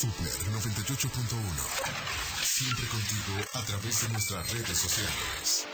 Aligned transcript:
Super 0.00 0.30
98.1. 0.52 1.10
Siempre 2.40 2.86
contigo 2.86 3.34
a 3.54 3.62
través 3.62 4.02
de 4.02 4.08
nuestras 4.10 4.48
redes 4.52 4.78
sociales. 4.78 5.66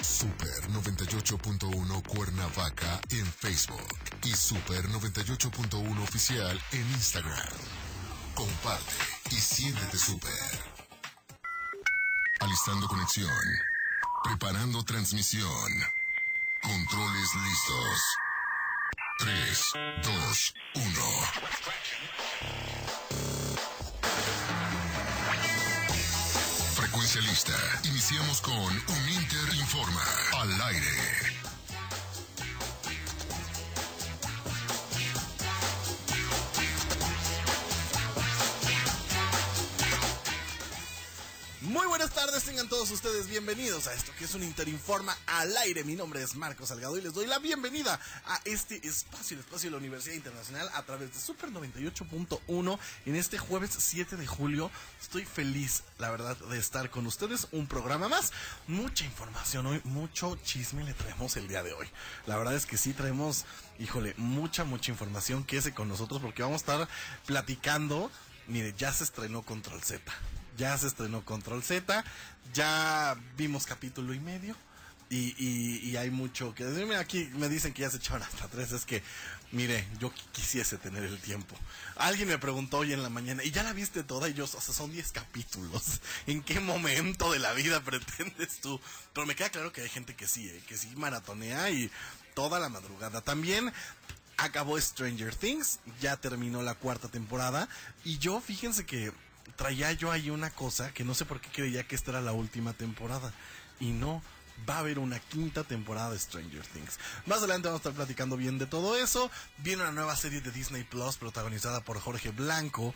Super 0.00 0.70
98.1 0.70 2.06
Cuernavaca 2.06 3.00
en 3.10 3.26
Facebook 3.26 3.98
y 4.22 4.32
Super 4.32 4.88
98.1 4.90 6.02
Oficial 6.04 6.62
en 6.70 6.88
Instagram. 6.92 7.48
Comparte 8.36 8.94
y 9.32 9.34
siéntete 9.34 9.98
super. 9.98 10.30
Alistando 12.38 12.86
conexión. 12.86 13.28
Preparando 14.22 14.84
transmisión. 14.84 15.72
Controles 16.62 17.34
listos. 17.34 18.00
3, 19.18 19.72
2, 20.04 20.54
1. 20.76 20.84
Iniciamos 27.82 28.40
con 28.42 28.54
Un 28.54 29.08
Inter 29.08 29.54
Informa. 29.58 30.00
Al 30.40 30.62
aire. 30.68 31.33
Muy 41.74 41.88
buenas 41.88 42.10
tardes, 42.10 42.44
tengan 42.44 42.68
todos 42.68 42.88
ustedes 42.92 43.26
bienvenidos 43.28 43.88
a 43.88 43.94
esto 43.94 44.12
que 44.16 44.26
es 44.26 44.34
un 44.36 44.44
Interinforma 44.44 45.18
al 45.26 45.56
aire. 45.56 45.82
Mi 45.82 45.96
nombre 45.96 46.22
es 46.22 46.36
Marcos 46.36 46.68
Salgado 46.68 46.96
y 46.96 47.00
les 47.00 47.12
doy 47.12 47.26
la 47.26 47.40
bienvenida 47.40 47.98
a 48.26 48.40
este 48.44 48.76
espacio, 48.86 49.34
el 49.34 49.40
espacio 49.40 49.66
de 49.66 49.70
la 49.72 49.78
Universidad 49.78 50.14
Internacional 50.14 50.70
a 50.72 50.84
través 50.84 51.12
de 51.12 51.18
Super 51.18 51.50
98.1 51.50 52.78
en 53.06 53.16
este 53.16 53.38
jueves 53.38 53.72
7 53.76 54.14
de 54.14 54.24
julio. 54.24 54.70
Estoy 55.02 55.24
feliz, 55.24 55.82
la 55.98 56.12
verdad, 56.12 56.36
de 56.36 56.58
estar 56.58 56.90
con 56.90 57.08
ustedes. 57.08 57.48
Un 57.50 57.66
programa 57.66 58.06
más, 58.08 58.32
mucha 58.68 59.04
información 59.04 59.66
hoy, 59.66 59.80
mucho 59.82 60.38
chisme 60.44 60.84
le 60.84 60.94
traemos 60.94 61.36
el 61.36 61.48
día 61.48 61.64
de 61.64 61.72
hoy. 61.72 61.88
La 62.26 62.36
verdad 62.36 62.54
es 62.54 62.66
que 62.66 62.78
sí 62.78 62.92
traemos, 62.92 63.46
híjole, 63.80 64.14
mucha, 64.16 64.62
mucha 64.62 64.92
información. 64.92 65.42
Quédese 65.42 65.74
con 65.74 65.88
nosotros 65.88 66.22
porque 66.22 66.44
vamos 66.44 66.62
a 66.62 66.72
estar 66.72 66.88
platicando. 67.26 68.12
Mire, 68.46 68.74
ya 68.78 68.92
se 68.92 69.02
estrenó 69.02 69.42
Control 69.42 69.82
Z 69.82 70.04
ya 70.56 70.76
se 70.78 70.86
estrenó 70.86 71.24
Control 71.24 71.62
Z, 71.62 72.04
ya 72.52 73.16
vimos 73.36 73.66
capítulo 73.66 74.14
y 74.14 74.20
medio. 74.20 74.56
Y, 75.10 75.36
y, 75.38 75.96
hay 75.96 76.10
mucho 76.10 76.54
que 76.54 76.64
decir. 76.64 76.86
Mira, 76.86 76.98
aquí 76.98 77.30
me 77.34 77.48
dicen 77.48 77.72
que 77.72 77.82
ya 77.82 77.90
se 77.90 77.98
echaron 77.98 78.22
hasta 78.22 78.48
tres. 78.48 78.72
Es 78.72 78.84
que, 78.84 79.00
mire, 79.52 79.86
yo 80.00 80.12
quisiese 80.32 80.76
tener 80.76 81.04
el 81.04 81.20
tiempo. 81.20 81.54
Alguien 81.96 82.26
me 82.26 82.38
preguntó 82.38 82.78
hoy 82.78 82.94
en 82.94 83.02
la 83.02 83.10
mañana, 83.10 83.44
¿y 83.44 83.52
ya 83.52 83.62
la 83.62 83.72
viste 83.72 84.02
toda? 84.02 84.28
Y 84.28 84.34
yo, 84.34 84.44
o 84.44 84.46
sea, 84.48 84.60
son 84.60 84.90
10 84.90 85.12
capítulos. 85.12 86.00
¿En 86.26 86.42
qué 86.42 86.58
momento 86.58 87.30
de 87.30 87.38
la 87.38 87.52
vida 87.52 87.80
pretendes 87.84 88.60
tú? 88.60 88.80
Pero 89.12 89.26
me 89.26 89.36
queda 89.36 89.50
claro 89.50 89.72
que 89.72 89.82
hay 89.82 89.88
gente 89.88 90.16
que 90.16 90.26
sí, 90.26 90.48
¿eh? 90.48 90.62
que 90.66 90.76
sí 90.76 90.88
maratonea 90.96 91.70
y 91.70 91.90
toda 92.34 92.58
la 92.58 92.68
madrugada. 92.68 93.20
También 93.20 93.72
acabó 94.36 94.80
Stranger 94.80 95.34
Things, 95.34 95.78
ya 96.00 96.16
terminó 96.16 96.62
la 96.62 96.74
cuarta 96.74 97.08
temporada. 97.08 97.68
Y 98.04 98.18
yo, 98.18 98.40
fíjense 98.40 98.84
que 98.84 99.12
traía 99.56 99.92
yo 99.92 100.10
ahí 100.10 100.30
una 100.30 100.50
cosa 100.50 100.92
que 100.92 101.04
no 101.04 101.14
sé 101.14 101.24
por 101.24 101.40
qué 101.40 101.48
creía 101.50 101.86
que 101.86 101.94
esta 101.94 102.10
era 102.12 102.20
la 102.20 102.32
última 102.32 102.72
temporada. 102.72 103.32
Y 103.80 103.90
no, 103.92 104.22
va 104.68 104.76
a 104.76 104.78
haber 104.80 104.98
una 104.98 105.18
quinta 105.18 105.64
temporada 105.64 106.10
de 106.10 106.18
Stranger 106.18 106.66
Things. 106.66 106.98
Más 107.26 107.38
adelante 107.38 107.68
vamos 107.68 107.80
a 107.80 107.82
estar 107.82 107.92
platicando 107.92 108.36
bien 108.36 108.58
de 108.58 108.66
todo 108.66 108.96
eso. 108.96 109.30
Viene 109.58 109.82
una 109.82 109.92
nueva 109.92 110.16
serie 110.16 110.40
de 110.40 110.50
Disney 110.50 110.84
Plus 110.84 111.16
protagonizada 111.16 111.80
por 111.80 111.98
Jorge 112.00 112.30
Blanco, 112.30 112.94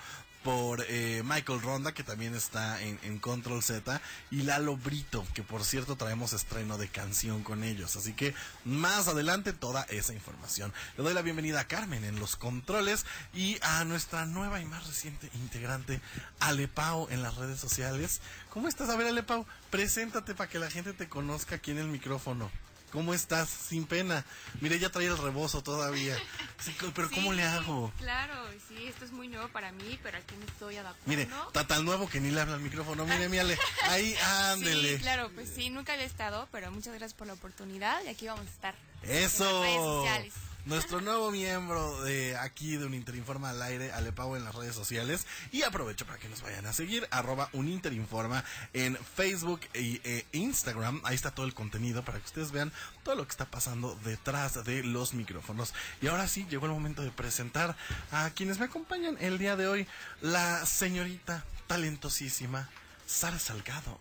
por 0.49 0.83
eh, 0.89 1.23
Michael 1.27 1.61
Ronda, 1.61 1.93
que 1.93 2.03
también 2.03 2.35
está 2.35 2.81
en, 2.81 2.99
en, 3.03 3.19
Control 3.19 3.63
Z, 3.63 4.01
y 4.31 4.45
Lalo 4.45 4.79
Brito, 4.79 5.27
que 5.35 5.43
por 5.43 5.63
cierto 5.63 5.97
traemos 5.97 6.33
estreno 6.33 6.79
de 6.79 6.89
canción 6.89 7.43
con 7.43 7.65
ellos. 7.65 7.97
Así 7.97 8.15
que 8.15 8.35
más 8.65 9.09
adelante 9.09 9.53
toda 9.53 9.83
esa 9.91 10.15
información. 10.15 10.73
Le 10.97 11.05
doy 11.05 11.13
la 11.13 11.21
bienvenida 11.21 11.61
a 11.61 11.69
Carmen 11.69 12.03
en 12.03 12.19
los 12.19 12.37
controles 12.37 13.05
y 13.35 13.59
a 13.61 13.85
nuestra 13.85 14.25
nueva 14.25 14.59
y 14.59 14.65
más 14.65 14.87
reciente 14.87 15.29
integrante, 15.35 16.01
Alepao, 16.41 17.11
en 17.11 17.23
las 17.23 17.37
redes 17.37 17.61
sociales. 17.61 18.23
¿Cómo 18.49 18.69
estás? 18.69 18.89
A 18.89 18.97
ver, 18.97 19.09
Alepao, 19.09 19.45
preséntate 19.69 20.35
para 20.35 20.49
que 20.49 20.59
la 20.59 20.71
gente 20.71 20.95
te 20.95 21.11
conozca 21.11 21.57
aquí 21.57 21.73
en 21.73 21.79
el 21.79 21.89
micrófono. 21.89 22.51
¿Cómo 22.93 23.13
estás? 23.13 23.49
Sin 23.51 23.85
pena. 23.87 24.25
Mire, 24.61 24.79
ya 24.79 24.91
trae 24.91 25.07
el 25.07 25.19
rebozo 25.19 25.63
todavía. 25.63 26.17
Sí, 26.59 26.75
pero 26.95 27.11
¿cómo 27.11 27.31
Sí, 27.33 27.37
le 27.37 27.43
hago? 27.45 27.93
Claro, 27.99 28.35
sí, 28.67 28.87
esto 28.87 29.05
es 29.05 29.13
muy 29.13 29.29
nuevo 29.29 29.49
para 29.49 29.73
mí, 29.73 29.99
pero 30.03 30.17
aquí 30.19 30.35
me 30.37 30.47
estoy 30.47 30.77
adaptando. 30.77 31.09
Mire, 31.09 31.29
está 31.47 31.67
tan 31.67 31.85
nuevo 31.85 32.09
que 32.09 32.21
ni 32.21 32.31
le 32.31 32.41
habla 32.41 32.55
al 32.55 32.61
micrófono. 32.61 33.05
Mire, 33.05 33.29
mírale. 33.29 33.59
Ahí, 33.83 34.15
ándele. 34.51 34.97
Sí, 34.97 35.03
claro, 35.03 35.31
pues 35.35 35.51
sí, 35.55 35.69
nunca 35.71 35.93
había 35.93 36.07
estado, 36.07 36.49
pero 36.51 36.71
muchas 36.71 36.95
gracias 36.95 37.15
por 37.15 37.27
la 37.27 37.35
oportunidad 37.35 38.03
y 38.05 38.09
aquí 38.09 38.27
vamos 38.27 38.47
a 38.47 38.51
estar. 38.51 38.75
Eso. 39.03 39.45
En 39.45 39.53
las 39.53 39.63
redes 39.63 39.77
sociales. 39.83 40.33
Nuestro 40.65 41.01
nuevo 41.01 41.31
miembro 41.31 42.03
de 42.03 42.37
aquí 42.37 42.77
de 42.77 42.85
un 42.85 42.93
Interinforma 42.93 43.51
al 43.51 43.63
aire, 43.63 43.91
Alepao 43.93 44.37
en 44.37 44.45
las 44.45 44.55
redes 44.55 44.75
sociales. 44.75 45.27
Y 45.51 45.63
aprovecho 45.63 46.05
para 46.05 46.19
que 46.19 46.29
nos 46.29 46.43
vayan 46.43 46.67
a 46.67 46.75
seguir, 46.75 47.09
arroba 47.11 47.49
un 47.55 47.69
Interinforma 47.69 48.45
en 48.75 48.99
Facebook 49.17 49.61
e, 49.73 50.01
e 50.05 50.27
Instagram. 50.33 51.01
Ahí 51.05 51.15
está 51.15 51.31
todo 51.31 51.47
el 51.47 51.55
contenido 51.55 52.05
para 52.05 52.19
que 52.19 52.27
ustedes 52.27 52.51
vean 52.53 52.71
todo 53.03 53.15
lo 53.15 53.25
que 53.25 53.31
está 53.31 53.47
pasando 53.47 53.99
detrás 54.05 54.63
de 54.65 54.83
los 54.83 55.15
micrófonos. 55.15 55.73
Y 56.03 56.09
ahora 56.09 56.29
sí, 56.29 56.47
llegó 56.51 56.67
el 56.67 56.73
momento 56.73 57.01
de 57.01 57.13
presentar 57.13 57.75
a 58.13 58.29
quienes 58.31 58.59
me 58.59 58.67
acompañan 58.67 59.17
el 59.21 59.39
día 59.39 59.57
de 59.57 59.69
hoy. 59.69 59.87
La 60.21 60.67
señorita 60.67 61.45
talentosísima, 61.67 62.69
Sara 63.07 63.39
Salgado. 63.39 63.99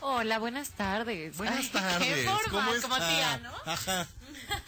Hola, 0.00 0.38
buenas 0.38 0.70
tardes. 0.70 1.36
Buenas 1.36 1.58
Ay, 1.58 1.68
tardes. 1.70 2.14
Qué 2.14 2.24
formal, 2.24 2.50
¿Cómo 2.50 2.82
como 2.82 2.96
está? 2.96 3.08
tía, 3.08 3.38
¿no? 3.38 3.52
Ajá. 3.64 4.06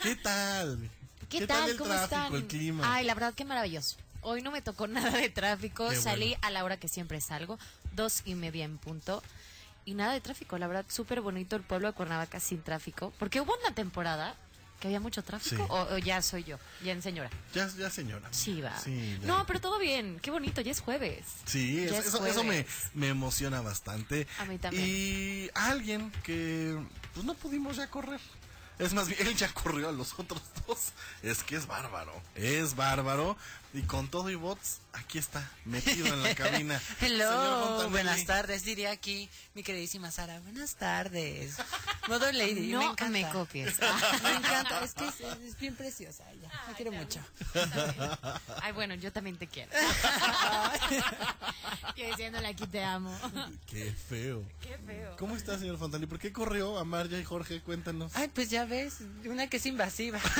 ¿Qué 0.02 0.16
tal? 0.16 0.90
¿Qué, 1.28 1.46
tal, 1.46 1.60
tal? 1.60 1.70
el 1.70 1.76
¿Cómo 1.76 1.90
tráfico, 1.90 2.14
están? 2.16 2.34
el 2.34 2.46
clima? 2.46 2.94
Ay, 2.94 3.04
la 3.04 3.14
verdad 3.14 3.34
que 3.34 3.44
maravilloso. 3.44 3.96
Hoy 4.22 4.42
no 4.42 4.50
me 4.50 4.62
tocó 4.62 4.86
nada 4.88 5.10
de 5.10 5.28
tráfico. 5.28 5.88
Qué 5.88 5.96
Salí 5.96 6.28
bueno. 6.30 6.40
a 6.42 6.50
la 6.50 6.64
hora 6.64 6.76
que 6.76 6.88
siempre 6.88 7.20
salgo, 7.20 7.58
dos 7.92 8.22
y 8.24 8.34
media 8.34 8.64
en 8.64 8.78
punto. 8.78 9.22
Y 9.84 9.94
nada 9.94 10.12
de 10.12 10.20
tráfico, 10.20 10.58
la 10.58 10.66
verdad, 10.66 10.84
súper 10.88 11.20
bonito 11.20 11.54
el 11.54 11.62
pueblo 11.62 11.86
de 11.88 11.94
Cuernavaca 11.94 12.40
sin 12.40 12.60
tráfico. 12.62 13.12
Porque 13.18 13.40
hubo 13.40 13.54
una 13.62 13.72
temporada 13.74 14.34
que 14.80 14.88
había 14.88 14.98
mucho 15.00 15.22
tráfico. 15.22 15.62
Sí. 15.64 15.68
O, 15.70 15.94
o 15.94 15.98
ya 15.98 16.20
soy 16.22 16.42
yo, 16.44 16.58
ya 16.84 16.92
en 16.92 17.02
señora. 17.02 17.30
Ya, 17.54 17.68
ya 17.68 17.88
señora. 17.88 18.28
Sí, 18.32 18.60
va. 18.60 18.76
Sí, 18.80 19.16
ya. 19.20 19.26
no, 19.26 19.46
pero 19.46 19.60
todo 19.60 19.78
bien. 19.78 20.18
Qué 20.20 20.30
bonito, 20.32 20.60
ya 20.60 20.72
es 20.72 20.80
jueves. 20.80 21.24
Sí, 21.44 21.84
eso, 21.84 21.94
es 21.94 22.06
eso, 22.06 22.26
eso 22.26 22.42
me, 22.42 22.62
jueves. 22.64 22.90
me 22.94 23.08
emociona 23.08 23.60
bastante. 23.60 24.26
A 24.38 24.44
mí 24.44 24.58
también. 24.58 24.84
Y 24.86 25.50
alguien 25.54 26.10
que 26.24 26.76
pues 27.14 27.24
no 27.24 27.34
pudimos 27.34 27.76
ya 27.76 27.88
correr. 27.88 28.20
Es 28.78 28.92
más 28.92 29.08
bien, 29.08 29.18
él 29.26 29.36
ya 29.36 29.48
corrió 29.52 29.88
a 29.88 29.92
los 29.92 30.18
otros 30.18 30.42
dos. 30.66 30.92
Es 31.22 31.42
que 31.42 31.56
es 31.56 31.66
bárbaro. 31.66 32.12
Es 32.34 32.74
bárbaro. 32.76 33.36
Y 33.74 33.82
con 33.82 34.08
todo 34.08 34.30
y 34.30 34.36
bots, 34.36 34.80
aquí 34.94 35.18
está, 35.18 35.50
metido 35.66 36.06
en 36.06 36.22
la 36.22 36.34
cabina. 36.34 36.80
Hello, 36.98 37.90
buenas 37.90 38.24
tardes, 38.24 38.64
diría 38.64 38.90
aquí 38.90 39.28
mi 39.54 39.62
queridísima 39.62 40.10
Sara. 40.10 40.40
Buenas 40.40 40.76
tardes. 40.76 41.56
Modo 42.08 42.30
Lady, 42.32 42.68
no 42.68 42.78
me 42.78 42.84
encanta. 42.86 43.08
me 43.10 43.28
copies. 43.30 43.74
Me 44.22 44.32
encanta, 44.34 44.82
es 44.82 44.94
que 44.94 45.06
es, 45.06 45.20
es 45.20 45.58
bien 45.58 45.76
preciosa 45.76 46.24
ella. 46.32 46.50
La 46.68 46.74
quiero 46.74 46.92
mucho. 46.92 47.20
Ay, 48.62 48.72
bueno, 48.72 48.94
yo 48.94 49.12
también 49.12 49.36
te 49.36 49.46
quiero. 49.46 49.70
Yo 51.96 52.06
diciéndole 52.06 52.48
aquí 52.48 52.66
te 52.66 52.82
amo. 52.82 53.14
Qué 53.66 53.92
feo. 53.92 54.42
Qué 54.62 54.78
feo. 54.86 55.16
¿Cómo 55.18 55.36
está, 55.36 55.58
señor 55.58 55.76
Fontanelli? 55.76 56.06
¿Por 56.08 56.18
qué 56.18 56.32
corrió 56.32 56.78
a 56.78 56.84
Marja 56.84 57.18
y 57.18 57.24
Jorge? 57.24 57.60
Cuéntanos. 57.60 58.12
Ay, 58.14 58.28
pues 58.28 58.48
ya 58.48 58.64
ves, 58.66 58.98
una 59.24 59.48
que 59.48 59.58
es 59.58 59.66
invasiva. 59.66 60.20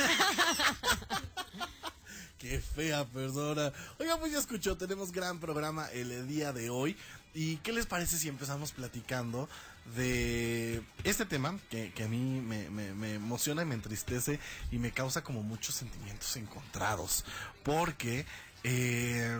Qué 2.38 2.60
fea 2.60 3.04
persona. 3.06 3.72
Oiga, 3.98 4.19
pues 4.19 4.32
ya 4.32 4.38
escuchó, 4.38 4.76
tenemos 4.76 5.10
gran 5.10 5.41
programa 5.41 5.88
el 5.93 6.28
día 6.28 6.52
de 6.52 6.70
hoy. 6.70 6.96
¿Y 7.34 7.56
qué 7.58 7.73
les 7.73 7.87
parece 7.87 8.19
si 8.19 8.28
empezamos 8.28 8.73
platicando 8.73 9.49
de 9.94 10.82
este 11.05 11.26
tema 11.26 11.58
que, 11.70 11.93
a 12.02 12.08
mí 12.08 12.40
me 12.40 13.14
emociona 13.14 13.62
y 13.62 13.67
me 13.67 13.75
entristece 13.75 14.40
y 14.70 14.78
me 14.78 14.90
causa 14.90 15.23
como 15.23 15.43
muchos 15.43 15.75
sentimientos 15.75 16.34
encontrados? 16.37 17.25
Porque 17.62 18.25
eh, 18.69 19.38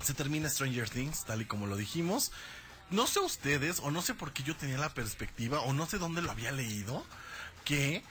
se 0.00 0.14
termina 0.14 0.48
Stranger 0.48 0.88
Things, 0.88 1.24
tal 1.24 1.42
y 1.42 1.44
como 1.44 1.66
lo 1.66 1.76
dijimos. 1.76 2.30
No 2.90 3.08
sé 3.08 3.18
ustedes, 3.18 3.80
o 3.80 3.90
no 3.90 4.00
sé 4.00 4.14
por 4.14 4.32
qué 4.32 4.44
yo 4.44 4.54
tenía 4.54 4.78
la 4.78 4.94
perspectiva, 4.94 5.60
o 5.60 5.72
no 5.72 5.86
sé 5.86 5.98
dónde 5.98 6.22
lo 6.22 6.30
había 6.30 6.52
leído, 6.52 7.04
que 7.64 8.02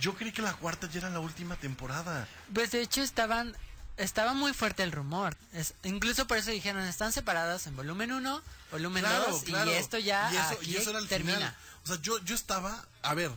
yo 0.00 0.14
creí 0.14 0.32
que 0.32 0.42
la 0.42 0.54
cuarta 0.54 0.88
ya 0.90 0.98
era 1.00 1.10
la 1.10 1.20
última 1.20 1.56
temporada. 1.56 2.26
Pues 2.52 2.70
de 2.72 2.82
hecho 2.82 3.02
estaban, 3.02 3.54
estaba 3.96 4.34
muy 4.34 4.52
fuerte 4.52 4.82
el 4.82 4.92
rumor. 4.92 5.36
Es, 5.52 5.74
incluso 5.84 6.26
por 6.26 6.38
eso 6.38 6.50
dijeron, 6.50 6.82
están 6.82 7.12
separadas 7.12 7.66
en 7.66 7.76
volumen 7.76 8.12
1, 8.12 8.42
volumen 8.72 9.04
2 9.28 9.44
y 9.48 9.70
esto 9.70 9.98
ya 9.98 10.30
y 10.32 10.36
eso, 10.36 10.48
aquí 10.60 10.70
y 10.72 10.76
eso 10.76 10.90
era 10.90 10.98
el 10.98 11.08
termina. 11.08 11.36
final. 11.36 11.56
O 11.84 11.86
sea, 11.88 11.96
yo, 12.02 12.18
yo 12.24 12.34
estaba, 12.34 12.84
a 13.02 13.14
ver, 13.14 13.30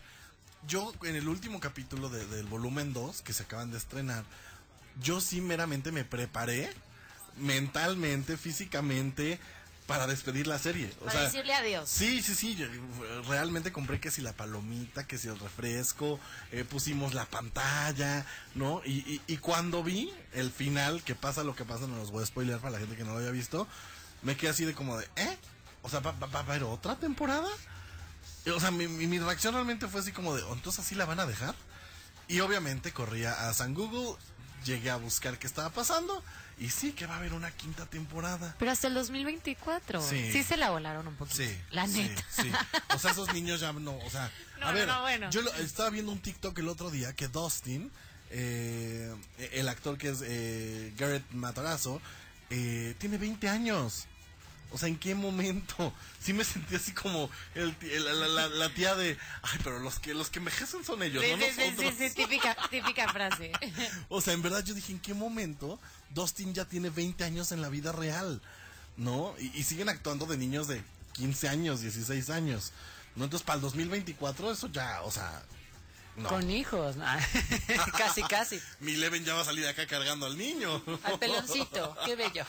yo 0.67 0.93
en 1.03 1.15
el 1.15 1.27
último 1.27 1.59
capítulo 1.59 2.09
de- 2.09 2.25
del 2.27 2.45
volumen 2.47 2.93
2 2.93 3.21
que 3.21 3.33
se 3.33 3.43
acaban 3.43 3.69
de 3.71 3.77
estrenar, 3.77 4.23
yo 5.01 5.21
sí 5.21 5.41
meramente 5.41 5.91
me 5.91 6.03
preparé 6.05 6.73
mentalmente, 7.37 8.37
físicamente, 8.37 9.39
para 9.87 10.07
despedir 10.07 10.47
la 10.47 10.57
serie. 10.57 10.91
O 11.01 11.05
Para 11.05 11.11
sea, 11.11 11.21
decirle 11.25 11.53
adiós. 11.53 11.87
Sí, 11.89 12.21
sí, 12.23 12.33
sí. 12.35 12.55
yo, 12.55 12.65
realmente 13.27 13.71
compré 13.71 13.99
que 13.99 14.09
si 14.11 14.21
la 14.21 14.33
palomita, 14.33 15.05
que 15.05 15.17
si 15.17 15.27
el 15.27 15.37
refresco, 15.39 16.19
eh, 16.51 16.63
pusimos 16.63 17.13
la 17.13 17.25
pantalla, 17.25 18.25
¿no? 18.55 18.81
Y, 18.85 18.93
y, 18.99 19.21
y 19.27 19.37
cuando 19.37 19.83
vi 19.83 20.11
el 20.33 20.51
final, 20.51 21.03
que 21.03 21.13
pasa 21.15 21.43
lo 21.43 21.55
que 21.55 21.65
pasa, 21.65 21.85
no 21.87 21.97
los 21.97 22.11
voy 22.11 22.23
a 22.23 22.25
spoiler 22.25 22.57
para 22.59 22.71
la 22.71 22.79
gente 22.79 22.95
que 22.95 23.03
no 23.03 23.13
lo 23.13 23.19
haya 23.19 23.31
visto, 23.31 23.67
me 24.23 24.35
quedé 24.35 24.49
así 24.51 24.65
de 24.65 24.73
como 24.73 24.97
de, 24.97 25.05
¿eh? 25.17 25.37
O 25.83 25.89
sea, 25.89 25.99
¿va, 25.99 26.11
va- 26.13 26.27
va 26.27 26.39
a 26.39 26.43
haber 26.43 26.63
otra 26.63 26.95
temporada? 26.95 27.47
O 28.55 28.59
sea, 28.59 28.71
mi, 28.71 28.87
mi, 28.87 29.05
mi 29.07 29.19
reacción 29.19 29.53
realmente 29.53 29.87
fue 29.87 30.01
así 30.01 30.11
como 30.11 30.35
de, 30.35 30.41
"¿Oh, 30.43 30.53
¿entonces 30.53 30.83
así 30.83 30.95
la 30.95 31.05
van 31.05 31.19
a 31.19 31.25
dejar? 31.27 31.53
Y 32.27 32.39
obviamente 32.39 32.91
corría 32.91 33.47
a 33.49 33.53
San 33.53 33.75
Google, 33.75 34.15
llegué 34.65 34.89
a 34.89 34.97
buscar 34.97 35.37
qué 35.39 35.47
estaba 35.47 35.69
pasando, 35.69 36.21
y 36.57 36.69
sí 36.69 36.91
que 36.93 37.05
va 37.05 37.15
a 37.15 37.17
haber 37.17 37.33
una 37.33 37.51
quinta 37.51 37.85
temporada. 37.85 38.55
Pero 38.59 38.71
hasta 38.71 38.87
el 38.87 38.93
2024. 38.95 40.01
Sí. 40.01 40.31
Sí. 40.31 40.43
se 40.43 40.57
la 40.57 40.71
volaron 40.71 41.07
un 41.07 41.15
poquito. 41.15 41.37
Sí. 41.37 41.57
La 41.71 41.87
sí, 41.87 42.03
neta. 42.03 42.23
Sí. 42.29 42.51
O 42.93 42.99
sea, 42.99 43.11
esos 43.11 43.33
niños 43.33 43.59
ya 43.61 43.71
no, 43.73 43.95
o 43.97 44.09
sea, 44.09 44.31
No, 44.59 44.67
a 44.67 44.71
no, 44.71 44.77
ver, 44.77 44.87
no, 44.87 45.01
bueno. 45.01 45.29
yo 45.31 45.41
lo- 45.41 45.53
estaba 45.55 45.89
viendo 45.89 46.11
un 46.11 46.19
TikTok 46.19 46.57
el 46.59 46.67
otro 46.69 46.89
día 46.91 47.13
que 47.13 47.27
Dustin, 47.27 47.91
eh, 48.31 49.13
el 49.53 49.67
actor 49.69 49.97
que 49.97 50.09
es 50.09 50.19
eh, 50.23 50.93
Garrett 50.97 51.29
Matarazzo, 51.31 52.01
eh, 52.49 52.95
tiene 52.97 53.17
20 53.17 53.49
años. 53.49 54.07
O 54.71 54.77
sea, 54.77 54.87
¿en 54.89 54.97
qué 54.97 55.15
momento? 55.15 55.93
Sí 56.25 56.33
me 56.33 56.43
sentí 56.43 56.75
así 56.75 56.91
como 56.91 57.29
el, 57.53 57.75
el- 57.81 58.19
la, 58.19 58.27
la- 58.27 58.47
la 58.47 58.69
tía 58.73 58.95
de, 58.95 59.15
ay, 59.43 59.59
pero 59.63 59.77
los 59.79 59.99
que 59.99 60.15
los 60.15 60.29
que 60.31 60.39
envejecen 60.39 60.83
son 60.83 61.03
ellos, 61.03 61.23
Sí, 61.23 61.31
no 61.31 61.45
sí, 61.45 61.51
nosotros. 61.69 61.93
sí, 61.99 62.09
sí, 62.09 62.15
típica, 62.15 62.57
típica 62.71 63.07
frase. 63.13 63.51
O 64.09 64.21
sea, 64.21 64.33
en 64.33 64.41
verdad 64.41 64.63
yo 64.63 64.73
dije, 64.73 64.91
¿en 64.91 64.99
qué 64.99 65.13
momento 65.13 65.79
Dustin 66.09 66.53
ya 66.55 66.65
tiene 66.65 66.89
20 66.89 67.23
años 67.23 67.51
en 67.51 67.61
la 67.61 67.69
vida 67.69 67.91
real? 67.91 68.41
¿No? 68.97 69.35
Y, 69.39 69.51
y 69.59 69.63
siguen 69.63 69.87
actuando 69.89 70.25
de 70.25 70.35
niños 70.37 70.67
de 70.67 70.81
15 71.13 71.47
años, 71.47 71.81
16 71.81 72.29
años. 72.31 72.71
¿No? 73.15 73.25
Entonces, 73.25 73.45
para 73.45 73.57
el 73.57 73.61
2024 73.61 74.51
eso 74.51 74.67
ya, 74.71 75.01
o 75.03 75.11
sea... 75.11 75.43
No. 76.15 76.29
Con 76.29 76.49
hijos. 76.49 76.95
casi, 77.97 78.23
casi. 78.23 78.59
Mi 78.79 78.93
Leven 78.95 79.23
ya 79.25 79.33
va 79.35 79.41
a 79.41 79.45
salir 79.45 79.67
acá 79.67 79.85
cargando 79.85 80.25
al 80.25 80.37
niño. 80.37 80.81
Al 81.03 81.19
peloncito. 81.19 81.95
Qué 82.05 82.15
bello. 82.15 82.45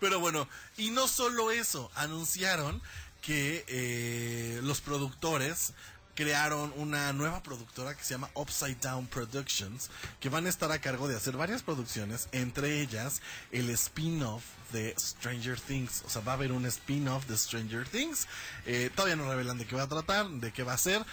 Pero 0.00 0.20
bueno, 0.20 0.48
y 0.76 0.90
no 0.90 1.08
solo 1.08 1.50
eso, 1.50 1.90
anunciaron 1.94 2.82
que 3.22 3.64
eh, 3.68 4.60
los 4.62 4.80
productores 4.80 5.72
crearon 6.16 6.72
una 6.76 7.12
nueva 7.12 7.42
productora 7.42 7.94
que 7.94 8.02
se 8.02 8.14
llama 8.14 8.30
Upside 8.34 8.78
Down 8.80 9.06
Productions, 9.06 9.90
que 10.18 10.30
van 10.30 10.46
a 10.46 10.48
estar 10.48 10.72
a 10.72 10.80
cargo 10.80 11.06
de 11.06 11.14
hacer 11.14 11.36
varias 11.36 11.62
producciones, 11.62 12.28
entre 12.32 12.80
ellas 12.80 13.20
el 13.52 13.68
spin-off 13.70 14.42
de 14.72 14.94
Stranger 14.98 15.60
Things. 15.60 16.02
O 16.06 16.10
sea, 16.10 16.22
va 16.22 16.32
a 16.32 16.34
haber 16.34 16.52
un 16.52 16.64
spin-off 16.66 17.26
de 17.26 17.36
Stranger 17.36 17.86
Things. 17.86 18.26
Eh, 18.64 18.90
todavía 18.94 19.16
no 19.16 19.28
revelan 19.28 19.58
de 19.58 19.66
qué 19.66 19.76
va 19.76 19.82
a 19.82 19.88
tratar, 19.88 20.28
de 20.28 20.52
qué 20.52 20.62
va 20.62 20.72
a 20.72 20.78
ser. 20.78 21.04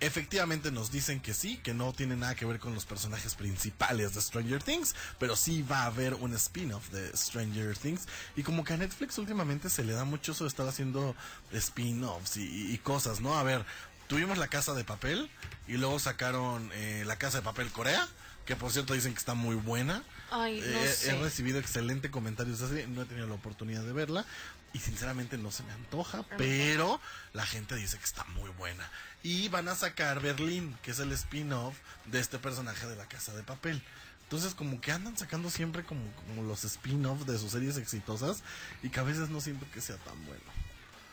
Efectivamente 0.00 0.70
nos 0.72 0.90
dicen 0.90 1.20
que 1.20 1.34
sí, 1.34 1.58
que 1.58 1.74
no 1.74 1.92
tiene 1.92 2.16
nada 2.16 2.34
que 2.34 2.46
ver 2.46 2.58
con 2.58 2.74
los 2.74 2.86
personajes 2.86 3.34
principales 3.34 4.14
de 4.14 4.22
Stranger 4.22 4.62
Things, 4.62 4.94
pero 5.18 5.36
sí 5.36 5.62
va 5.62 5.82
a 5.82 5.86
haber 5.86 6.14
un 6.14 6.32
spin-off 6.34 6.88
de 6.90 7.14
Stranger 7.14 7.76
Things. 7.76 8.06
Y 8.34 8.42
como 8.42 8.64
que 8.64 8.72
a 8.72 8.76
Netflix 8.78 9.18
últimamente 9.18 9.68
se 9.68 9.84
le 9.84 9.92
da 9.92 10.04
mucho 10.04 10.32
eso 10.32 10.44
de 10.44 10.48
estar 10.48 10.66
haciendo 10.66 11.14
spin-offs 11.52 12.36
y, 12.38 12.72
y 12.72 12.78
cosas, 12.78 13.20
¿no? 13.20 13.38
A 13.38 13.42
ver, 13.42 13.64
tuvimos 14.06 14.38
La 14.38 14.48
Casa 14.48 14.72
de 14.74 14.84
Papel 14.84 15.30
y 15.68 15.76
luego 15.76 15.98
sacaron 15.98 16.70
eh, 16.74 17.04
La 17.06 17.16
Casa 17.16 17.38
de 17.38 17.42
Papel 17.44 17.70
Corea, 17.70 18.08
que 18.46 18.56
por 18.56 18.72
cierto 18.72 18.94
dicen 18.94 19.12
que 19.12 19.18
está 19.18 19.34
muy 19.34 19.54
buena. 19.54 20.02
Ay, 20.30 20.60
no 20.60 20.66
Eh, 20.66 20.88
sé. 20.92 21.10
He 21.10 21.18
recibido 21.20 21.58
excelente 21.58 22.10
comentarios 22.10 22.58
serie, 22.58 22.86
no 22.86 23.02
he 23.02 23.04
tenido 23.04 23.26
la 23.26 23.34
oportunidad 23.34 23.82
de 23.82 23.92
verla 23.92 24.24
y 24.72 24.78
sinceramente 24.78 25.36
no 25.38 25.50
se 25.50 25.62
me 25.64 25.72
antoja, 25.72 26.22
pero 26.38 27.00
la 27.32 27.44
gente 27.46 27.74
dice 27.76 27.98
que 27.98 28.04
está 28.04 28.24
muy 28.24 28.50
buena. 28.50 28.88
Y 29.22 29.48
van 29.48 29.68
a 29.68 29.74
sacar 29.74 30.20
Berlín, 30.20 30.76
que 30.82 30.92
es 30.92 30.98
el 31.00 31.12
spin-off 31.12 31.76
de 32.06 32.20
este 32.20 32.38
personaje 32.38 32.86
de 32.86 32.96
la 32.96 33.06
Casa 33.06 33.34
de 33.34 33.42
Papel. 33.42 33.82
Entonces 34.24 34.54
como 34.54 34.80
que 34.80 34.92
andan 34.92 35.18
sacando 35.18 35.50
siempre 35.50 35.82
como, 35.82 36.02
como 36.12 36.42
los 36.44 36.62
spin-off 36.64 37.22
de 37.26 37.36
sus 37.38 37.50
series 37.50 37.76
exitosas 37.76 38.42
y 38.82 38.88
que 38.90 39.00
a 39.00 39.02
veces 39.02 39.28
no 39.28 39.40
siento 39.40 39.66
que 39.72 39.80
sea 39.80 39.96
tan 39.96 40.24
bueno. 40.24 40.44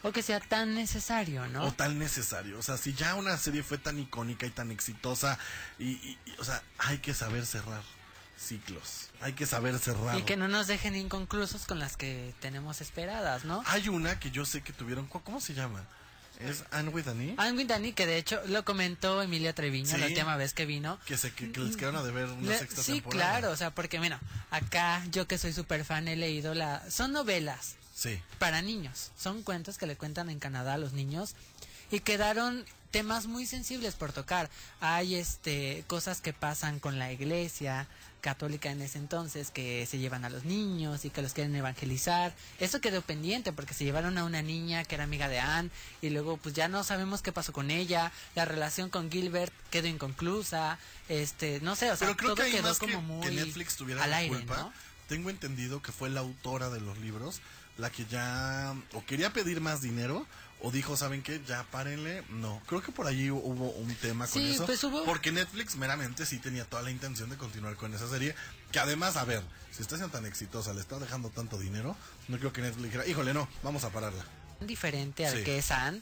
O 0.04 0.12
que 0.12 0.22
sea 0.22 0.40
tan 0.40 0.76
necesario, 0.76 1.48
¿no? 1.48 1.66
O 1.66 1.72
tan 1.74 1.98
necesario. 1.98 2.60
O 2.60 2.62
sea, 2.62 2.78
si 2.78 2.94
ya 2.94 3.16
una 3.16 3.36
serie 3.38 3.64
fue 3.64 3.80
tan 3.80 3.98
icónica 4.00 4.46
y 4.46 4.52
tan 4.52 4.70
exitosa, 4.70 5.40
y, 5.80 5.86
y- 5.94 6.20
y, 6.28 6.32
o 6.38 6.44
sea, 6.44 6.62
hay 6.78 7.00
que 7.00 7.16
saber 7.16 7.48
cerrar 7.48 7.82
ciclos. 8.38 9.10
Hay 9.22 9.34
que 9.34 9.46
saber 9.46 9.78
cerrar. 9.80 10.18
Y 10.18 10.24
que 10.24 10.38
no 10.38 10.48
nos 10.48 10.68
dejen 10.68 10.96
inconclusos 10.96 11.66
con 11.66 11.80
las 11.80 11.98
que 11.98 12.34
tenemos 12.40 12.82
esperadas, 12.82 13.46
¿no? 13.46 13.64
Hay 13.68 13.90
una 13.90 14.20
que 14.20 14.32
yo 14.32 14.46
sé 14.46 14.62
que 14.62 14.74
tuvieron. 14.74 15.08
¿cu- 15.08 15.22
¿Cómo 15.22 15.42
se 15.42 15.54
llama? 15.54 15.84
¿Es 16.40 16.64
Anne 16.70 16.90
with 16.90 17.08
an 17.08 17.20
E? 17.20 17.34
Anne 17.38 17.58
with 17.58 17.66
Dani, 17.66 17.94
que 17.94 18.06
de 18.06 18.18
hecho 18.18 18.40
lo 18.46 18.64
comentó 18.64 19.24
Emilia 19.24 19.54
Treviño 19.56 19.90
Sí. 19.90 19.98
la 19.98 20.06
última 20.06 20.38
vez 20.38 20.54
que 20.54 20.68
vino. 20.68 21.00
Que, 21.08 21.18
se, 21.18 21.34
que, 21.34 21.52
que 21.52 21.60
les 21.62 21.76
quedaron 21.78 22.00
a 22.00 22.04
deber 22.04 22.26
una 22.26 22.50
Le- 22.52 22.60
sexta 22.60 22.84
sí, 22.84 23.02
temporada. 23.02 23.32
claro, 23.40 23.52
o 23.52 23.56
sea, 23.56 23.72
porque 23.72 24.00
mira, 24.00 24.20
acá 24.52 25.04
yo 25.12 25.28
que 25.28 25.40
soy 25.40 25.52
súper 25.52 25.84
fan 25.84 26.08
he 26.08 26.16
leído 26.16 26.54
la... 26.54 26.84
Son 26.92 27.12
novelas 27.12 27.76
Sí. 27.96 28.22
para 28.38 28.62
niños, 28.62 29.10
son 29.18 29.42
cuentos 29.42 29.80
que 29.80 29.88
le 29.88 29.96
cuentan 29.96 30.30
en 30.30 30.38
Canadá 30.38 30.76
a 30.76 30.78
los 30.78 30.94
niños 30.94 31.34
y 31.90 32.02
quedaron 32.02 32.64
temas 32.92 33.26
muy 33.26 33.48
sensibles 33.48 33.96
por 33.96 34.14
tocar. 34.14 34.52
Hay 34.80 35.16
este 35.16 35.84
cosas 35.88 36.22
que 36.22 36.34
pasan 36.34 36.80
con 36.80 37.00
la 37.00 37.12
iglesia 37.12 37.88
católica 38.28 38.70
en 38.70 38.82
ese 38.82 38.98
entonces 38.98 39.52
que 39.52 39.86
se 39.86 40.00
llevan 40.00 40.26
a 40.26 40.30
los 40.30 40.44
niños 40.44 41.06
y 41.06 41.10
que 41.10 41.22
los 41.22 41.32
quieren 41.32 41.56
evangelizar. 41.56 42.36
Eso 42.60 42.82
quedó 42.82 43.02
pendiente 43.02 43.54
porque 43.54 43.74
se 43.74 43.86
llevaron 43.86 44.18
a 44.18 44.26
una 44.26 44.42
niña 44.42 44.84
que 44.84 44.96
era 44.96 45.06
amiga 45.06 45.30
de 45.30 45.40
Anne 45.40 45.70
y 46.02 46.10
luego 46.10 46.36
pues 46.36 46.54
ya 46.54 46.68
no 46.68 46.84
sabemos 46.84 47.22
qué 47.22 47.32
pasó 47.32 47.54
con 47.54 47.72
ella. 47.72 48.12
La 48.36 48.44
relación 48.44 48.90
con 48.90 49.10
Gilbert 49.10 49.54
quedó 49.72 49.88
inconclusa. 49.88 50.78
Este, 51.08 51.62
no 51.62 51.78
sé, 51.78 51.90
o 51.90 51.96
sea, 51.96 52.08
Pero 52.08 52.18
creo 52.18 52.36
todo 52.36 52.46
que 52.46 52.52
quedó 52.52 52.64
más 52.68 52.80
que, 52.80 52.92
como 52.92 53.02
muy 53.02 53.26
que 53.26 53.32
Netflix 53.34 53.78
tuviera 53.78 54.04
al 54.04 54.10
la 54.10 54.18
aire, 54.18 54.36
culpa. 54.36 54.58
¿no? 54.58 54.74
Tengo 55.08 55.30
entendido 55.30 55.82
que 55.82 55.94
fue 55.94 56.10
la 56.10 56.20
autora 56.20 56.70
de 56.70 56.82
los 56.82 56.98
libros 56.98 57.40
la 57.78 57.92
que 57.92 58.06
ya 58.06 58.76
o 58.94 59.06
quería 59.06 59.32
pedir 59.32 59.62
más 59.62 59.82
dinero 59.82 60.26
o 60.62 60.72
dijo, 60.72 60.98
¿saben 60.98 61.22
qué? 61.22 61.42
Ya 61.48 61.64
párenle. 61.72 62.24
No, 62.30 62.62
creo 62.68 62.82
que 62.82 62.92
por 62.92 63.08
allí 63.08 63.30
hubo 63.30 63.70
un 63.72 63.94
tema 63.96 64.26
con 64.28 64.42
Sí, 64.42 64.52
eso. 64.54 64.66
pues 64.66 64.84
hubo- 64.84 65.06
Porque 65.06 65.32
Netflix 65.32 65.76
meramente 65.76 66.26
sí 66.26 66.40
tenía 66.40 66.66
toda 66.66 66.82
la 66.82 66.92
intención 66.92 67.30
de 67.30 67.38
continuar 67.38 67.76
con 67.76 67.94
esa 67.94 68.08
serie. 68.10 68.36
Que 68.72 68.80
además, 68.80 69.18
a 69.18 69.24
ver, 69.24 69.44
si 69.72 69.82
está 69.84 69.98
siendo 69.98 70.12
tan 70.16 70.26
exitosa, 70.26 70.74
le 70.74 70.82
está 70.82 70.98
dejando 71.00 71.30
tanto 71.30 71.58
dinero, 71.60 71.96
no 72.28 72.38
creo 72.40 72.52
que 72.54 72.62
Netflix 72.62 72.84
dijera, 72.86 73.06
híjole, 73.08 73.34
no, 73.34 73.48
vamos 73.64 73.84
a 73.84 73.90
pararla. 73.92 74.26
diferente 74.60 75.28
al 75.28 75.38
Sí. 75.38 75.44
que 75.44 75.60
es 75.60 75.70
Anne 75.70 76.02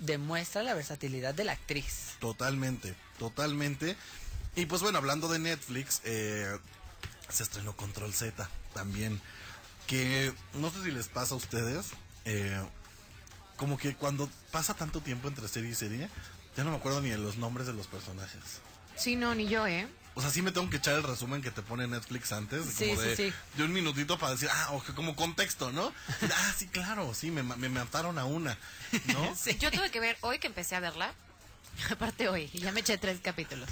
demuestra 0.00 0.62
la 0.64 0.74
versatilidad 0.74 1.32
de 1.34 1.44
la 1.44 1.52
actriz. 1.52 2.16
Totalmente, 2.18 2.96
totalmente. 3.18 3.96
Y 4.56 4.66
pues 4.66 4.82
bueno, 4.82 4.98
hablando 4.98 5.28
de 5.28 5.38
Netflix, 5.38 6.00
eh, 6.04 6.58
se 7.28 7.42
estrenó 7.44 7.76
Control 7.76 8.12
Z 8.12 8.48
también. 8.74 9.20
Que 9.86 10.32
no 10.54 10.70
sé 10.70 10.82
si 10.82 10.90
les 10.90 11.06
pasa 11.08 11.34
a 11.34 11.36
ustedes, 11.36 11.86
eh, 12.24 12.60
como 13.56 13.78
que 13.78 13.94
cuando 13.94 14.28
pasa 14.50 14.74
tanto 14.74 15.00
tiempo 15.00 15.28
entre 15.28 15.48
serie 15.48 15.70
y 15.70 15.74
serie, 15.74 16.08
ya 16.56 16.64
no 16.64 16.70
me 16.70 16.76
acuerdo 16.76 17.00
ni 17.00 17.10
de 17.10 17.18
los 17.18 17.36
nombres 17.36 17.66
de 17.66 17.72
los 17.72 17.86
personajes. 17.86 18.60
Sí, 18.96 19.16
no, 19.16 19.34
ni 19.34 19.46
yo, 19.46 19.66
¿eh? 19.66 19.88
O 20.14 20.22
sea, 20.22 20.30
sí 20.30 20.40
me 20.40 20.50
tengo 20.50 20.70
que 20.70 20.78
echar 20.78 20.94
el 20.94 21.02
resumen 21.02 21.42
que 21.42 21.50
te 21.50 21.60
pone 21.60 21.86
Netflix 21.86 22.32
antes, 22.32 22.64
Sí, 22.74 22.88
como 22.88 23.02
de, 23.02 23.16
sí. 23.16 23.32
de 23.54 23.64
un 23.64 23.72
minutito 23.72 24.18
para 24.18 24.32
decir, 24.32 24.48
ah, 24.50 24.70
o 24.72 24.82
que 24.82 24.94
como 24.94 25.14
contexto, 25.14 25.72
¿no? 25.72 25.92
ah, 26.22 26.54
sí, 26.56 26.68
claro, 26.68 27.12
sí, 27.12 27.30
me, 27.30 27.42
me 27.42 27.68
mataron 27.68 28.18
a 28.18 28.24
una, 28.24 28.56
¿no? 29.08 29.34
Sí. 29.36 29.58
Yo 29.58 29.70
tuve 29.70 29.90
que 29.90 30.00
ver 30.00 30.16
hoy 30.22 30.38
que 30.38 30.46
empecé 30.46 30.74
a 30.74 30.80
verla. 30.80 31.12
Aparte 31.90 32.30
hoy, 32.30 32.48
ya 32.54 32.72
me 32.72 32.80
eché 32.80 32.96
tres 32.96 33.20
capítulos. 33.22 33.68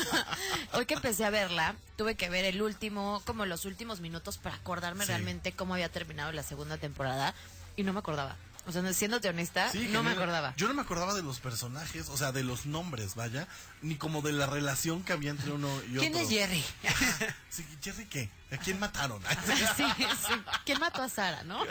hoy 0.72 0.86
que 0.86 0.94
empecé 0.94 1.26
a 1.26 1.30
verla, 1.30 1.76
tuve 1.96 2.14
que 2.14 2.30
ver 2.30 2.46
el 2.46 2.62
último, 2.62 3.20
como 3.26 3.44
los 3.44 3.66
últimos 3.66 4.00
minutos 4.00 4.38
para 4.38 4.56
acordarme 4.56 5.04
realmente 5.04 5.52
cómo 5.52 5.74
había 5.74 5.90
terminado 5.90 6.32
la 6.32 6.42
segunda 6.42 6.78
temporada 6.78 7.34
y 7.76 7.82
no 7.82 7.92
me 7.92 7.98
acordaba. 7.98 8.36
O 8.68 8.72
sea, 8.72 8.92
siéndote 8.92 9.28
honesta, 9.30 9.72
Sí, 9.72 9.88
no 9.90 10.02
me 10.02 10.10
acordaba. 10.10 10.52
Yo 10.58 10.68
no 10.68 10.74
me 10.74 10.82
acordaba 10.82 11.14
de 11.14 11.22
los 11.22 11.40
personajes, 11.40 12.08
o 12.10 12.16
sea, 12.18 12.32
de 12.32 12.44
los 12.44 12.66
nombres, 12.66 13.14
vaya, 13.14 13.48
ni 13.80 13.96
como 13.96 14.20
de 14.20 14.32
la 14.32 14.44
relación 14.46 15.02
que 15.02 15.14
había 15.14 15.30
entre 15.30 15.52
uno 15.52 15.68
y 15.90 15.96
otro. 15.96 16.00
¿Quién 16.02 16.14
es 16.16 16.28
Jerry? 16.28 16.62
Sí, 17.50 17.64
¿Jerry 17.82 18.04
qué? 18.04 18.30
¿A 18.52 18.56
quién 18.58 18.78
mataron? 18.78 19.20
Sí, 19.76 19.84
sí. 19.96 20.34
¿Quién 20.66 20.78
mató 20.78 21.02
a 21.02 21.08
Sara, 21.08 21.42
no? 21.44 21.64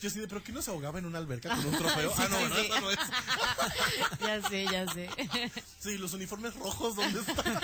Yo 0.00 0.08
sí, 0.10 0.20
de, 0.20 0.28
¿pero 0.28 0.42
quién 0.42 0.54
no 0.54 0.62
se 0.62 0.70
ahogaba 0.70 0.98
en 0.98 1.06
una 1.06 1.18
alberca 1.18 1.48
con 1.48 1.64
un 1.66 1.72
trofeo? 1.78 2.12
ah, 2.16 2.28
no, 2.30 2.38
sí, 2.56 2.68
no, 2.68 2.80
no 2.80 2.90
es. 2.90 2.98
ya 4.20 4.48
sé, 4.48 4.64
ya 4.70 4.86
sé. 4.92 5.10
Sí, 5.78 5.98
los 5.98 6.12
uniformes 6.12 6.54
rojos, 6.54 6.96
¿dónde 6.96 7.20
están? 7.20 7.60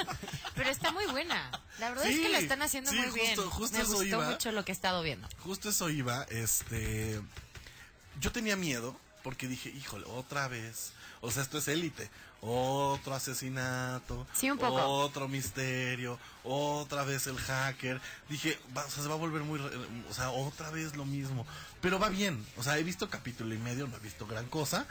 Pero 0.55 0.71
está 0.71 0.91
muy 0.93 1.07
buena. 1.07 1.51
La 1.79 1.91
verdad 1.91 2.07
es 2.07 2.19
que 2.21 2.29
la 2.31 2.39
están 2.39 2.63
haciendo 2.63 2.93
muy 2.93 3.11
bien. 3.11 3.37
justo- 3.37 3.51
justo 3.51 3.77
Me 3.77 3.83
eso 3.85 3.93
gustó 3.93 4.05
iba. 4.07 4.31
mucho 4.31 4.51
lo 4.53 4.65
que 4.65 4.73
he 4.73 4.75
estado 4.75 5.03
viendo. 5.03 5.29
Justo 5.39 5.69
eso 5.69 5.89
iba, 5.91 6.25
este... 6.25 7.21
Yo 8.21 8.33
tenía 8.33 8.57
miedo 8.57 8.97
porque 9.23 9.49
dije, 9.49 9.71
híjole, 9.71 10.05
otra 10.07 10.49
vez. 10.49 10.93
O 11.21 11.31
sea, 11.31 11.43
esto 11.43 11.59
es 11.59 11.69
élite. 11.69 12.09
otro 12.49 13.15
asesinato, 13.15 14.27
Sí, 14.35 14.51
un 14.51 14.59
poco. 14.59 14.77
otro 14.77 15.27
misterio, 15.27 16.19
otra 16.45 17.03
vez 17.03 17.27
el 17.27 17.39
hacker. 17.39 18.01
Dije, 18.29 18.59
va- 18.77 18.85
o 18.85 18.91
sea, 18.91 19.03
se 19.03 19.09
va 19.09 19.15
a 19.15 19.19
volver 19.19 19.43
muy, 19.43 19.59
o 19.59 20.15
sea, 20.15 20.31
otra 20.31 20.71
vez 20.71 20.95
lo 20.97 21.05
mismo. 21.07 21.47
Pero 21.81 21.99
va 21.99 22.09
bien, 22.09 22.47
o 22.57 22.63
sea, 22.63 22.79
he 22.79 22.83
visto 22.85 23.09
capítulo 23.09 23.55
y 23.55 23.59
medio, 23.59 23.87
no 23.89 23.97
he 23.97 24.01
visto 24.01 24.27
gran 24.27 24.47
cosa, 24.47 24.87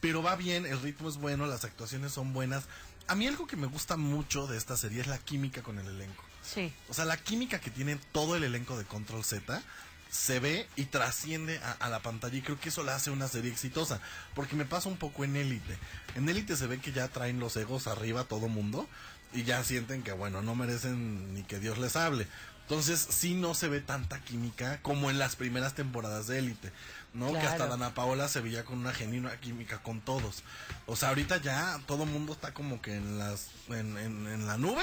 pero 0.00 0.22
va 0.22 0.34
bien, 0.36 0.66
el 0.66 0.80
ritmo 0.82 1.08
es 1.08 1.16
bueno, 1.16 1.46
las 1.46 1.64
actuaciones 1.64 2.12
son 2.12 2.32
buenas. 2.32 2.64
A 3.06 3.14
mí 3.14 3.26
algo 3.26 3.46
que 3.46 3.56
me 3.56 3.68
gusta 3.68 3.96
mucho 3.96 4.46
de 4.46 4.58
esta 4.58 4.76
serie 4.76 5.00
es 5.00 5.06
la 5.06 5.18
química 5.18 5.62
con 5.62 5.78
el 5.78 5.86
elenco. 5.86 6.24
Sí. 6.42 6.72
O 6.88 6.94
sea, 6.94 7.04
la 7.04 7.16
química 7.16 7.58
que 7.60 7.70
tiene 7.70 7.96
todo 8.12 8.36
el 8.36 8.42
elenco 8.44 8.76
de 8.76 8.84
Control 8.84 9.24
Z 9.24 9.62
se 10.10 10.40
ve 10.40 10.66
y 10.76 10.84
trasciende 10.84 11.58
a, 11.58 11.72
a 11.72 11.88
la 11.88 12.00
pantalla 12.00 12.36
y 12.36 12.42
creo 12.42 12.58
que 12.58 12.68
eso 12.70 12.82
la 12.82 12.94
hace 12.96 13.10
una 13.10 13.28
serie 13.28 13.50
exitosa. 13.50 14.00
Porque 14.34 14.56
me 14.56 14.64
pasa 14.64 14.88
un 14.88 14.96
poco 14.96 15.24
en 15.24 15.36
Élite. 15.36 15.76
En 16.14 16.28
Élite 16.28 16.56
se 16.56 16.66
ve 16.66 16.78
que 16.80 16.92
ya 16.92 17.08
traen 17.08 17.40
los 17.40 17.56
egos 17.56 17.86
arriba 17.86 18.22
a 18.22 18.24
todo 18.24 18.48
mundo 18.48 18.88
y 19.34 19.42
ya 19.44 19.62
sienten 19.64 20.02
que, 20.02 20.12
bueno, 20.12 20.40
no 20.42 20.54
merecen 20.54 21.34
ni 21.34 21.42
que 21.42 21.58
Dios 21.58 21.78
les 21.78 21.96
hable. 21.96 22.26
Entonces, 22.62 23.06
sí 23.10 23.32
no 23.34 23.54
se 23.54 23.68
ve 23.68 23.80
tanta 23.80 24.20
química 24.20 24.80
como 24.82 25.08
en 25.10 25.18
las 25.18 25.36
primeras 25.36 25.74
temporadas 25.74 26.26
de 26.26 26.38
Élite, 26.38 26.70
¿no? 27.14 27.32
Que 27.32 27.38
hasta. 27.46 27.66
Dana 27.66 27.94
Paola 27.94 28.28
se 28.28 28.40
veía 28.42 28.62
con 28.64 28.76
una 28.78 28.92
genuina 28.92 29.34
química 29.40 29.78
con 29.82 30.02
todos. 30.02 30.42
O 30.86 30.94
sea, 30.94 31.08
ahorita 31.08 31.38
ya 31.38 31.80
todo 31.86 32.04
mundo 32.04 32.34
está 32.34 32.52
como 32.52 32.82
que 32.82 32.94
en 32.96 33.18
las 33.18 33.48
en, 33.68 33.96
en- 33.96 34.26
en 34.28 34.46
la 34.46 34.58
nube 34.58 34.82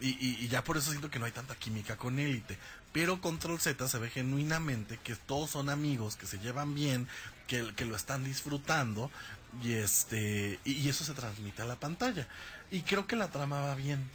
y, 0.00 0.08
y- 0.08 0.36
y 0.40 0.48
ya 0.48 0.64
por 0.64 0.76
eso 0.76 0.90
siento 0.90 1.10
que 1.10 1.20
no 1.20 1.26
hay 1.26 1.30
tanta 1.32 1.54
química 1.54 1.96
con 1.96 2.18
élite. 2.18 2.58
Pero 2.92 3.20
Control 3.20 3.58
Z 3.60 3.88
se 3.88 3.98
ve 3.98 4.10
genuinamente 4.10 4.98
que 5.02 5.16
todos 5.16 5.50
son 5.50 5.70
amigos, 5.70 6.16
que 6.16 6.26
se 6.26 6.38
llevan 6.38 6.74
bien, 6.74 7.08
que, 7.46 7.74
que 7.74 7.84
lo 7.84 7.96
están 7.96 8.24
disfrutando 8.24 9.10
y 9.62 9.72
este 9.74 10.58
y, 10.64 10.72
y 10.72 10.88
eso 10.88 11.04
se 11.04 11.14
transmite 11.14 11.62
a 11.62 11.64
la 11.66 11.76
pantalla. 11.76 12.28
Y 12.70 12.82
creo 12.82 13.06
que 13.06 13.16
la 13.16 13.28
trama 13.30 13.60
va 13.60 13.74
bien. 13.74 14.10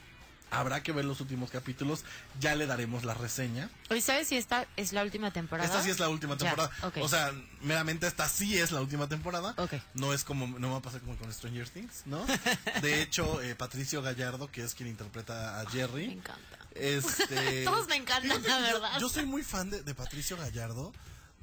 Habrá 0.49 0.81
que 0.81 0.93
ver 0.93 1.03
los 1.03 1.19
últimos 1.19 1.51
capítulos, 1.51 2.05
ya 2.39 2.55
le 2.55 2.67
daremos 2.67 3.03
la 3.03 3.13
reseña. 3.13 3.69
Oye, 3.89 3.99
¿sabes 3.99 4.29
si 4.29 4.37
esta 4.37 4.65
es 4.77 4.93
la 4.93 5.03
última 5.03 5.31
temporada? 5.31 5.67
Esta 5.67 5.83
sí 5.83 5.89
es 5.89 5.99
la 5.99 6.07
última 6.07 6.37
Ya, 6.37 6.55
temporada. 6.55 6.71
O 7.01 7.09
sea, 7.09 7.33
meramente 7.61 8.07
esta 8.07 8.29
sí 8.29 8.57
es 8.57 8.71
la 8.71 8.79
última 8.79 9.09
temporada. 9.09 9.53
No 9.93 10.13
es 10.13 10.23
como, 10.23 10.47
no 10.57 10.71
va 10.71 10.77
a 10.77 10.81
pasar 10.81 11.01
como 11.01 11.17
con 11.17 11.33
Stranger 11.33 11.67
Things, 11.67 12.03
¿no? 12.05 12.25
De 12.81 13.01
hecho, 13.01 13.41
eh, 13.41 13.55
Patricio 13.55 14.01
Gallardo, 14.01 14.49
que 14.49 14.63
es 14.63 14.73
quien 14.73 14.87
interpreta 14.87 15.59
a 15.59 15.69
Jerry. 15.69 16.07
Me 16.07 16.13
encanta. 16.13 16.57
Este, 16.79 17.63
Todos 17.65 17.87
me 17.87 17.95
encantan, 17.95 18.29
la 18.29 18.35
que 18.41 18.47
yo- 18.49 18.61
verdad. 18.81 18.99
Yo, 18.99 19.09
soy 19.09 19.25
muy 19.25 19.43
fan 19.43 19.69
de, 19.69 19.83
de 19.83 19.95
Patricio 19.95 20.37
Gallardo 20.37 20.93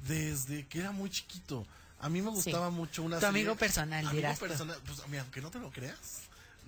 desde 0.07 0.65
que 0.67 0.79
era 0.79 0.91
muy 0.91 1.09
chiquito. 1.09 1.65
A 1.99 2.09
mí 2.09 2.21
me 2.21 2.29
gustaba 2.29 2.69
mucho 2.69 3.03
una 3.03 3.17
Tu 3.17 3.21
serie- 3.25 3.29
amigo 3.41 3.55
personal, 3.55 3.99
amigo 3.99 4.15
dirás 4.15 4.39
personal, 4.39 4.77
pues 4.85 4.99
mira, 5.07 5.23
aunque 5.23 5.41
no 5.41 5.49
te 5.51 5.59
lo 5.59 5.71
creas. 5.71 6.21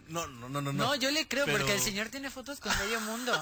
No, 0.07 0.25
no, 0.27 0.47
no, 0.49 0.61
no. 0.61 0.71
No, 0.71 0.95
yo 0.95 1.11
le 1.11 1.27
creo 1.27 1.45
Pero 1.45 1.57
porque 1.57 1.73
el 1.75 1.81
señor 1.81 2.07
tiene 2.09 2.29
fotos 2.29 2.59
con 2.61 2.75
medio 2.77 2.99
mundo. 3.01 3.33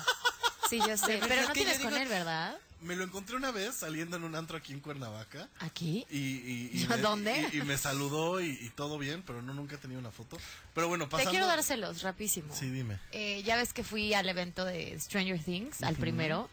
Sí, 0.70 0.80
yo 0.80 0.98
sé. 0.98 1.20
verdad 1.20 1.28
Pero 1.28 1.42
no 1.48 1.54
tienes 1.54 1.78
con 1.80 1.92
digo- 1.92 2.02
él, 2.02 2.08
¿verdad? 2.10 2.56
Me 2.82 2.96
lo 2.96 3.04
encontré 3.04 3.36
una 3.36 3.52
vez 3.52 3.76
saliendo 3.76 4.18
en 4.18 4.24
un 4.24 4.36
antro 4.36 4.58
aquí 4.58 4.74
en 4.74 4.80
Cuernavaca. 4.80 5.50
¿Aquí? 5.60 6.06
Y, 6.10 6.18
y, 6.18 6.70
y 6.74 6.84
¿A 6.92 6.96
me, 6.96 6.98
dónde? 6.98 7.50
Y, 7.54 7.58
y 7.60 7.62
me 7.64 7.78
saludó 7.78 8.42
y, 8.42 8.70
todo 8.76 8.98
bien, 8.98 9.24
pero 9.26 9.42
no 9.42 9.54
nunca 9.54 9.76
he 9.76 9.78
tenido 9.78 10.00
una 10.00 10.12
foto. 10.12 10.38
Pero 10.74 10.88
bueno, 10.88 11.10
pasando... 11.10 11.32
Te 11.32 11.36
quiero 11.36 11.48
dárselos 11.48 12.02
rapidísimo. 12.04 12.54
Sí, 12.54 12.70
dime. 12.70 13.00
Eh, 13.12 13.42
ya 13.44 13.56
ves 13.56 13.74
que 13.74 13.84
fui 13.84 14.14
al 14.14 14.28
evento 14.30 14.66
de 14.66 15.00
Stranger 15.00 15.42
Things, 15.42 15.82
al 15.84 15.96
primero. 15.96 16.50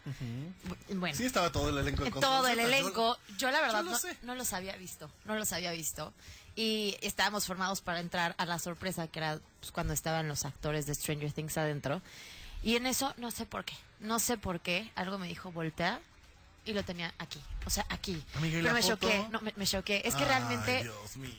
Bu- 0.89 0.97
Bueno, 0.99 1.15
Sí, 1.15 1.25
estaba 1.25 1.51
todo 1.51 1.69
el 1.69 1.77
elenco 1.77 2.03
de 2.03 2.11
todo 2.19 2.47
el. 2.47 2.57
Yo- 2.57 2.65
elenco. 2.67 3.17
Yo, 3.37 3.51
la 3.51 3.61
verdad 3.61 3.83
no 4.23 4.35
los 4.35 4.53
había 4.53 4.75
visto, 4.77 5.11
no 5.25 5.35
los 5.35 5.51
había 5.53 5.71
visto. 5.71 6.13
Y 6.55 6.95
estábamos 7.01 7.45
formados 7.45 7.81
para 7.81 7.99
entrar 7.99 8.35
a 8.37 8.45
la 8.45 8.59
sorpresa 8.59 9.07
que 9.07 9.19
era 9.19 9.39
pues, 9.59 9.71
cuando 9.71 9.93
estaban 9.93 10.27
los 10.27 10.45
actores 10.45 10.85
de 10.85 10.95
Stranger 10.95 11.31
Things 11.33 11.57
adentro. 11.57 12.01
Y 12.63 12.75
en 12.77 12.85
eso, 12.87 13.13
no 13.17 13.29
sé 13.31 13.45
por 13.45 13.65
qué, 13.65 13.73
no 13.99 14.19
sé 14.19 14.37
por 14.37 14.61
qué, 14.61 14.89
algo 14.95 15.17
me 15.17 15.27
dijo 15.27 15.51
voltea 15.51 15.99
y 16.65 16.73
lo 16.73 16.83
tenía 16.83 17.13
aquí, 17.17 17.41
o 17.65 17.69
sea, 17.69 17.85
aquí. 17.89 18.23
Amiga, 18.35 18.59
¿y 18.59 18.61
Pero 18.61 18.73
me 18.73 18.83
choqué, 18.83 19.27
no, 19.31 19.41
me, 19.41 19.53
me 19.55 19.65
choqué. 19.65 20.01
Es 20.05 20.15
que 20.15 20.23
Ay, 20.23 20.29
realmente 20.29 20.91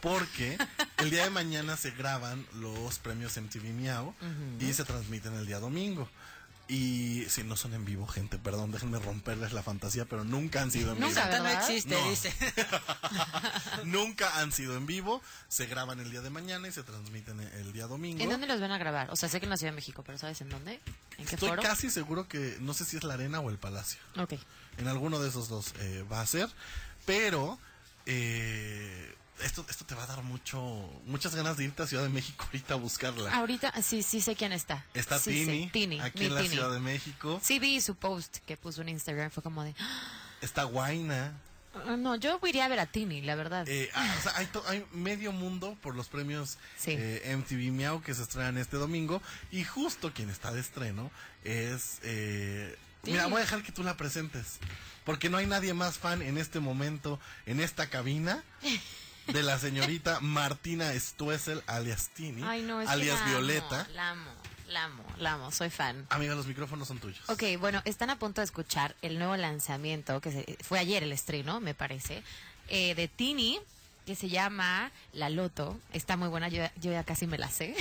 porque 0.00 0.56
el 0.98 1.10
día 1.10 1.24
de 1.24 1.30
mañana 1.30 1.76
se 1.76 1.90
graban 1.90 2.46
los 2.54 2.98
premios 3.00 3.36
MTV 3.36 3.64
Miau 3.74 4.14
y 4.60 4.72
se 4.72 4.84
transmiten 4.84 5.34
el 5.34 5.46
día 5.46 5.58
domingo. 5.58 6.08
Y 6.68 7.24
si 7.28 7.42
no 7.42 7.56
son 7.56 7.74
en 7.74 7.84
vivo, 7.84 8.06
gente, 8.06 8.38
perdón, 8.38 8.70
déjenme 8.70 9.00
romperles 9.00 9.52
la 9.52 9.60
fantasía, 9.60 10.04
pero 10.04 10.22
nunca 10.22 10.62
han 10.62 10.70
sido 10.70 10.92
en 10.92 11.00
Nunca, 11.00 11.26
vivo. 11.26 11.38
no 11.38 11.42
¿verdad? 11.42 11.68
existe, 11.68 11.96
No. 12.00 12.08
dice. 12.10 12.32
Nunca 13.84 14.38
han 14.40 14.52
sido 14.52 14.76
en 14.76 14.86
vivo, 14.86 15.20
se 15.48 15.66
graban 15.66 15.98
el 15.98 16.12
día 16.12 16.20
de 16.20 16.30
mañana 16.30 16.68
y 16.68 16.72
se 16.72 16.84
transmiten 16.84 17.40
el 17.40 17.72
día 17.72 17.88
domingo. 17.88 18.22
¿En 18.22 18.30
dónde 18.30 18.46
los 18.46 18.60
van 18.60 18.70
a 18.70 18.78
grabar? 18.78 19.10
O 19.10 19.16
sea, 19.16 19.28
sé 19.28 19.40
que 19.40 19.46
en 19.46 19.50
la 19.50 19.56
Ciudad 19.56 19.72
de 19.72 19.76
México, 19.76 20.04
pero 20.06 20.16
¿sabes 20.16 20.40
en 20.42 20.48
dónde? 20.48 20.80
¿En 21.18 21.26
qué 21.26 21.34
Estoy 21.34 21.48
foro? 21.48 21.60
casi 21.62 21.90
seguro 21.90 22.28
que 22.28 22.56
no 22.60 22.72
sé 22.72 22.84
si 22.84 22.96
es 22.96 23.02
la 23.02 23.14
arena 23.14 23.40
o 23.40 23.50
el 23.50 23.58
palacio. 23.58 23.98
Ok. 24.16 24.34
En 24.78 24.86
alguno 24.86 25.18
de 25.18 25.28
esos 25.28 25.48
dos 25.48 25.74
eh, 25.80 26.04
va 26.10 26.20
a 26.20 26.26
ser. 26.26 26.48
Pero 27.10 27.58
eh, 28.06 29.14
esto, 29.42 29.66
esto 29.68 29.84
te 29.84 29.96
va 29.96 30.04
a 30.04 30.06
dar 30.06 30.22
mucho 30.22 30.60
muchas 31.06 31.34
ganas 31.34 31.56
de 31.56 31.64
irte 31.64 31.82
a 31.82 31.86
Ciudad 31.88 32.04
de 32.04 32.08
México 32.08 32.44
ahorita 32.46 32.74
a 32.74 32.76
buscarla. 32.76 33.34
Ahorita, 33.34 33.72
sí, 33.82 34.02
sí 34.04 34.20
sé 34.20 34.36
quién 34.36 34.52
está. 34.52 34.84
Está 34.94 35.18
sí, 35.18 35.32
Tini, 35.44 35.64
sé. 35.64 35.70
Tini, 35.72 36.00
aquí 36.00 36.26
en 36.26 36.34
la 36.34 36.42
Tini. 36.42 36.54
Ciudad 36.54 36.70
de 36.72 36.78
México. 36.78 37.40
Sí 37.42 37.58
vi 37.58 37.80
su 37.80 37.96
post 37.96 38.38
que 38.46 38.56
puso 38.56 38.82
en 38.82 38.90
Instagram, 38.90 39.30
fue 39.32 39.42
como 39.42 39.64
de... 39.64 39.74
Está 40.40 40.62
Guaina. 40.64 41.32
"Ah, 41.74 41.96
No, 41.96 42.14
yo 42.14 42.38
iría 42.46 42.66
a 42.66 42.68
ver 42.68 42.78
a 42.78 42.86
Tini, 42.86 43.22
la 43.22 43.34
verdad. 43.34 43.68
Eh, 43.68 43.90
ah, 43.94 44.14
o 44.18 44.22
sea, 44.22 44.36
hay, 44.36 44.48
hay 44.68 44.86
medio 44.92 45.32
mundo 45.32 45.76
por 45.82 45.96
los 45.96 46.08
premios 46.08 46.58
Sí. 46.78 46.92
eh, 46.96 47.34
MTV 47.36 47.72
Miau 47.72 48.02
que 48.02 48.14
se 48.14 48.22
estrenan 48.22 48.56
este 48.56 48.76
domingo. 48.76 49.20
Y 49.50 49.64
justo 49.64 50.12
quien 50.14 50.30
está 50.30 50.52
de 50.52 50.60
estreno 50.60 51.10
es... 51.42 51.98
eh, 52.02 52.76
mira, 53.04 53.26
voy 53.26 53.38
a 53.38 53.40
dejar 53.40 53.62
que 53.62 53.72
tú 53.72 53.82
la 53.82 53.96
presentes. 53.96 54.58
Porque 55.04 55.30
no 55.30 55.38
hay 55.38 55.46
nadie 55.46 55.74
más 55.74 55.98
fan 55.98 56.22
en 56.22 56.36
este 56.38 56.60
momento, 56.60 57.18
en 57.46 57.60
esta 57.60 57.88
cabina, 57.88 58.42
de 59.26 59.42
la 59.42 59.58
señorita 59.58 60.20
Martina 60.20 60.92
Stuessel, 60.98 61.62
alias 61.66 62.10
Tini, 62.14 62.42
Ay, 62.44 62.62
no, 62.62 62.78
alias 62.80 63.18
la 63.18 63.22
amo, 63.24 63.30
Violeta. 63.30 63.88
La 63.94 64.10
amo, 64.10 64.30
la 64.68 64.84
amo, 64.84 65.04
la 65.18 65.32
amo, 65.34 65.50
soy 65.52 65.70
fan. 65.70 66.06
Amiga, 66.10 66.34
los 66.34 66.46
micrófonos 66.46 66.88
son 66.88 66.98
tuyos. 66.98 67.28
Ok, 67.28 67.42
bueno, 67.58 67.80
están 67.84 68.10
a 68.10 68.18
punto 68.18 68.40
de 68.40 68.44
escuchar 68.44 68.94
el 69.02 69.18
nuevo 69.18 69.36
lanzamiento, 69.36 70.20
que 70.20 70.30
se- 70.32 70.58
fue 70.62 70.78
ayer 70.78 71.02
el 71.02 71.12
estreno, 71.12 71.60
me 71.60 71.74
parece, 71.74 72.22
eh, 72.68 72.94
de 72.94 73.08
Tini, 73.08 73.58
que 74.06 74.14
se 74.14 74.28
llama 74.28 74.90
La 75.12 75.30
Loto. 75.30 75.78
Está 75.92 76.16
muy 76.16 76.28
buena, 76.28 76.48
yo, 76.48 76.62
yo 76.76 76.92
ya 76.92 77.04
casi 77.04 77.26
me 77.26 77.38
la 77.38 77.50
sé. 77.50 77.74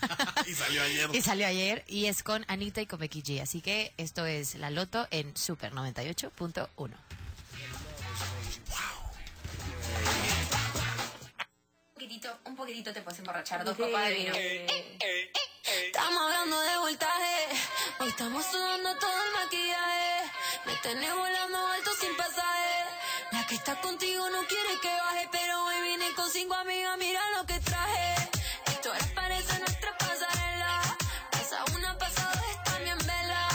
y 0.46 0.54
salió 0.54 0.82
ayer. 0.82 1.10
y 1.12 1.22
salió 1.22 1.46
ayer 1.46 1.84
y 1.86 2.06
es 2.06 2.22
con 2.22 2.44
Anita 2.48 2.80
y 2.80 2.86
con 2.86 2.98
Becky 2.98 3.22
G. 3.22 3.42
Así 3.42 3.60
que 3.60 3.92
esto 3.96 4.26
es 4.26 4.54
La 4.56 4.70
Loto 4.70 5.06
en 5.10 5.36
Super 5.36 5.72
98.1. 5.72 6.90
poquitito, 12.06 12.38
un 12.44 12.54
poquitito 12.54 12.92
te 12.92 13.02
puedes 13.02 13.18
emborrachar, 13.18 13.64
dos 13.64 13.76
copas 13.76 14.08
de 14.08 14.14
vino. 14.14 14.32
Estamos 14.32 16.22
hablando 16.22 16.60
de 16.60 16.78
voltaje. 16.78 17.48
Hoy 17.98 18.08
estamos 18.08 18.46
sudando 18.46 18.96
todo 18.96 19.24
el 19.24 19.32
maquillaje. 19.32 20.30
Me 20.66 20.74
tenés 20.82 21.12
volando 21.12 21.66
alto 21.66 21.90
sin 22.00 22.16
pasaje. 22.16 22.45
Que 23.48 23.54
está 23.54 23.80
contigo 23.80 24.28
no 24.30 24.44
quiere 24.48 24.80
que 24.82 24.88
baje, 24.88 25.28
pero 25.30 25.64
hoy 25.66 25.80
vine 25.82 26.12
con 26.16 26.28
cinco 26.28 26.54
amigas. 26.54 26.98
Mira 26.98 27.20
lo 27.36 27.46
que 27.46 27.60
traje. 27.60 28.30
Esto 28.66 28.92
les 28.92 29.06
parece 29.12 29.58
nuestra 29.60 29.96
pasarela. 29.96 30.80
Pasa 31.30 31.64
una, 31.76 31.96
pasa 31.96 32.28
dos, 32.32 32.78
bien 32.82 32.98
vela. 32.98 33.48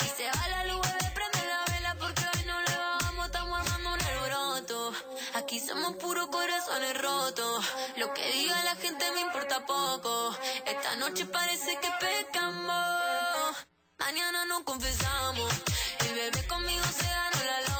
Si 0.00 0.08
se 0.08 0.26
va 0.26 0.48
la 0.48 0.64
luz, 0.64 0.80
bebé, 0.82 1.10
prende 1.14 1.46
la 1.46 1.64
vela. 1.72 1.94
Porque 1.96 2.22
hoy 2.34 2.44
no 2.44 2.60
le 2.60 2.76
bajamos, 2.76 3.26
estamos 3.26 3.60
armando 3.60 3.94
un 3.94 4.02
alboroto. 4.02 4.92
Aquí 5.34 5.60
somos 5.60 5.94
puros 5.94 6.26
corazones 6.26 7.00
rotos. 7.00 7.64
Lo 7.98 8.12
que 8.14 8.28
diga 8.32 8.64
la 8.64 8.74
gente 8.74 9.04
me 9.12 9.20
importa 9.20 9.64
poco. 9.64 10.36
Esta 10.66 10.96
noche 10.96 11.24
parece 11.24 11.78
que 11.78 11.90
pecamos. 12.00 13.56
Mañana 13.98 14.44
nos 14.46 14.62
confesamos. 14.64 15.52
El 16.00 16.14
bebé 16.14 16.46
conmigo 16.48 16.84
se 16.98 17.04
ganó 17.04 17.44
la 17.44 17.60
loto. 17.60 17.75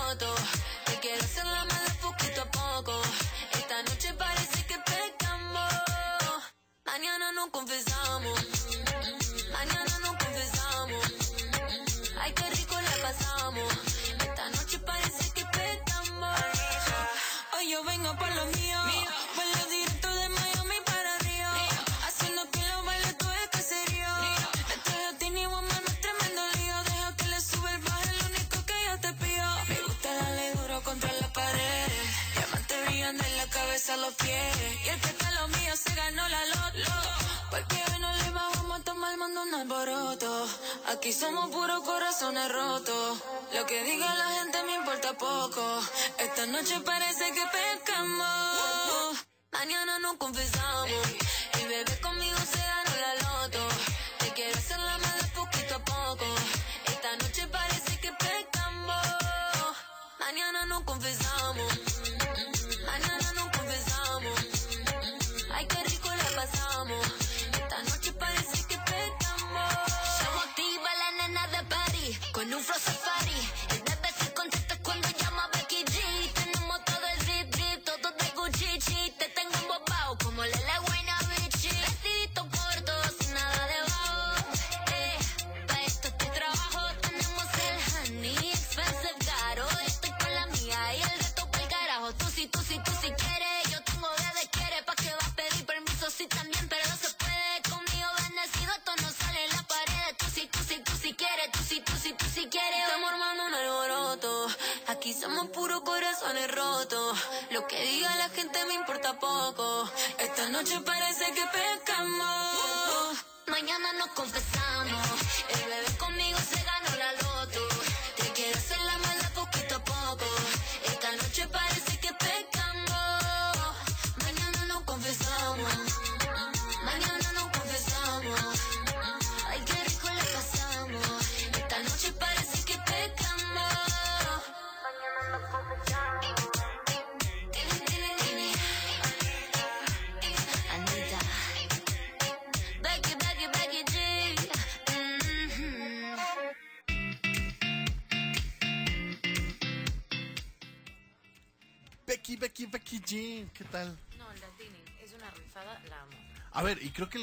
Mañana 6.98 7.30
nos 7.32 7.48
confesamos. 7.50 8.40
Mañana 9.52 9.98
nos 10.00 10.16
confesamos. 10.16 11.04
Ay, 12.22 12.32
qué 12.32 12.50
rico 12.56 12.74
la 12.80 12.96
pasamos. 13.02 13.70
Esta 14.18 14.48
noche 14.48 14.78
parece 14.78 15.30
que 15.34 15.44
pecamos. 15.44 16.38
Hoy 17.52 17.70
yo 17.70 17.84
vengo 17.84 18.16
por 18.16 18.34
lo 18.34 18.46
mío. 18.46 18.78
Vuelo 19.34 19.66
directo 19.68 20.08
de 20.08 20.28
Miami 20.30 20.76
para 20.86 21.18
Río. 21.18 21.48
Haciendo 22.06 22.50
que 22.50 22.60
los 22.66 22.86
bailes 22.86 23.18
todo 23.18 23.32
es 23.44 23.48
caserío. 23.50 24.12
Esto 24.74 24.90
es 24.90 25.18
Tini 25.18 25.44
Woman, 25.44 25.82
no 25.86 25.92
tremendo 26.00 26.42
lío. 26.56 26.76
Deja 26.84 27.14
que 27.18 27.26
le 27.26 27.40
sube 27.42 27.74
el 27.74 27.82
bajo, 27.82 28.02
es 28.04 28.22
lo 28.22 28.26
único 28.30 28.64
que 28.64 28.76
yo 28.88 29.00
te 29.00 29.12
pido. 29.22 29.46
Me 29.68 29.82
gusta 29.82 30.14
darle 30.14 30.52
duro 30.54 30.80
contra 30.82 31.12
la 31.12 31.30
pared. 31.30 31.88
Diamantes 32.32 32.86
brillan 32.86 33.18
de 33.18 33.28
la 33.36 33.46
cabeza 33.50 33.98
los 33.98 34.14
pies. 34.14 34.56
Y 34.86 34.88
el 34.88 35.15
ganó 36.06 36.28
la 36.28 36.44
loto. 36.46 36.92
Porque 37.50 37.76
hoy 37.76 37.98
no 38.00 38.12
le 38.12 38.30
bajamos 38.30 38.80
a 38.80 38.84
tomar 38.84 39.14
el 39.14 39.20
un 39.20 39.54
alboroto. 39.54 40.46
Aquí 40.92 41.12
somos 41.12 41.50
puros 41.50 41.80
corazones 41.80 42.48
rotos. 42.52 43.18
Lo 43.54 43.66
que 43.66 43.82
diga 43.82 44.14
la 44.14 44.28
gente 44.38 44.62
me 44.64 44.74
importa 44.76 45.12
poco. 45.14 45.64
Esta 46.18 46.46
noche 46.46 46.80
parece 46.80 47.24
que 47.32 47.44
pescamos. 47.56 49.26
Mañana 49.52 49.98
nos 49.98 50.14
confesamos. 50.16 51.06
El 51.58 51.68
bebé 51.68 52.00
conmigo 52.00 52.38
se 52.52 52.62
ganó 52.72 52.94
la 53.04 53.12
loto. 53.24 53.62
Te 54.20 54.28
quiero 54.32 54.56
hacer 54.58 54.78
la 54.78 54.98
mala 54.98 55.26
poquito 55.34 55.74
a 55.74 55.84
poco. 55.84 56.26
Esta 56.86 57.16
noche 57.16 57.46
parece 57.48 57.98
que 58.02 58.12
pecamos. 58.12 59.06
Mañana 60.20 60.66
nos 60.66 60.82
confesamos. 60.82 62.15
Rico 66.46 66.58
la 66.58 66.68
pasamos. 66.68 67.05
Somos 105.20 105.48
puros 105.48 105.80
corazones 105.80 106.54
rotos. 106.54 107.18
Lo 107.50 107.66
que 107.66 107.80
diga 107.80 108.14
la 108.16 108.28
gente 108.28 108.58
me 108.66 108.74
importa 108.74 109.18
poco. 109.18 109.90
Esta 110.18 110.48
noche 110.50 110.80
parece 110.80 111.24
que 111.32 111.42
pescamos. 111.52 113.24
Mañana 113.46 113.92
nos 113.94 114.08
confesamos. 114.08 114.65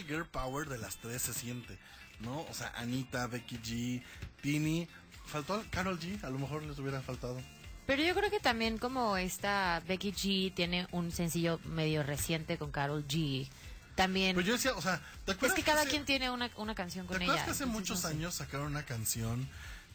El 0.04 0.08
girl 0.08 0.26
power 0.26 0.68
de 0.68 0.78
las 0.78 0.98
tres 0.98 1.22
se 1.22 1.34
siente, 1.34 1.78
¿no? 2.20 2.42
O 2.50 2.54
sea, 2.54 2.72
Anita, 2.76 3.28
Becky 3.28 3.58
G, 3.60 4.04
Tini. 4.42 4.88
Faltó 5.26 5.64
Carol 5.72 6.00
G, 6.00 6.22
a 6.24 6.30
lo 6.30 6.38
mejor 6.38 6.64
les 6.64 6.78
hubiera 6.80 7.02
faltado. 7.02 7.42
Pero 7.88 8.04
yo 8.04 8.14
creo 8.14 8.30
que 8.30 8.40
también 8.40 8.78
como 8.78 9.18
esta 9.18 9.82
Becky 9.88 10.12
G 10.14 10.54
tiene 10.54 10.88
un 10.92 11.12
sencillo 11.12 11.60
medio 11.66 12.04
reciente 12.04 12.58
con 12.58 12.72
Carol 12.72 13.06
G. 13.08 13.48
También 13.96 14.36
Pero 14.36 14.48
yo 14.48 14.54
decía, 14.54 14.74
o 14.74 14.82
sea, 14.82 15.02
¿te 15.26 15.32
es 15.32 15.38
acuerdas 15.38 15.56
que 15.56 15.64
cada 15.64 15.82
hace- 15.82 15.90
quien 15.92 16.04
tiene 16.06 16.30
una, 16.32 16.50
una 16.58 16.74
canción 16.76 17.06
¿Te 17.06 17.14
con 17.14 17.16
acuerdas 17.18 17.36
ella. 17.38 17.46
que 17.46 17.52
hace 17.52 17.64
entonces, 17.64 17.82
muchos 17.90 18.04
no 18.04 18.10
sé. 18.10 18.16
años 18.16 18.34
sacaron 18.36 18.68
una 18.68 18.84
canción 18.84 19.48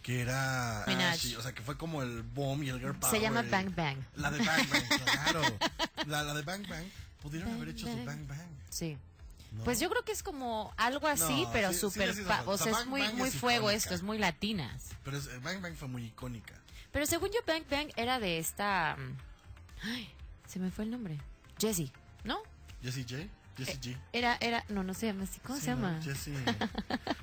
que 0.02 0.20
era. 0.20 0.84
Ashy, 1.10 1.34
o 1.36 1.42
sea, 1.42 1.52
que 1.52 1.62
fue 1.62 1.76
como 1.76 2.02
el 2.02 2.22
boom 2.22 2.62
y 2.62 2.68
el 2.68 2.78
girl 2.78 2.94
power? 2.94 3.14
Se 3.14 3.20
llama 3.20 3.42
y- 3.44 3.48
Bang 3.50 3.74
Bang. 3.74 3.98
La 4.16 4.30
de 4.30 4.38
Bang 4.38 4.68
Bang, 4.70 4.82
claro. 5.24 5.42
La, 6.06 6.22
la 6.22 6.32
de 6.34 6.42
Bang 6.42 6.66
Bang. 6.68 6.84
Pudieron 7.20 7.52
haber 7.54 7.70
hecho 7.70 7.86
su 7.86 7.96
Bang. 7.96 8.06
Bang 8.06 8.26
Bang. 8.28 8.48
Sí. 8.70 8.96
¿No? 9.52 9.64
Pues 9.64 9.80
yo 9.80 9.88
creo 9.90 10.04
que 10.04 10.12
es 10.12 10.22
como 10.22 10.72
algo 10.76 11.06
así, 11.08 11.42
No, 11.44 11.52
pero 11.52 11.68
sí- 11.68 11.74
sí 11.74 11.80
súper... 11.80 12.10
o 12.46 12.58
sea, 12.58 12.72
es 12.80 12.86
muy, 12.86 13.02
muy 13.14 13.28
es 13.28 13.34
fuego 13.36 13.66
icónica. 13.70 13.76
esto, 13.76 13.94
es 13.94 14.02
muy 14.02 14.18
latinas. 14.18 14.84
Pero 15.04 15.16
es- 15.18 15.26
el 15.26 15.40
Bang 15.40 15.60
Bang 15.62 15.74
fue 15.74 15.88
muy 15.88 16.04
icónica. 16.04 16.54
Pero 16.92 17.06
según 17.06 17.28
yo, 17.30 17.38
Bang 17.46 17.64
Bang 17.70 17.90
era 17.96 18.18
de 18.18 18.38
esta... 18.38 18.96
mm, 18.98 19.16
Ay, 19.88 20.10
se 20.46 20.58
me 20.58 20.70
fue 20.70 20.84
el 20.84 20.90
nombre. 20.90 21.18
Jessie, 21.58 21.92
¿no? 22.24 22.38
Jessie 22.82 23.04
J, 23.08 23.24
Jessie 23.56 23.80
G. 23.94 23.98
Era, 24.12 24.36
era... 24.40 24.64
No, 24.68 24.82
no 24.84 24.94
se 24.94 25.06
llama 25.06 25.24
así. 25.24 25.40
¿Cómo 25.40 25.56
Sí, 25.58 25.64
se 25.64 25.70
llama? 25.70 26.00
Jessie. 26.02 26.34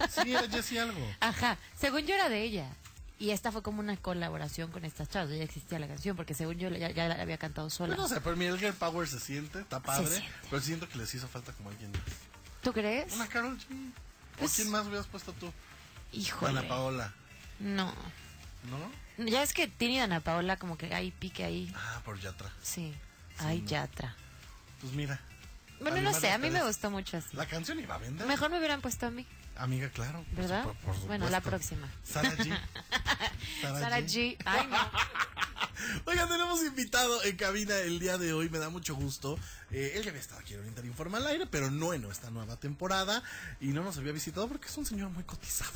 Sí, 0.10 0.32
era 0.34 0.50
Jessie 0.50 0.80
algo. 0.80 1.00
Ajá, 1.20 1.58
según 1.78 2.02
yo 2.02 2.14
era 2.16 2.28
de 2.30 2.42
ella. 2.44 2.70
Y 3.18 3.30
esta 3.32 3.52
fue 3.52 3.62
como 3.64 3.80
una 3.80 3.96
colaboración 3.98 4.72
con 4.72 4.84
estas 4.84 5.10
chavas. 5.10 5.30
Ya 5.30 5.44
existía 5.44 5.80
la 5.80 5.88
canción, 5.88 6.18
porque 6.18 6.34
según 6.34 6.58
yo 6.58 6.70
ya, 6.70 6.92
ya 6.92 7.08
la 7.08 7.22
había 7.22 7.38
cantado 7.38 7.70
sola. 7.70 7.96
Pues 7.96 8.10
no 8.10 8.16
sé, 8.16 8.22
pero 8.22 8.36
mira, 8.36 8.52
el 8.54 8.60
girl 8.60 8.74
power 8.74 9.08
se 9.08 9.20
siente, 9.20 9.60
está 9.62 9.80
padre. 9.82 10.08
siente. 10.08 10.30
Pero 10.50 10.62
siento 10.62 10.90
que 10.90 10.98
les 10.98 11.14
hizo 11.16 11.28
falta 11.28 11.54
como 11.54 11.70
alguien 11.70 11.92
más. 11.92 12.02
¿Tú 12.62 12.74
crees? 12.74 13.14
Una 13.14 13.28
Carol 13.28 13.58
G. 13.58 13.64
¿O 14.36 14.40
Pues- 14.40 14.56
quién 14.56 14.70
más 14.70 14.86
hubieras 14.86 15.08
puesto 15.08 15.32
tú? 15.34 15.52
Híjole. 16.12 16.60
Ana 16.60 16.68
Paola. 16.68 17.14
No. 17.60 17.94
¿No? 18.70 19.26
Ya 19.26 19.44
es 19.44 19.54
que 19.54 19.72
y 19.80 19.98
Ana 20.00 20.20
Paola 20.20 20.58
como 20.58 20.78
que 20.78 20.94
hay 20.94 21.12
pique 21.12 21.46
ahí. 21.46 21.74
Ah, 21.76 22.02
por 22.04 22.20
Yatra. 22.20 22.52
Sí. 22.62 22.94
Ay, 23.38 23.62
no. 23.62 23.68
Yatra. 23.68 24.16
Pues 24.82 24.92
mira. 24.94 25.22
Bueno, 25.80 26.02
no 26.02 26.14
sé, 26.14 26.32
a 26.32 26.38
mí 26.38 26.50
me 26.50 26.64
gustó 26.64 26.90
mucho 26.90 27.18
así. 27.18 27.36
La 27.36 27.46
canción 27.46 27.80
iba 27.80 27.96
a 27.96 27.98
vender. 27.98 28.28
Mejor 28.28 28.50
me 28.50 28.58
hubieran 28.58 28.82
puesto 28.82 29.06
a 29.08 29.12
mí, 29.12 29.26
Amiga, 29.58 29.90
claro. 29.90 30.26
¿verdad? 30.34 30.66
por 30.84 30.96
bueno, 31.08 31.30
la 31.30 31.42
próxima. 31.42 31.90
Sara 32.04 32.32
G. 32.36 32.58
Sara 33.62 34.00
G. 34.00 34.38
Ay, 34.46 34.68
no. 34.68 34.78
Oigan, 36.06 36.28
tenemos 36.28 36.64
invitado 36.64 37.24
en 37.24 37.36
cabina 37.38 37.78
el 37.78 38.00
día 38.00 38.18
de 38.18 38.34
hoy, 38.34 38.50
me 38.50 38.60
da 38.60 38.70
mucho 38.70 38.96
gusto. 38.96 39.38
Eh, 39.72 39.94
él 39.96 40.04
ya 40.04 40.10
había 40.10 40.22
estado 40.22 40.40
aquí 40.42 40.54
en 40.54 40.60
Oriental 40.60 40.86
Informa 40.86 41.18
al 41.18 41.28
aire, 41.28 41.46
pero 41.46 41.70
no 41.72 41.94
en 41.94 42.06
esta 42.06 42.30
nueva 42.32 42.58
temporada. 42.58 43.24
Y 43.60 43.68
no 43.68 43.84
nos 43.84 43.98
había 43.98 44.12
visitado 44.12 44.48
porque 44.48 44.68
es 44.68 44.78
un 44.78 44.86
señor 44.86 45.10
muy 45.10 45.24
cotizado. 45.24 45.72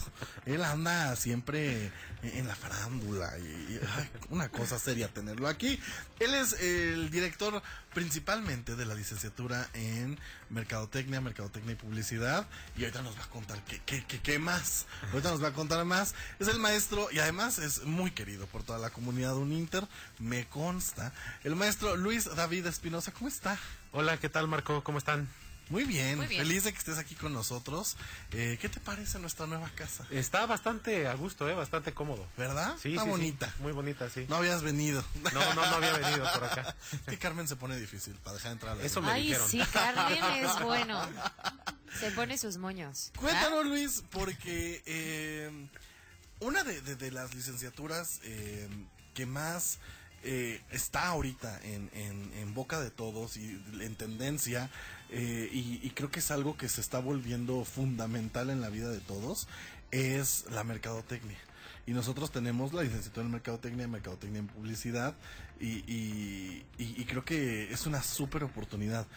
Él 0.45 0.63
anda 0.63 1.15
siempre 1.15 1.91
en 2.23 2.47
la 2.47 2.55
farándula 2.55 3.37
y, 3.39 3.43
y, 3.43 3.79
ay, 3.97 4.09
una 4.29 4.49
cosa 4.49 4.79
seria 4.79 5.07
tenerlo 5.07 5.47
aquí. 5.47 5.79
Él 6.19 6.33
es 6.33 6.53
el 6.53 7.09
director 7.09 7.61
principalmente 7.93 8.75
de 8.75 8.85
la 8.85 8.93
licenciatura 8.93 9.67
en 9.73 10.19
Mercadotecnia, 10.49 11.21
Mercadotecnia 11.21 11.73
y 11.73 11.75
Publicidad. 11.75 12.47
Y 12.77 12.83
ahorita 12.83 13.01
nos 13.01 13.17
va 13.17 13.23
a 13.23 13.29
contar 13.29 13.63
qué, 13.65 13.81
qué, 13.85 14.03
qué, 14.07 14.19
qué 14.19 14.39
más. 14.39 14.85
Ahorita 15.11 15.31
nos 15.31 15.43
va 15.43 15.49
a 15.49 15.53
contar 15.53 15.83
más. 15.85 16.15
Es 16.39 16.47
el 16.47 16.59
maestro 16.59 17.09
y 17.11 17.19
además 17.19 17.59
es 17.59 17.83
muy 17.85 18.11
querido 18.11 18.45
por 18.47 18.63
toda 18.63 18.79
la 18.79 18.89
comunidad 18.89 19.33
de 19.33 19.39
Uninter, 19.39 19.87
me 20.19 20.47
consta. 20.47 21.13
El 21.43 21.55
maestro 21.55 21.95
Luis 21.95 22.25
David 22.35 22.65
Espinosa, 22.67 23.11
¿cómo 23.11 23.27
está? 23.27 23.57
Hola, 23.91 24.17
¿qué 24.17 24.29
tal 24.29 24.47
Marco? 24.47 24.83
¿Cómo 24.83 24.97
están? 24.97 25.27
Muy 25.69 25.83
bien, 25.83 26.17
Muy 26.17 26.25
bien. 26.27 26.41
feliz 26.41 26.63
de 26.63 26.71
que 26.73 26.79
estés 26.79 26.97
aquí 26.97 27.13
con 27.15 27.31
nosotros. 27.31 27.95
Eh, 28.31 28.57
¿Qué 28.59 28.69
te 28.69 28.79
parece 28.79 29.19
nuestra 29.19 29.45
nueva 29.45 29.69
casa? 29.75 30.05
Está 30.09 30.45
bastante 30.47 31.07
a 31.07 31.13
gusto, 31.13 31.47
¿eh? 31.47 31.53
Bastante 31.53 31.93
cómodo. 31.93 32.27
¿Verdad? 32.37 32.75
Sí, 32.81 32.89
Está 32.89 33.01
sí, 33.03 33.05
sí. 33.05 33.11
bonita. 33.11 33.53
Muy 33.59 33.71
bonita, 33.71 34.09
sí. 34.09 34.25
No 34.29 34.37
habías 34.37 34.63
venido. 34.63 35.03
No, 35.31 35.53
no, 35.53 35.65
no 35.65 35.75
había 35.75 35.93
venido 35.93 36.25
por 36.33 36.43
acá. 36.43 36.75
que 37.07 37.17
Carmen 37.19 37.47
se 37.47 37.55
pone 37.55 37.77
difícil 37.77 38.15
para 38.15 38.35
dejar 38.37 38.51
entrar 38.53 38.71
a 38.73 38.75
la 38.75 38.83
Eso 38.83 39.01
me 39.01 39.11
Ay, 39.11 39.27
dijeron. 39.27 39.47
sí, 39.49 39.61
Carmen 39.71 40.23
es 40.45 40.59
bueno. 40.63 41.07
Se 41.99 42.11
pone 42.11 42.37
sus 42.37 42.57
moños. 42.57 43.11
Cuéntanos, 43.17 43.65
Luis, 43.65 44.03
porque 44.09 44.81
eh, 44.87 45.67
una 46.39 46.63
de, 46.63 46.81
de- 46.81 46.95
de 46.95 47.11
las 47.11 47.35
licenciaturas 47.35 48.19
eh, 48.23 48.67
que 49.13 49.25
más 49.27 49.77
eh, 50.23 50.61
está 50.71 51.07
ahorita 51.07 51.59
en, 51.63 51.89
en- 51.93 52.53
boca 52.53 52.79
de 52.79 52.89
todos 52.91 53.37
y 53.37 53.61
en 53.79 53.95
tendencia, 53.95 54.69
eh, 55.11 55.49
y, 55.51 55.79
y 55.81 55.89
creo 55.91 56.09
que 56.11 56.19
es 56.19 56.31
algo 56.31 56.57
que 56.57 56.67
se 56.69 56.81
está 56.81 56.99
volviendo 56.99 57.63
fundamental 57.65 58.49
en 58.49 58.59
la 58.61 58.69
vida 58.69 58.89
de 58.89 58.99
todos, 58.99 59.47
es 59.91 60.45
la 60.51 60.63
mercadotecnia. 60.63 61.37
Y 61.87 61.91
nosotros 61.93 62.31
tenemos 62.31 62.73
la 62.73 62.83
licenciatura 62.83 63.25
en 63.25 63.31
Mercadotecnia, 63.31 63.87
Mercadotecnia 63.87 64.39
en 64.39 64.47
Publicidad, 64.47 65.15
y- 65.59 65.83
y- 65.87 66.63
y 66.77 67.05
creo 67.05 67.25
que 67.25 67.71
es 67.73 67.85
una 67.87 68.03
súper 68.03 68.43
oportunidad. 68.43 69.07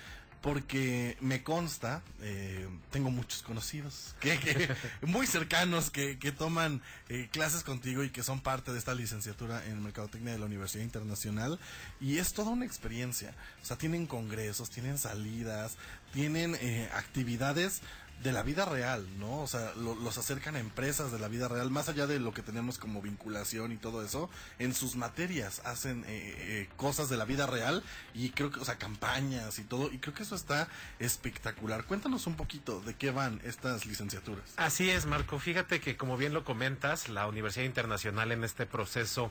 Porque 0.43 1.17
me 1.21 1.43
consta, 1.45 2.03
eh, 2.21 2.69
tengo 2.91 3.11
muchos 3.13 3.43
conocidos, 3.43 4.15
que, 4.21 4.39
que- 4.41 4.75
muy 5.07 5.27
cercanos, 5.27 5.91
que, 5.91 6.19
que 6.19 6.33
toman 6.33 6.83
eh, 7.09 7.29
clases 7.31 7.63
contigo 7.63 8.03
y 8.03 8.11
que 8.11 8.23
son 8.25 8.41
parte 8.41 8.73
de 8.73 8.79
esta 8.79 8.95
licenciatura 8.95 9.65
en 9.67 9.83
Mercadotecnia 9.83 10.33
de 10.33 10.41
la 10.41 10.47
Universidad 10.47 10.83
Internacional. 10.83 11.61
Y 12.01 12.19
es 12.19 12.33
toda 12.33 12.51
una 12.51 12.65
experiencia. 12.67 13.35
O 13.63 13.65
sea, 13.65 13.79
tienen 13.79 14.07
congresos, 14.07 14.69
tienen 14.69 14.99
salidas, 14.99 15.77
tienen 16.13 16.57
eh, 16.61 16.91
actividades 16.93 17.81
de 18.23 18.33
la 18.33 18.43
vida 18.43 18.65
real, 18.65 19.07
¿no? 19.19 19.41
O 19.41 19.47
sea, 19.47 19.73
lo- 19.77 19.95
los 19.97 20.17
acercan 20.19 20.55
a 20.57 20.61
empresas 20.61 21.11
de 21.13 21.19
la 21.19 21.29
vida 21.29 21.49
real, 21.49 21.71
más 21.71 21.89
allá 21.89 22.07
de 22.07 22.21
lo 22.21 22.33
que 22.33 22.43
tenemos 22.43 22.79
como 22.79 23.03
vinculación 23.03 23.73
y 23.73 23.77
todo 23.77 24.05
eso, 24.05 24.31
en 24.59 24.75
sus 24.75 24.95
materias 24.97 25.61
hacen 25.65 26.05
eh, 26.07 26.35
eh, 26.39 26.69
cosas 26.77 27.09
de 27.09 27.17
la 27.17 27.25
vida 27.25 27.47
real 27.47 27.83
y 28.15 28.31
creo 28.31 28.51
que, 28.51 28.61
o 28.61 28.65
sea, 28.65 28.77
campañas 28.79 29.59
y 29.59 29.65
todo, 29.65 29.91
y 29.93 29.99
creo 29.99 30.15
que 30.15 30.23
eso 30.23 30.35
está 30.37 30.69
espectacular. 31.01 31.85
Cuéntanos 31.85 32.27
un 32.27 32.37
poquito 32.37 32.81
de 32.81 32.95
qué 32.95 33.11
van 33.11 33.41
estas 33.45 33.87
licenciaturas. 33.87 34.45
Así 34.57 34.89
es, 34.91 35.07
Marco. 35.07 35.39
Fíjate 35.39 35.81
que, 35.81 35.97
como 35.97 36.17
bien 36.17 36.33
lo 36.33 36.45
comentas, 36.45 37.09
la 37.09 37.27
Universidad 37.27 37.65
Internacional 37.67 38.33
en 38.33 38.45
este 38.45 38.67
proceso 38.67 39.31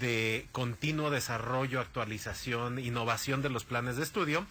de 0.00 0.46
continuo 0.52 1.10
desarrollo, 1.10 1.80
actualización, 1.80 2.78
innovación 2.78 3.42
de 3.42 3.50
los 3.50 3.64
planes 3.64 3.96
de 3.96 4.02
estudio, 4.04 4.46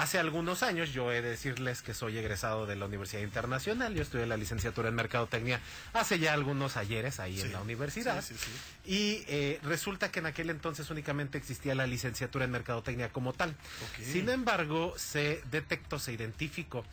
hace 0.00 0.18
algunos 0.18 0.62
años, 0.62 0.92
yo 0.92 1.12
he 1.12 1.20
de 1.22 1.30
decirles 1.30 1.82
que 1.82 1.94
soy 1.94 2.16
egresado 2.18 2.66
de 2.66 2.76
la 2.76 2.86
Universidad 2.86 3.22
Internacional, 3.22 3.94
yo 3.94 4.02
estudié 4.02 4.26
la 4.26 4.36
licenciatura 4.36 4.88
en 4.88 4.94
Mercadotecnia 4.94 5.60
hace 5.92 6.18
ya 6.18 6.32
algunos 6.32 6.76
ayeres 6.76 7.20
ahí 7.20 7.36
Sí. 7.36 7.42
en 7.42 7.52
la 7.52 7.60
universidad. 7.60 8.22
Sí, 8.22 8.34
sí, 8.34 8.44
sí. 8.46 8.90
Y 8.92 9.24
eh, 9.28 9.60
resulta 9.62 10.10
que 10.10 10.20
en 10.20 10.26
aquel 10.26 10.50
entonces 10.50 10.88
únicamente 10.90 11.38
existía 11.38 11.74
la 11.74 11.86
licenciatura 11.86 12.44
en 12.44 12.50
Mercadotecnia 12.50 13.10
como 13.10 13.32
tal. 13.32 13.54
Sin 14.02 14.28
embargo, 14.28 14.94
se 14.96 15.42
detectó, 15.50 15.98
se 15.98 16.12
identificó 16.12 16.84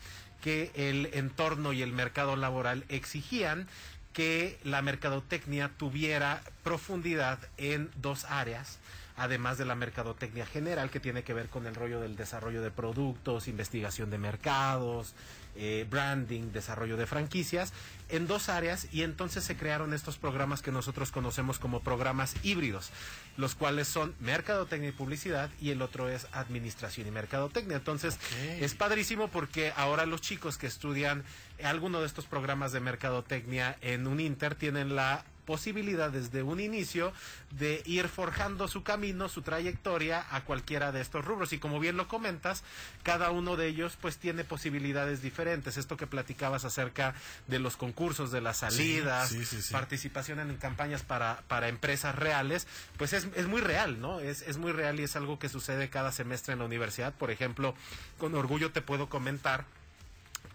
que 0.42 0.70
el 0.74 1.10
entorno 1.14 1.72
y 1.72 1.82
el 1.82 1.92
mercado 1.92 2.36
laboral 2.36 2.84
exigían 2.88 3.66
que 4.12 4.58
la 4.64 4.80
mercadotecnia 4.82 5.70
tuviera 5.76 6.42
profundidad 6.62 7.38
en 7.58 7.90
dos 7.96 8.24
áreas, 8.24 8.78
además 9.16 9.58
de 9.58 9.64
la 9.64 9.74
mercadotecnia 9.74 10.46
general, 10.46 10.90
que 10.90 11.00
tiene 11.00 11.22
que 11.22 11.34
ver 11.34 11.48
con 11.48 11.66
el 11.66 11.74
rollo 11.74 12.00
del 12.00 12.16
desarrollo 12.16 12.62
de 12.62 12.70
productos, 12.70 13.48
investigación 13.48 14.10
de 14.10 14.18
mercados, 14.18 15.14
eh, 15.56 15.86
branding, 15.88 16.52
desarrollo 16.52 16.98
de 16.98 17.06
franquicias, 17.06 17.72
en 18.10 18.26
dos 18.26 18.50
áreas, 18.50 18.88
y 18.92 19.02
entonces 19.02 19.42
se 19.42 19.56
crearon 19.56 19.94
estos 19.94 20.18
programas 20.18 20.60
que 20.60 20.70
nosotros 20.70 21.10
conocemos 21.12 21.58
como 21.58 21.80
programas 21.80 22.34
híbridos, 22.42 22.90
los 23.38 23.54
cuales 23.54 23.88
son 23.88 24.14
mercadotecnia 24.20 24.90
y 24.90 24.92
publicidad, 24.92 25.50
y 25.60 25.70
el 25.70 25.80
otro 25.80 26.08
es 26.10 26.26
administración 26.32 27.06
y 27.06 27.10
mercadotecnia. 27.10 27.78
Entonces, 27.78 28.18
es 28.60 28.74
padrísimo 28.74 29.28
porque 29.28 29.72
ahora 29.76 30.04
los 30.04 30.20
chicos 30.20 30.58
que 30.58 30.66
estudian 30.66 31.24
alguno 31.62 32.00
de 32.00 32.06
estos 32.06 32.26
programas 32.26 32.72
de 32.72 32.80
mercadotecnia 32.80 33.78
en 33.80 34.06
un 34.06 34.20
Inter 34.20 34.54
tienen 34.54 34.94
la 34.94 35.24
posibilidad 35.46 36.10
desde 36.10 36.42
un 36.42 36.60
inicio 36.60 37.12
de 37.52 37.82
ir 37.86 38.08
forjando 38.08 38.68
su 38.68 38.82
camino, 38.82 39.28
su 39.28 39.42
trayectoria 39.42 40.26
a 40.30 40.42
cualquiera 40.44 40.92
de 40.92 41.00
estos 41.00 41.24
rubros 41.24 41.52
y 41.52 41.58
como 41.58 41.80
bien 41.80 41.96
lo 41.96 42.08
comentas, 42.08 42.64
cada 43.02 43.30
uno 43.30 43.56
de 43.56 43.68
ellos 43.68 43.96
pues 44.00 44.18
tiene 44.18 44.44
posibilidades 44.44 45.22
diferentes. 45.22 45.76
Esto 45.76 45.96
que 45.96 46.06
platicabas 46.06 46.64
acerca 46.64 47.14
de 47.46 47.58
los 47.58 47.76
concursos, 47.76 48.30
de 48.30 48.40
las 48.40 48.58
salidas, 48.58 49.30
sí, 49.30 49.44
sí, 49.44 49.62
sí. 49.62 49.72
participación 49.72 50.40
en 50.40 50.56
campañas 50.56 51.02
para, 51.02 51.42
para 51.48 51.68
empresas 51.68 52.14
reales, 52.14 52.66
pues 52.96 53.12
es, 53.12 53.28
es 53.36 53.46
muy 53.46 53.60
real, 53.60 54.00
¿no? 54.00 54.20
Es, 54.20 54.42
es 54.42 54.58
muy 54.58 54.72
real 54.72 54.98
y 55.00 55.04
es 55.04 55.16
algo 55.16 55.38
que 55.38 55.48
sucede 55.48 55.88
cada 55.88 56.12
semestre 56.12 56.52
en 56.52 56.58
la 56.58 56.64
universidad. 56.64 57.14
Por 57.14 57.30
ejemplo, 57.30 57.74
con 58.18 58.34
orgullo 58.34 58.72
te 58.72 58.82
puedo 58.82 59.08
comentar 59.08 59.64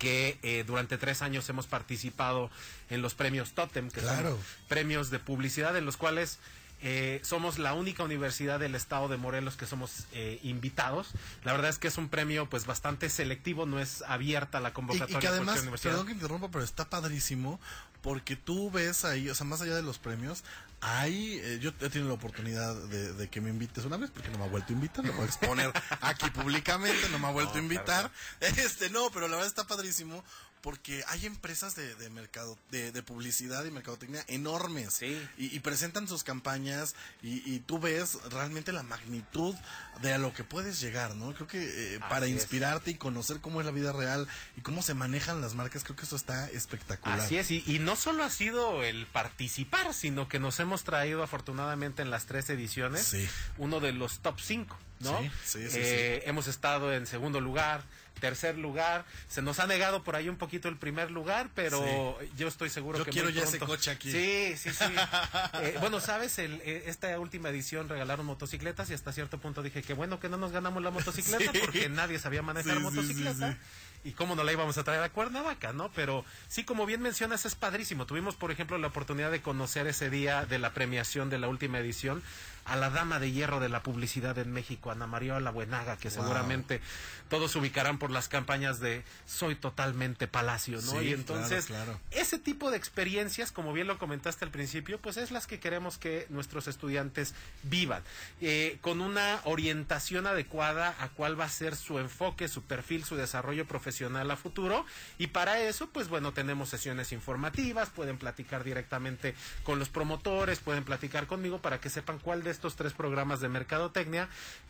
que 0.01 0.39
eh, 0.41 0.63
durante 0.65 0.97
tres 0.97 1.21
años 1.21 1.47
hemos 1.49 1.67
participado 1.67 2.49
en 2.89 3.03
los 3.03 3.13
premios 3.13 3.51
Totem, 3.53 3.91
que 3.91 4.01
Claro. 4.01 4.31
son 4.31 4.39
premios 4.67 5.11
de 5.11 5.19
publicidad 5.19 5.77
en 5.77 5.85
los 5.85 5.95
cuales 5.95 6.39
eh, 6.82 7.20
somos 7.24 7.60
la 7.60 7.74
única 7.74 8.04
universidad 8.04 8.60
del 8.60 8.76
estado 8.76 9.08
de 9.08 9.17
Morelos 9.17 9.56
que 9.56 9.65
somos 9.65 10.06
eh, 10.13 10.39
invitados. 10.44 11.10
La 11.44 11.54
verdad 11.54 11.70
es 11.70 11.78
que 11.78 11.88
es 11.88 11.98
un 11.98 12.10
premio 12.10 12.50
pues 12.50 12.65
bastante 12.65 13.10
selectivo, 13.10 13.65
no 13.65 13.80
es 13.80 14.02
abierta 14.08 14.60
la 14.60 14.70
Y, 14.70 14.74
convocatoria. 14.74 15.17
y 15.17 15.20
que 15.22 15.28
a 15.28 15.32
además, 15.32 15.62
perdón 15.82 16.08
que 16.08 16.13
interrumpa, 16.13 16.50
pero 16.50 16.63
está 16.63 16.89
padrísimo 16.89 17.60
porque 18.02 18.36
tú 18.36 18.72
ves 18.72 19.06
ahí, 19.06 19.30
o 19.30 19.36
sea, 19.36 19.46
más 19.46 19.62
allá 19.62 19.76
de 19.76 19.84
los 19.84 20.00
premios, 20.00 20.44
hay, 20.82 21.39
eh, 21.44 21.60
yo 21.62 21.70
he 21.70 21.89
tenido 21.89 22.08
la 22.08 22.15
oportunidad 22.15 22.76
de, 22.88 23.13
de 23.13 23.30
que 23.30 23.39
me 23.39 23.52
invites 23.52 23.86
una 23.86 23.98
vez 23.98 24.10
porque 24.10 24.30
no 24.30 24.39
me 24.39 24.46
ha 24.46 24.48
vuelto 24.48 24.74
a 24.74 24.76
invitar, 24.76 25.06
lo 25.06 25.13
voy 25.13 25.24
a 25.24 25.26
exponer 25.26 25.72
aquí 26.02 26.30
públicamente, 26.32 27.10
no 27.10 27.20
me 27.20 27.28
ha 27.28 27.32
vuelto 27.32 27.56
a 27.56 27.60
invitar. 27.60 28.12
Este, 28.41 28.89
no, 28.89 29.12
pero 29.12 29.28
la 29.28 29.36
verdad 29.36 29.48
está 29.48 29.67
padrísimo 29.67 30.24
porque 30.62 31.04
hay 31.08 31.26
empresas 31.26 31.76
de, 31.76 31.95
de 31.95 32.10
mercado, 32.10 32.58
de, 32.69 32.91
de 32.91 33.04
publicidad 33.04 33.65
y 33.65 33.71
mercadotecnia 33.71 34.24
enormes 34.28 34.93
Sí. 34.93 35.21
y, 35.38 35.56
y 35.56 35.60
presentan 35.60 36.08
sus 36.08 36.24
campañas 36.24 36.95
y, 37.21 37.38
y 37.52 37.60
tú 37.60 37.80
ves 37.80 38.17
realmente 38.30 38.71
la 38.71 38.84
magnitud 38.84 39.56
de 40.02 40.13
a 40.13 40.17
lo 40.17 40.34
que 40.34 40.43
puedes 40.43 40.80
llegar, 40.80 41.15
¿no? 41.15 41.34
Creo 41.34 41.47
que 41.47 41.95
eh, 41.95 42.00
para 42.10 42.26
es. 42.26 42.32
inspirarte 42.32 42.91
y 42.91 42.95
conocer 42.95 43.39
cómo 43.41 43.60
es 43.60 43.65
la 43.65 43.71
vida 43.71 43.91
real 43.91 44.28
y 44.58 44.62
cómo 44.62 44.82
se 44.82 44.93
manejan 44.93 45.41
las 45.41 45.54
marcas, 45.56 45.84
creo 45.84 45.95
que 45.95 46.06
eso 46.06 46.15
está 46.15 46.50
espectacular. 46.50 47.19
Así 47.19 47.38
es, 47.38 47.52
y, 47.52 47.63
y 47.67 47.80
no 47.80 47.95
solo 47.95 48.24
ha 48.24 48.30
sido 48.30 48.84
el 48.84 49.06
participar, 49.08 49.93
sino 49.93 50.28
que 50.28 50.39
nos 50.39 50.60
hemos 50.60 50.84
traído 50.84 51.24
afortunadamente 51.24 52.02
en 52.02 52.10
las 52.12 52.26
tres 52.26 52.50
ediciones 52.50 53.06
Sí. 53.08 53.28
uno 53.58 53.80
de 53.80 53.91
los 53.93 54.19
top 54.19 54.39
5, 54.39 54.78
¿no? 55.02 55.19
Sí, 55.19 55.32
sí, 55.45 55.69
sí, 55.69 55.78
Eh, 55.80 56.24
Hemos 56.26 56.47
estado 56.47 56.93
en 56.93 57.06
segundo 57.08 57.39
lugar, 57.41 57.84
tercer 58.21 58.57
lugar, 58.57 59.03
se 59.27 59.41
nos 59.41 59.60
ha 59.60 59.67
negado 59.67 60.03
por 60.03 60.15
ahí 60.15 60.29
un 60.29 60.38
poquito 60.38 60.69
el 60.69 60.77
primer 60.77 61.12
lugar, 61.12 61.49
pero 61.53 62.17
yo 62.38 62.47
estoy 62.47 62.69
seguro 62.69 62.99
Yo 62.99 63.03
que 63.03 63.12
quiero 63.12 63.27
muy 63.27 63.38
ya 63.38 63.43
ese 63.43 63.60
coche 63.60 63.91
aquí. 63.91 64.10
Sí, 64.10 64.53
sí, 64.55 64.69
sí. 64.71 64.86
Eh, 65.62 65.77
bueno, 65.79 65.99
sabes, 65.99 66.39
el, 66.39 66.62
eh, 66.63 66.84
esta 66.86 67.19
última 67.19 67.49
edición 67.49 67.89
regalaron 67.89 68.25
motocicletas 68.25 68.89
y 68.89 68.93
hasta 68.93 69.12
cierto 69.12 69.39
punto 69.39 69.62
dije 69.62 69.81
que 69.81 69.93
bueno 69.93 70.19
que 70.19 70.29
no 70.29 70.38
nos 70.38 70.51
ganamos 70.51 70.81
la 70.81 70.91
motocicleta 70.91 71.51
Sí. 71.51 71.60
porque 71.60 71.89
nadie 71.89 72.19
sabía 72.19 72.41
manejar 72.41 72.77
sí, 72.77 72.79
motocicleta. 72.79 73.57
Y 74.03 74.11
cómo 74.11 74.35
no 74.35 74.43
la 74.43 74.51
íbamos 74.51 74.77
a 74.77 74.83
traer 74.83 75.03
a 75.03 75.09
Cuernavaca, 75.09 75.73
¿no? 75.73 75.91
Pero 75.91 76.25
sí, 76.47 76.63
como 76.63 76.85
bien 76.85 77.01
mencionas, 77.01 77.45
es 77.45 77.55
padrísimo. 77.55 78.05
Tuvimos, 78.05 78.35
por 78.35 78.51
ejemplo, 78.51 78.77
la 78.77 78.87
oportunidad 78.87 79.31
de 79.31 79.41
conocer 79.41 79.87
ese 79.87 80.09
día 80.09 80.45
de 80.45 80.59
la 80.59 80.73
premiación 80.73 81.29
de 81.29 81.39
la 81.39 81.47
última 81.47 81.79
edición 81.79 82.23
a 82.63 82.75
la 82.75 82.91
dama 82.91 83.19
de 83.19 83.31
hierro 83.31 83.59
de 83.59 83.69
la 83.69 83.81
publicidad 83.81 84.37
en 84.37 84.51
México, 84.51 84.91
Ana 84.91 85.07
María 85.07 85.39
La 85.39 85.49
Buenaga, 85.49 85.97
que 85.97 86.11
seguramente 86.11 86.79
todos 87.27 87.55
ubicarán 87.55 87.97
por 87.97 88.11
las 88.11 88.27
campañas 88.27 88.79
de 88.79 89.03
Soy 89.25 89.55
totalmente 89.55 90.27
Palacio, 90.27 90.79
¿no? 90.81 90.99
Sí, 90.99 91.07
y 91.07 91.13
entonces, 91.13 91.65
claro, 91.65 91.85
claro. 91.85 91.99
ese 92.11 92.37
tipo 92.37 92.69
de 92.69 92.77
experiencias, 92.77 93.51
como 93.51 93.73
bien 93.73 93.87
lo 93.87 93.97
comentaste 93.97 94.45
al 94.45 94.51
principio, 94.51 94.99
pues 94.99 95.17
es 95.17 95.31
las 95.31 95.47
que 95.47 95.59
queremos 95.59 95.97
que 95.97 96.27
nuestros 96.29 96.67
estudiantes 96.67 97.33
vivan, 97.63 98.03
eh, 98.41 98.77
con 98.81 99.01
una 99.01 99.41
orientación 99.45 100.27
adecuada 100.27 100.95
a 100.99 101.09
cuál 101.09 101.39
va 101.39 101.45
a 101.45 101.49
ser 101.49 101.75
su 101.75 101.97
enfoque, 101.97 102.47
su 102.47 102.61
perfil, 102.61 103.03
su 103.03 103.15
desarrollo 103.15 103.65
profesional 103.65 103.90
a 104.32 104.36
futuro. 104.36 104.86
Y 105.17 105.27
para 105.27 105.60
eso, 105.60 105.88
pues 105.89 106.08
bueno, 106.08 106.34
tenemos 106.34 106.69
sesiones 106.69 107.12
informativas, 107.12 107.89
pueden 107.89 108.17
platicar 108.17 108.63
directamente 108.63 109.36
con 109.63 109.80
los 109.80 109.89
promotores, 109.89 110.60
pueden 110.60 110.84
platicar 110.84 111.27
conmigo 111.27 111.60
para 111.60 111.80
que 111.80 111.89
sepan 111.89 112.19
cuál 112.19 112.43
de 112.43 112.51
estos 112.51 112.75
tres 112.75 112.93
programas 112.93 113.39
de 113.41 113.49
mercadotecnia 113.49 114.30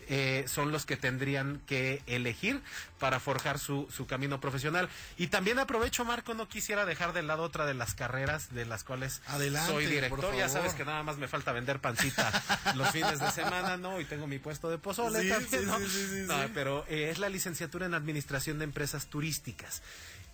eh, 0.10 0.46
son 0.48 0.72
los 0.72 0.86
que 0.86 0.98
tendrían 0.98 1.62
que 1.66 2.02
elegir 2.08 2.62
para 3.00 3.20
forjar 3.20 3.60
su, 3.60 3.88
su 3.92 4.08
camino 4.08 4.40
profesional. 4.40 4.90
Y 5.18 5.28
también 5.28 5.60
aprovecho, 5.60 6.04
Marco, 6.06 6.34
no 6.34 6.48
quisiera 6.48 6.86
dejar 6.86 7.14
de 7.14 7.22
lado 7.22 7.44
otra 7.44 7.66
de 7.66 7.74
las 7.74 7.94
carreras 7.94 8.54
de 8.54 8.66
las 8.66 8.84
cuales 8.84 9.22
Adelante, 9.28 9.72
soy 9.72 9.86
director. 9.86 10.36
Ya 10.36 10.50
sabes 10.50 10.74
que 10.74 10.86
nada 10.86 11.04
más 11.04 11.18
me 11.18 11.28
falta 11.28 11.52
vender 11.52 11.80
pancita 11.80 12.32
los 12.76 12.90
fines 12.90 13.20
de 13.20 13.32
semana, 13.32 13.78
¿no? 13.78 14.00
Y 14.00 14.06
tengo 14.06 14.28
mi 14.28 14.40
puesto 14.40 14.70
de 14.70 14.78
pozole 14.78 15.22
Sí, 15.22 15.30
también, 15.30 15.68
¿no? 15.68 15.78
sí, 15.80 15.86
sí, 15.88 16.08
sí, 16.08 16.24
No, 16.28 16.38
pero 16.54 16.86
eh, 16.88 17.10
es 17.12 17.20
la 17.20 17.30
licenciatura 17.30 17.86
en 17.86 17.94
Administración 17.94 18.58
de 18.60 18.66
Empresas 18.66 19.08
Turísticas. 19.12 19.84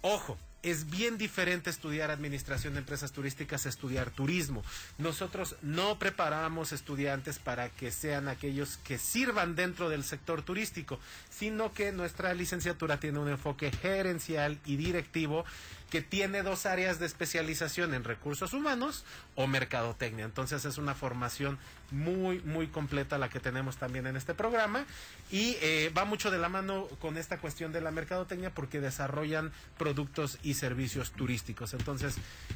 Ojo, 0.01 0.37
es 0.63 0.89
bien 0.89 1.17
diferente 1.17 1.69
estudiar 1.69 2.11
administración 2.11 2.73
de 2.73 2.79
empresas 2.79 3.11
turísticas 3.11 3.65
a 3.65 3.69
estudiar 3.69 4.09
turismo. 4.09 4.63
Nosotros 4.97 5.55
no 5.61 5.99
preparamos 5.99 6.71
estudiantes 6.71 7.39
para 7.39 7.69
que 7.69 7.91
sean 7.91 8.27
aquellos 8.27 8.77
que 8.77 8.97
sirvan 8.97 9.55
dentro 9.55 9.89
del 9.89 10.03
sector 10.03 10.41
turístico, 10.41 10.99
sino 11.29 11.73
que 11.73 11.91
nuestra 11.91 12.33
licenciatura 12.33 12.99
tiene 12.99 13.19
un 13.19 13.29
enfoque 13.29 13.71
gerencial 13.71 14.59
y 14.65 14.77
directivo 14.77 15.45
que 15.89 16.01
tiene 16.01 16.43
dos 16.43 16.65
áreas 16.65 16.99
de 16.99 17.05
especialización 17.05 17.93
en 17.93 18.03
recursos 18.03 18.53
humanos 18.53 19.05
o 19.35 19.47
mercadotecnia. 19.47 20.25
Entonces 20.25 20.65
es 20.65 20.77
una 20.77 20.95
formación 20.95 21.57
muy, 21.91 22.39
muy 22.41 22.67
completa 22.67 23.17
la 23.17 23.29
que 23.29 23.39
tenemos 23.39 23.77
también 23.77 24.07
en 24.07 24.15
este 24.15 24.33
programa 24.33 24.85
y 25.31 25.57
eh, 25.61 25.91
va 25.97 26.05
mucho 26.05 26.31
de 26.31 26.37
la 26.37 26.49
mano 26.49 26.87
con 26.99 27.17
esta 27.17 27.39
cuestión 27.39 27.71
de 27.71 27.81
la 27.81 27.91
mercadotecnia 27.91 28.53
porque 28.53 28.79
desarrollan 28.79 29.51
productos 29.77 30.37
y 30.43 30.55
servicios 30.55 31.11
turísticos. 31.11 31.73
Entonces 31.73 32.15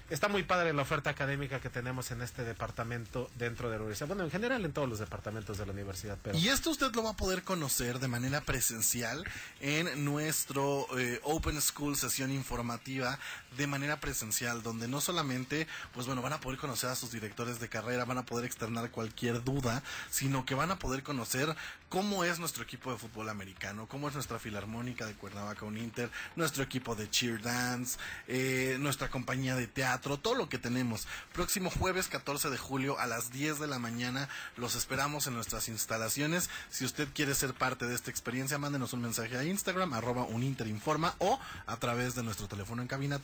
está 0.10 0.28
muy 0.28 0.44
padre 0.44 0.74
la 0.74 0.82
oferta 0.82 1.10
académica 1.10 1.60
que 1.60 1.70
tenemos 1.70 2.12
en 2.12 2.22
este 2.22 2.44
departamento 2.44 3.30
dentro 3.38 3.70
de 3.70 3.78
la 3.78 3.82
universidad. 3.84 4.08
Bueno, 4.08 4.24
en 4.24 4.32
general 4.32 4.66
en 4.66 4.74
todos 4.74 4.90
los 4.90 5.00
departamentos 5.00 5.58
de 5.58 5.66
la 5.66 5.72
universidad, 5.72 6.18
pero... 6.22 6.38
Y 6.38 6.50
esto 6.50 6.70
usted 6.70 6.94
lo 6.94 7.04
va 7.04 7.12
a 7.12 7.16
poder 7.16 7.44
conocer 7.44 8.00
de 8.00 8.08
manera 8.08 8.42
presencial 8.42 9.24
en 9.60 10.04
nuestro 10.04 10.88
eh, 10.98 11.20
Open 11.24 11.62
School 11.62 11.96
sesión 11.96 12.32
informativa 12.32 13.18
de 13.58 13.68
manera 13.68 14.00
presencial, 14.00 14.64
donde 14.64 14.88
no 14.88 15.02
solamente, 15.02 15.68
pues 15.94 16.08
bueno, 16.08 16.22
van 16.22 16.34
a 16.34 16.40
poder 16.40 16.58
conocer 16.60 16.90
a 16.90 16.96
sus 16.96 17.12
directores 17.12 17.60
de 17.60 17.70
carrera, 17.70 18.06
van 18.06 18.18
a 18.18 18.26
poder 18.26 18.46
externar 18.46 18.92
cualquier 18.92 19.21
duda, 19.30 19.84
sino 20.10 20.46
que 20.46 20.56
van 20.56 20.72
a 20.72 20.80
poder 20.80 21.04
conocer 21.04 21.56
cómo 21.90 22.24
es 22.24 22.40
nuestro 22.40 22.64
equipo 22.64 22.92
de 22.92 22.98
fútbol 22.98 23.30
americano, 23.30 23.86
cómo 23.88 24.08
es 24.08 24.14
nuestra 24.14 24.40
filarmónica 24.40 25.06
de 25.06 25.14
Cuernavaca 25.14 25.66
Uninter, 25.66 26.10
nuestro 26.38 26.64
equipo 26.64 26.96
de 26.96 27.10
cheer 27.10 27.42
dance, 27.42 28.00
eh, 28.28 28.78
nuestra 28.80 29.10
compañía 29.10 29.56
de 29.56 29.68
teatro, 29.68 30.18
todo 30.18 30.36
lo 30.36 30.48
que 30.48 30.58
tenemos. 30.58 31.08
Próximo 31.34 31.70
jueves 31.70 32.08
14 32.08 32.50
de 32.50 32.58
julio 32.58 32.98
a 32.98 33.08
las 33.08 33.32
10 33.32 33.60
de 33.60 33.68
la 33.68 33.78
mañana 33.78 34.30
los 34.56 34.76
esperamos 34.76 35.28
en 35.28 35.36
nuestras 35.36 35.68
instalaciones. 35.68 36.50
Si 36.70 36.86
usted 36.86 37.10
quiere 37.14 37.36
ser 37.36 37.54
parte 37.54 37.86
de 37.86 37.96
esta 37.96 38.10
experiencia, 38.10 38.58
mándenos 38.58 38.94
un 38.94 39.02
mensaje 39.02 39.38
a 39.38 39.44
Instagram, 39.44 39.94
arroba 39.94 40.24
uninterinforma 40.24 41.16
o 41.20 41.40
a 41.66 41.76
través 41.78 42.16
de 42.16 42.24
nuestro 42.24 42.48
teléfono 42.48 42.82
en 42.82 42.88
cabina 42.88 43.20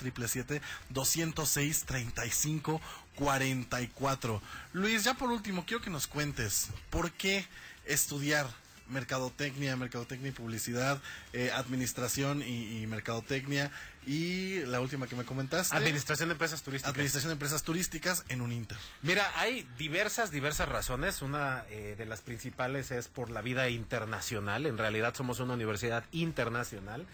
777-206-3544. 3.17 4.41
Luis, 4.73 5.03
ya 5.03 5.13
por 5.13 5.29
último, 5.29 5.65
quiero 5.65 5.83
que 5.83 5.89
nos 5.89 6.07
cuentes 6.07 6.69
por 6.89 7.11
qué 7.11 7.45
estudiar 7.85 8.47
mercadotecnia, 8.89 9.75
mercadotecnia 9.75 10.29
y 10.29 10.33
publicidad, 10.33 11.01
eh, 11.33 11.51
administración 11.53 12.41
y, 12.41 12.81
y 12.81 12.87
mercadotecnia 12.87 13.71
y 14.07 14.61
la 14.65 14.79
última 14.79 15.05
que 15.05 15.17
me 15.17 15.25
comentaste. 15.25 15.75
Administración 15.75 16.29
de 16.29 16.33
empresas 16.33 16.63
turísticas. 16.63 16.93
Administración 16.93 17.29
de 17.29 17.33
empresas 17.33 17.63
turísticas 17.63 18.23
en 18.29 18.41
un 18.41 18.53
Inter. 18.53 18.77
Mira, 19.01 19.29
hay 19.35 19.67
diversas, 19.77 20.31
diversas 20.31 20.69
razones. 20.69 21.21
Una 21.21 21.65
eh, 21.69 21.95
de 21.97 22.05
las 22.05 22.21
principales 22.21 22.91
es 22.91 23.09
por 23.09 23.29
la 23.29 23.41
vida 23.41 23.67
internacional. 23.69 24.65
En 24.65 24.77
realidad 24.77 25.13
somos 25.13 25.41
una 25.41 25.53
universidad 25.53 26.05
internacional. 26.13 27.05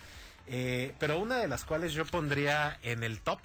Eh, 0.45 0.93
pero 0.99 1.19
una 1.19 1.37
de 1.37 1.47
las 1.47 1.65
cuales 1.65 1.93
yo 1.93 2.05
pondría 2.05 2.77
en 2.83 3.03
el 3.03 3.21
top 3.21 3.39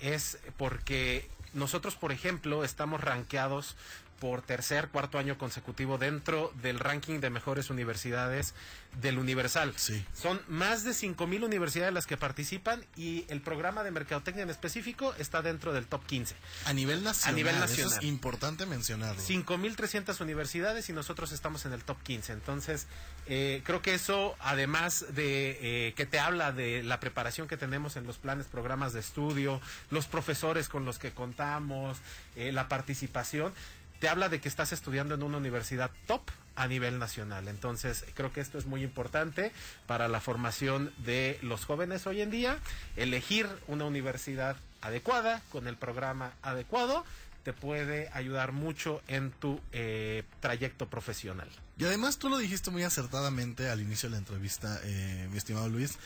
es 0.00 0.38
porque 0.56 1.28
nosotros, 1.58 1.96
por 1.96 2.12
ejemplo, 2.12 2.64
estamos 2.64 3.00
rankeados 3.00 3.76
por 4.20 4.42
tercer, 4.42 4.88
cuarto 4.88 5.18
año 5.18 5.38
consecutivo 5.38 5.98
dentro 5.98 6.52
del 6.62 6.78
ranking 6.78 7.20
de 7.20 7.30
mejores 7.30 7.70
universidades 7.70 8.54
del 9.00 9.18
Universal. 9.18 9.72
Sí. 9.76 10.04
Son 10.14 10.40
más 10.48 10.82
de 10.82 10.90
5.000 10.92 11.44
universidades 11.44 11.92
las 11.92 12.06
que 12.06 12.16
participan 12.16 12.84
y 12.96 13.24
el 13.28 13.40
programa 13.40 13.84
de 13.84 13.90
mercadotecnia 13.90 14.42
en 14.42 14.50
específico 14.50 15.14
está 15.18 15.42
dentro 15.42 15.72
del 15.72 15.86
top 15.86 16.04
15. 16.06 16.34
A 16.64 16.72
nivel 16.72 17.04
nacional. 17.04 17.34
A 17.34 17.36
nivel 17.36 17.54
Eso 17.54 17.66
nacional. 17.66 17.98
es 17.98 18.04
importante 18.04 18.66
mencionarlo. 18.66 19.22
5.300 19.22 20.20
universidades 20.20 20.88
y 20.88 20.92
nosotros 20.92 21.32
estamos 21.32 21.64
en 21.66 21.72
el 21.72 21.84
top 21.84 22.02
15. 22.02 22.32
Entonces, 22.32 22.86
eh, 23.26 23.62
creo 23.64 23.82
que 23.82 23.94
eso, 23.94 24.34
además 24.40 25.04
de 25.10 25.58
eh, 25.88 25.94
que 25.94 26.06
te 26.06 26.18
habla 26.18 26.52
de 26.52 26.82
la 26.82 26.98
preparación 26.98 27.46
que 27.46 27.56
tenemos 27.56 27.96
en 27.96 28.06
los 28.06 28.18
planes, 28.18 28.46
programas 28.46 28.92
de 28.92 29.00
estudio, 29.00 29.60
los 29.90 30.06
profesores 30.06 30.68
con 30.68 30.84
los 30.84 30.98
que 30.98 31.12
contamos, 31.12 31.98
eh, 32.36 32.52
la 32.52 32.68
participación, 32.68 33.52
te 33.98 34.08
habla 34.08 34.28
de 34.28 34.40
que 34.40 34.48
estás 34.48 34.72
estudiando 34.72 35.14
en 35.14 35.22
una 35.22 35.38
universidad 35.38 35.90
top 36.06 36.22
a 36.56 36.66
nivel 36.66 36.98
nacional. 36.98 37.48
Entonces, 37.48 38.04
creo 38.14 38.32
que 38.32 38.40
esto 38.40 38.58
es 38.58 38.66
muy 38.66 38.82
importante 38.82 39.52
para 39.86 40.08
la 40.08 40.20
formación 40.20 40.92
de 40.98 41.38
los 41.42 41.64
jóvenes 41.64 42.06
hoy 42.06 42.20
en 42.20 42.30
día. 42.30 42.58
Elegir 42.96 43.48
una 43.68 43.84
universidad 43.84 44.56
adecuada, 44.80 45.40
con 45.50 45.68
el 45.68 45.76
programa 45.76 46.32
adecuado, 46.42 47.04
te 47.44 47.52
puede 47.52 48.10
ayudar 48.12 48.52
mucho 48.52 49.00
en 49.08 49.30
tu 49.30 49.60
eh, 49.72 50.24
trayecto 50.40 50.88
profesional. 50.88 51.48
Y 51.78 51.84
además 51.84 52.18
tú 52.18 52.28
lo 52.28 52.38
dijiste 52.38 52.70
muy 52.70 52.82
acertadamente 52.82 53.70
al 53.70 53.80
inicio 53.80 54.08
de 54.08 54.14
la 54.14 54.18
entrevista, 54.18 54.80
eh, 54.82 55.28
mi 55.30 55.38
estimado 55.38 55.68
Luis, 55.68 55.96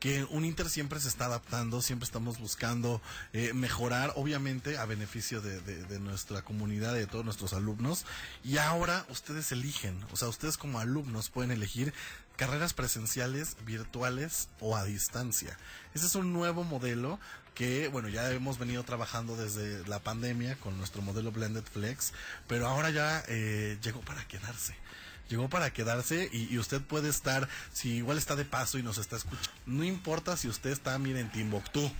que 0.00 0.24
un 0.24 0.46
Inter 0.46 0.70
siempre 0.70 0.98
se 0.98 1.08
está 1.08 1.26
adaptando, 1.26 1.82
siempre 1.82 2.06
estamos 2.06 2.38
buscando 2.38 3.02
eh, 3.34 3.52
mejorar, 3.52 4.14
obviamente 4.16 4.78
a 4.78 4.86
beneficio 4.86 5.42
de, 5.42 6.00
nuestra 6.00 6.40
comunidad, 6.42 6.94
de 6.94 7.06
todos 7.06 7.24
nuestros 7.24 7.52
alumnos. 7.52 8.06
Y 8.42 8.56
ahora 8.56 9.04
ustedes 9.10 9.52
eligen, 9.52 10.02
o 10.10 10.16
sea, 10.16 10.28
ustedes 10.28 10.56
como 10.56 10.80
alumnos 10.80 11.28
pueden 11.28 11.50
elegir 11.50 11.92
carreras 12.36 12.72
presenciales, 12.72 13.58
virtuales 13.66 14.48
o 14.58 14.74
a 14.74 14.84
distancia. 14.84 15.58
Ese 15.94 16.06
es 16.06 16.14
un 16.14 16.32
nuevo 16.32 16.64
modelo 16.64 17.20
que, 17.54 17.88
bueno, 17.88 18.08
ya 18.08 18.32
hemos 18.32 18.58
venido 18.58 18.82
trabajando 18.84 19.36
desde 19.36 19.86
la 19.86 19.98
pandemia 19.98 20.56
con 20.56 20.78
nuestro 20.78 21.02
modelo 21.02 21.30
Blended 21.30 21.64
Flex, 21.64 22.14
pero 22.46 22.66
ahora 22.66 22.88
ya 22.88 23.22
eh, 23.28 23.78
llegó 23.82 24.00
para 24.00 24.26
quedarse. 24.26 24.74
Llegó 25.30 25.48
para 25.48 25.72
quedarse 25.72 26.28
y, 26.32 26.52
y 26.52 26.58
usted 26.58 26.82
puede 26.82 27.08
estar, 27.08 27.48
si 27.72 27.90
igual 27.92 28.18
está 28.18 28.36
de 28.36 28.44
paso 28.44 28.76
y 28.76 28.82
nos 28.82 28.98
está 28.98 29.16
escuchando, 29.16 29.50
no 29.64 29.84
importa 29.84 30.36
si 30.36 30.48
usted 30.48 30.70
está, 30.70 30.98
mire, 30.98 31.20
en 31.20 31.30
Timbuktu, 31.30 31.90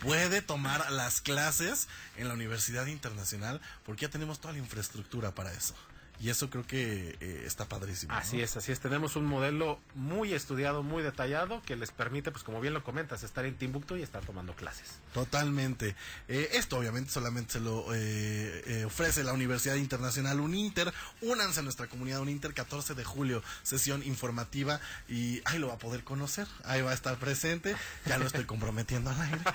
puede 0.00 0.42
tomar 0.42 0.90
las 0.90 1.20
clases 1.20 1.86
en 2.16 2.28
la 2.28 2.34
Universidad 2.34 2.86
Internacional 2.86 3.60
porque 3.84 4.06
ya 4.06 4.10
tenemos 4.10 4.40
toda 4.40 4.54
la 4.54 4.60
infraestructura 4.60 5.34
para 5.34 5.52
eso. 5.52 5.74
Y 6.20 6.30
eso 6.30 6.50
creo 6.50 6.66
que 6.66 7.16
eh, 7.20 7.42
está 7.46 7.66
padrísimo. 7.66 8.12
¿no? 8.12 8.18
Así 8.18 8.40
es, 8.40 8.56
así 8.56 8.72
es. 8.72 8.80
Tenemos 8.80 9.16
un 9.16 9.24
modelo 9.24 9.78
muy 9.94 10.32
estudiado, 10.34 10.82
muy 10.82 11.02
detallado, 11.02 11.62
que 11.62 11.76
les 11.76 11.90
permite, 11.90 12.30
pues 12.30 12.44
como 12.44 12.60
bien 12.60 12.74
lo 12.74 12.82
comentas, 12.82 13.22
estar 13.22 13.44
en 13.44 13.56
Timbuktu 13.56 13.96
y 13.96 14.02
estar 14.02 14.24
tomando 14.24 14.54
clases. 14.54 14.86
Totalmente. 15.14 15.94
Eh, 16.28 16.50
esto 16.52 16.78
obviamente 16.78 17.10
solamente 17.10 17.54
se 17.54 17.60
lo 17.60 17.94
eh, 17.94 18.62
eh, 18.66 18.84
ofrece 18.84 19.24
la 19.24 19.32
Universidad 19.32 19.76
Internacional 19.76 20.40
Uninter. 20.40 20.92
Únanse 21.22 21.60
a 21.60 21.62
nuestra 21.62 21.86
comunidad 21.86 22.20
Uninter 22.20 22.54
14 22.54 22.94
de 22.94 23.04
julio, 23.04 23.42
sesión 23.62 24.02
informativa 24.02 24.80
y 25.08 25.40
ahí 25.44 25.58
lo 25.58 25.68
va 25.68 25.74
a 25.74 25.78
poder 25.78 26.04
conocer, 26.04 26.46
ahí 26.64 26.82
va 26.82 26.90
a 26.90 26.94
estar 26.94 27.16
presente. 27.18 27.76
Ya 28.06 28.18
lo 28.18 28.26
estoy 28.26 28.44
comprometiendo 28.44 29.10
al 29.10 29.20
aire. 29.20 29.38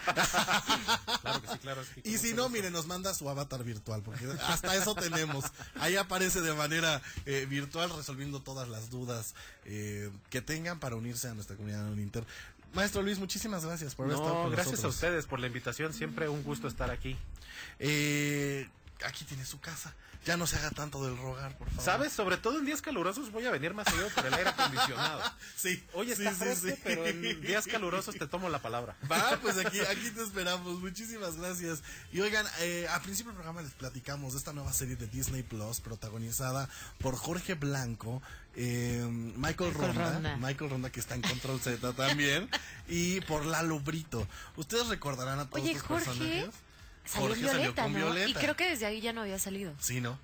Claro 1.23 1.41
que 1.41 1.47
sí, 1.47 1.58
claro. 1.60 1.82
que 1.82 1.88
sí, 1.88 2.02
con 2.02 2.12
Y 2.12 2.17
si 2.17 2.34
no, 2.34 2.43
gusto. 2.43 2.49
mire, 2.49 2.69
nos 2.71 2.86
manda 2.86 3.13
su 3.13 3.30
avatar 3.30 3.63
virtual, 3.63 4.02
porque 4.04 4.26
hasta 4.45 4.76
eso 4.76 4.93
tenemos. 4.93 5.45
Ahí 5.80 5.95
aparece 5.95 6.41
de 6.41 6.53
manera 6.56 7.02
eh, 7.26 7.46
virtual 7.50 7.89
resolviendo 7.96 8.42
todas 8.42 8.70
las 8.70 8.89
dudas 8.89 9.36
eh, 9.66 10.10
que 10.30 10.42
tengan 10.42 10.80
para 10.80 10.96
unirse 10.96 11.28
a 11.28 11.34
nuestra 11.34 11.56
comunidad 11.56 11.92
Uninter. 11.92 12.26
Maestro 12.74 13.04
Luis, 13.04 13.20
muchísimas 13.20 13.66
gracias 13.66 13.94
por 13.94 14.06
haber 14.06 14.18
estado 14.18 14.36
No, 14.36 14.44
con 14.44 14.52
gracias 14.52 14.84
a 14.84 14.88
ustedes 14.88 15.26
por 15.26 15.39
la 15.39 15.48
invitación. 15.48 15.94
Siempre 15.94 16.28
un 16.28 16.44
gusto 16.44 16.68
estar 16.68 16.89
aquí. 16.89 17.16
Eh, 17.80 18.68
aquí 19.06 19.26
tiene 19.26 19.46
su 19.46 19.60
casa. 19.60 19.94
Ya 20.26 20.38
no 20.38 20.48
se 20.48 20.56
haga 20.56 20.72
tanto 20.72 21.04
del 21.04 21.18
rogar, 21.18 21.58
por 21.58 21.68
favor. 21.70 21.84
¿Sabes? 21.84 22.14
Sobre 22.14 22.38
todo 22.38 22.60
en 22.60 22.66
días 22.66 22.82
calurosos 22.82 23.32
voy 23.32 23.46
a 23.46 23.52
venir 23.52 23.74
más 23.74 23.88
seguido 23.90 24.08
por 24.10 24.26
el 24.26 24.34
aire 24.34 24.50
acondicionado. 24.50 25.22
Sí. 25.56 25.82
Hoy 25.94 26.08
sí, 26.08 26.12
está 26.14 26.32
sí, 26.32 26.38
fresco, 26.38 26.68
sí. 26.68 26.82
pero 26.84 27.06
en 27.06 27.42
días 27.42 27.66
calurosos 27.68 28.16
te 28.16 28.28
tomo 28.28 28.50
la 28.50 28.60
palabra. 28.60 28.96
Va, 29.10 29.40
pues 29.42 29.58
aquí, 29.58 29.80
aquí 29.80 30.10
te 30.10 30.24
esperamos. 30.24 30.80
Muchísimas 30.80 31.38
gracias. 31.38 31.84
Y 32.12 32.20
oigan, 32.22 32.46
eh, 32.60 32.88
al 32.90 33.02
principio 33.02 33.32
del 33.32 33.36
programa 33.38 33.62
les 33.62 33.72
platicamos 33.72 34.34
de 34.34 34.40
esta 34.40 34.52
nueva 34.52 34.74
serie 34.74 34.96
de 34.96 35.08
Disney 35.08 35.44
Plus 35.44 35.80
protagonizada 35.80 36.70
por 37.00 37.16
Jorge 37.16 37.54
Blanco, 37.56 38.22
eh, 38.56 39.06
Michael, 39.10 39.74
Ronda, 39.74 40.14
Ronda. 40.14 40.38
Michael 40.38 40.70
Ronda 40.70 40.90
que 40.92 41.00
está 41.00 41.16
en 41.16 41.22
Control 41.22 41.60
Z 41.60 41.94
también, 41.94 42.50
y 42.88 43.22
por 43.22 43.46
Lalo 43.46 43.80
Brito. 43.80 44.28
Ustedes 44.58 44.88
recordarán 44.88 45.40
a 45.40 45.50
todos 45.50 45.62
Oye, 45.62 45.72
estos 45.72 45.88
Jorge 45.88 46.06
personajes. 46.06 46.56
Salió 47.06 47.28
en 47.28 47.34
Jorge 47.34 47.46
salió 47.48 47.60
Violeta, 47.62 47.84
con 47.84 47.94
¿no? 47.94 47.98
Violeta. 48.00 48.30
Y 48.30 48.34
creo 48.34 48.56
que 48.56 48.70
desde 48.70 48.86
ahí 48.86 49.02
ya 49.02 49.13
no 49.13 49.22
había 49.22 49.39
salido. 49.39 49.74
Sí, 49.80 50.02
¿no? 50.02 50.18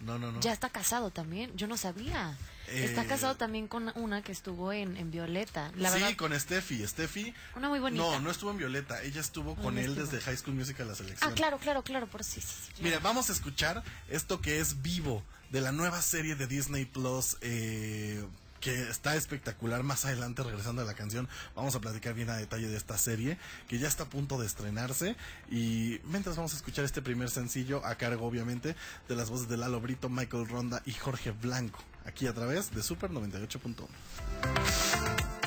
No, 0.00 0.18
no, 0.18 0.32
no. 0.32 0.40
Ya 0.40 0.52
está 0.52 0.68
casado 0.70 1.10
también. 1.10 1.56
Yo 1.56 1.66
no 1.68 1.76
sabía. 1.76 2.36
Eh, 2.68 2.84
Está 2.84 3.04
casado 3.06 3.36
también 3.36 3.68
con 3.68 3.92
una 3.96 4.22
que 4.22 4.32
estuvo 4.32 4.72
en, 4.72 4.96
en 4.96 5.10
Violeta. 5.10 5.70
La 5.76 5.90
sí, 5.92 6.00
verdad, 6.00 6.16
con 6.16 6.38
Steffi. 6.38 6.86
Steffi. 6.86 7.34
una 7.54 7.68
muy 7.68 7.78
bonita. 7.80 8.02
No, 8.02 8.20
no 8.20 8.30
estuvo 8.30 8.50
en 8.50 8.56
Violeta. 8.58 9.02
Ella 9.02 9.20
estuvo 9.20 9.54
con 9.56 9.78
él 9.78 9.90
estuvo. 9.90 10.04
desde 10.06 10.20
High 10.20 10.36
School 10.38 10.56
Musical 10.56 10.88
la 10.88 10.94
selección. 10.94 11.30
Ah, 11.30 11.34
claro, 11.34 11.58
claro, 11.58 11.82
claro, 11.82 12.06
por 12.06 12.24
sí, 12.24 12.40
sí, 12.40 12.48
sí. 12.74 12.82
Mira, 12.82 12.98
vamos 13.00 13.30
a 13.30 13.32
escuchar 13.32 13.82
esto 14.08 14.40
que 14.40 14.58
es 14.58 14.80
vivo 14.82 15.22
de 15.50 15.60
la 15.60 15.70
nueva 15.70 16.00
serie 16.02 16.34
de 16.34 16.46
Disney 16.46 16.84
Plus. 16.84 17.36
eh, 17.42 18.24
que 18.62 18.88
está 18.88 19.14
espectacular. 19.16 19.82
Más 19.82 20.06
adelante, 20.06 20.42
regresando 20.42 20.80
a 20.80 20.86
la 20.86 20.94
canción, 20.94 21.28
vamos 21.54 21.74
a 21.74 21.80
platicar 21.80 22.14
bien 22.14 22.30
a 22.30 22.36
detalle 22.36 22.68
de 22.68 22.76
esta 22.78 22.96
serie, 22.96 23.36
que 23.68 23.78
ya 23.78 23.88
está 23.88 24.04
a 24.04 24.08
punto 24.08 24.38
de 24.38 24.46
estrenarse. 24.46 25.16
Y 25.50 26.00
mientras 26.04 26.36
vamos 26.36 26.54
a 26.54 26.56
escuchar 26.56 26.86
este 26.86 27.02
primer 27.02 27.28
sencillo, 27.28 27.84
a 27.84 27.96
cargo 27.96 28.26
obviamente 28.26 28.74
de 29.08 29.16
las 29.16 29.28
voces 29.28 29.48
de 29.48 29.58
Lalo 29.58 29.80
Brito, 29.80 30.08
Michael 30.08 30.48
Ronda 30.48 30.80
y 30.86 30.92
Jorge 30.92 31.32
Blanco, 31.32 31.82
aquí 32.06 32.26
a 32.26 32.32
través 32.32 32.72
de 32.72 32.82
Super 32.82 33.10
98.1. 33.10 35.41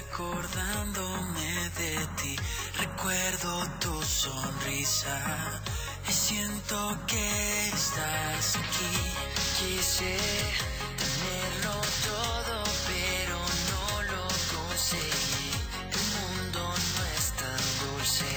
acordándome 0.00 1.70
de 1.78 2.06
ti. 2.20 2.36
Recuerdo 2.78 3.66
tu 3.80 4.02
sonrisa 4.02 5.18
y 6.08 6.12
siento 6.12 6.98
que 7.06 7.68
estás 7.68 8.56
aquí. 8.56 8.96
Quise 9.58 10.16
tenerlo 11.00 11.74
todo, 12.08 12.64
pero 12.90 13.36
no 13.70 14.02
lo 14.12 14.24
conseguí. 14.54 15.50
El 15.96 16.04
mundo 16.16 16.60
no 16.60 17.02
es 17.16 17.26
tan 17.40 17.62
dulce 17.82 18.32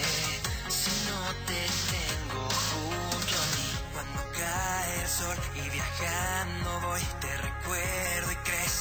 si 0.69 0.91
no 1.10 1.21
te 1.49 1.62
tengo 1.93 2.43
junto 2.69 3.36
a 3.43 3.47
mí. 3.56 3.69
Cuando 3.93 4.21
cae 4.38 5.02
el 5.02 5.08
sol 5.08 5.38
y 5.56 5.69
viajando 5.69 6.69
voy, 6.88 7.02
te 7.21 7.38
recuerdo 7.38 8.12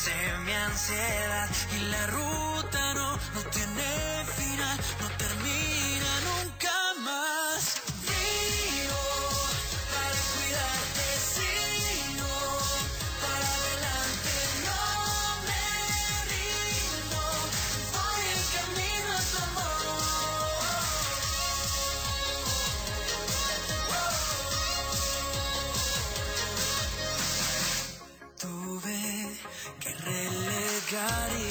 crece 0.02 0.38
mi 0.44 0.52
ansiedad. 0.52 1.48
Y 1.76 1.90
la 1.90 2.06
ruta 2.08 2.94
no, 2.94 3.12
no 3.12 3.40
tiene 3.50 4.24
final, 4.36 4.78
no 5.00 5.08
Friday. 31.02 31.41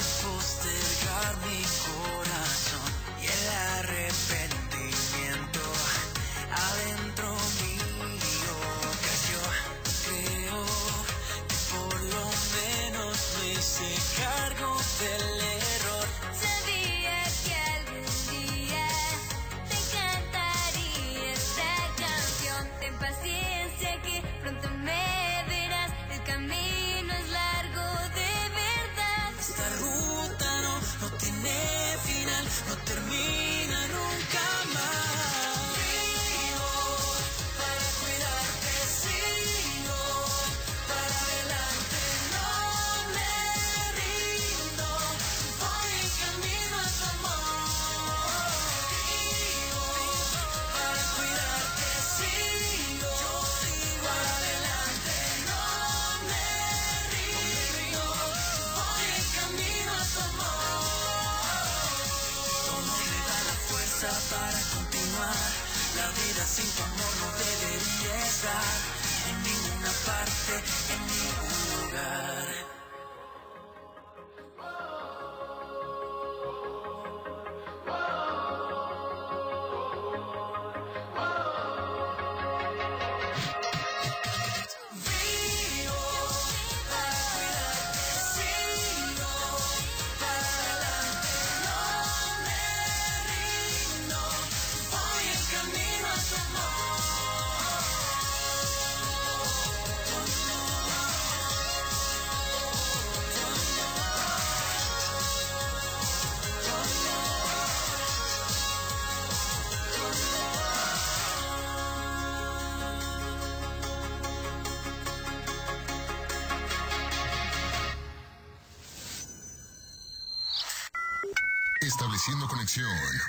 Estableciendo 122.21 122.47
conexión. 122.47 123.21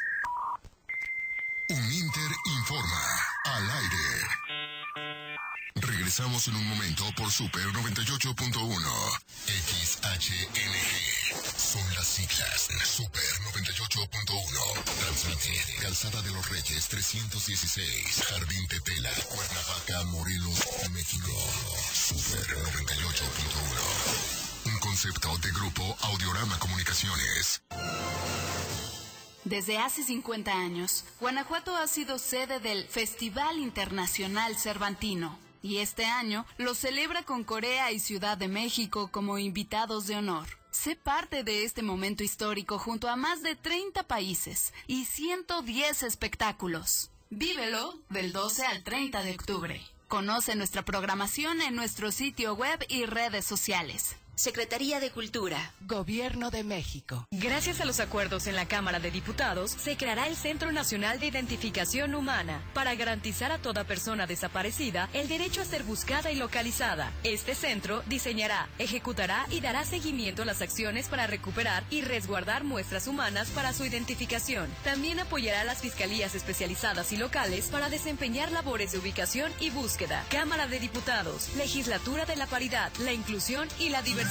Uninter 1.70 2.30
informa 2.44 3.02
al 3.44 3.70
aire. 3.70 4.28
Regresamos 5.76 6.46
en 6.48 6.56
un 6.56 6.68
momento 6.68 7.10
por 7.16 7.32
Super 7.32 7.64
98.1. 7.68 9.18
XHNG. 9.46 10.68
Son 11.56 11.94
las 11.94 12.06
siglas. 12.06 12.68
Super 12.84 13.24
98.1. 13.54 14.84
Transmite. 14.84 15.76
Calzada 15.80 16.20
de 16.20 16.32
los 16.32 16.46
Reyes 16.50 16.88
316. 16.88 18.24
Jardín 18.28 18.68
Tetela. 18.68 19.10
Cuernavaca, 19.30 20.02
Morelos, 20.04 20.58
México. 20.90 21.32
Super 21.94 22.46
98.1. 22.58 24.42
Un 24.66 24.78
concepto 24.80 25.38
de 25.38 25.50
Grupo 25.50 25.96
Audiorama 26.02 26.58
Comunicaciones. 26.58 27.62
Desde 29.52 29.76
hace 29.76 30.02
50 30.02 30.50
años, 30.50 31.04
Guanajuato 31.20 31.76
ha 31.76 31.86
sido 31.86 32.18
sede 32.18 32.58
del 32.58 32.84
Festival 32.88 33.58
Internacional 33.58 34.56
Cervantino 34.56 35.38
y 35.62 35.76
este 35.76 36.06
año 36.06 36.46
lo 36.56 36.74
celebra 36.74 37.22
con 37.24 37.44
Corea 37.44 37.92
y 37.92 37.98
Ciudad 37.98 38.38
de 38.38 38.48
México 38.48 39.10
como 39.12 39.36
invitados 39.36 40.06
de 40.06 40.16
honor. 40.16 40.48
Sé 40.70 40.96
parte 40.96 41.44
de 41.44 41.64
este 41.64 41.82
momento 41.82 42.24
histórico 42.24 42.78
junto 42.78 43.10
a 43.10 43.16
más 43.16 43.42
de 43.42 43.54
30 43.54 44.04
países 44.04 44.72
y 44.86 45.04
110 45.04 46.02
espectáculos. 46.02 47.10
Vívelo 47.28 48.00
del 48.08 48.32
12 48.32 48.64
al 48.64 48.82
30 48.82 49.22
de 49.22 49.32
octubre. 49.32 49.82
Conoce 50.08 50.56
nuestra 50.56 50.82
programación 50.82 51.60
en 51.60 51.76
nuestro 51.76 52.10
sitio 52.10 52.54
web 52.54 52.82
y 52.88 53.04
redes 53.04 53.44
sociales. 53.44 54.16
Secretaría 54.34 54.98
de 54.98 55.10
Cultura. 55.10 55.74
Gobierno 55.82 56.50
de 56.50 56.64
México. 56.64 57.26
Gracias 57.30 57.82
a 57.82 57.84
los 57.84 58.00
acuerdos 58.00 58.46
en 58.46 58.56
la 58.56 58.66
Cámara 58.66 58.98
de 58.98 59.10
Diputados, 59.10 59.70
se 59.70 59.98
creará 59.98 60.26
el 60.26 60.36
Centro 60.36 60.72
Nacional 60.72 61.20
de 61.20 61.26
Identificación 61.26 62.14
Humana 62.14 62.62
para 62.72 62.94
garantizar 62.94 63.52
a 63.52 63.58
toda 63.58 63.84
persona 63.84 64.26
desaparecida 64.26 65.10
el 65.12 65.28
derecho 65.28 65.60
a 65.60 65.66
ser 65.66 65.82
buscada 65.82 66.32
y 66.32 66.36
localizada. 66.36 67.12
Este 67.24 67.54
centro 67.54 68.02
diseñará, 68.06 68.70
ejecutará 68.78 69.46
y 69.50 69.60
dará 69.60 69.84
seguimiento 69.84 70.42
a 70.42 70.46
las 70.46 70.62
acciones 70.62 71.08
para 71.08 71.26
recuperar 71.26 71.84
y 71.90 72.00
resguardar 72.00 72.64
muestras 72.64 73.08
humanas 73.08 73.50
para 73.50 73.74
su 73.74 73.84
identificación. 73.84 74.70
También 74.82 75.20
apoyará 75.20 75.60
a 75.60 75.64
las 75.64 75.82
fiscalías 75.82 76.34
especializadas 76.34 77.12
y 77.12 77.18
locales 77.18 77.66
para 77.66 77.90
desempeñar 77.90 78.50
labores 78.50 78.92
de 78.92 78.98
ubicación 78.98 79.52
y 79.60 79.68
búsqueda. 79.68 80.24
Cámara 80.30 80.68
de 80.68 80.80
Diputados, 80.80 81.54
Legislatura 81.56 82.24
de 82.24 82.36
la 82.36 82.46
Paridad, 82.46 82.90
la 82.98 83.12
Inclusión 83.12 83.68
y 83.78 83.90
la 83.90 84.00
Diversidad. 84.00 84.21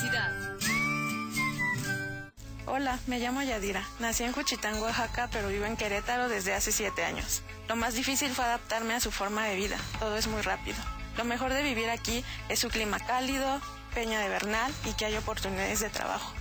Hola, 2.66 2.98
me 3.08 3.20
llamo 3.20 3.42
Yadira. 3.42 3.86
Nací 4.00 4.24
en 4.24 4.32
Juchitán, 4.32 4.82
Oaxaca, 4.82 5.28
pero 5.32 5.50
vivo 5.50 5.66
en 5.66 5.76
Querétaro 5.76 6.30
desde 6.30 6.54
hace 6.54 6.72
siete 6.72 7.04
años. 7.04 7.42
Lo 7.68 7.76
más 7.76 7.94
difícil 7.94 8.32
fue 8.32 8.46
adaptarme 8.46 8.94
a 8.94 9.02
su 9.02 9.12
forma 9.12 9.46
de 9.46 9.56
vida. 9.56 9.78
Todo 10.00 10.16
es 10.16 10.28
muy 10.28 10.42
rápido. 10.42 10.78
Lo 11.18 11.26
mejor 11.26 11.52
de 11.52 11.64
vivir 11.64 11.89
aquí 11.89 12.24
es 12.48 12.60
su 12.60 12.70
clima 12.70 13.00
cálido, 13.00 13.62
peña 13.94 14.22
de 14.22 14.30
Bernal 14.30 14.72
y 14.86 14.94
que 14.94 15.06
hay 15.06 15.18
oportunidades 15.18 15.82
de 15.82 15.89
trabajo. 15.89 16.32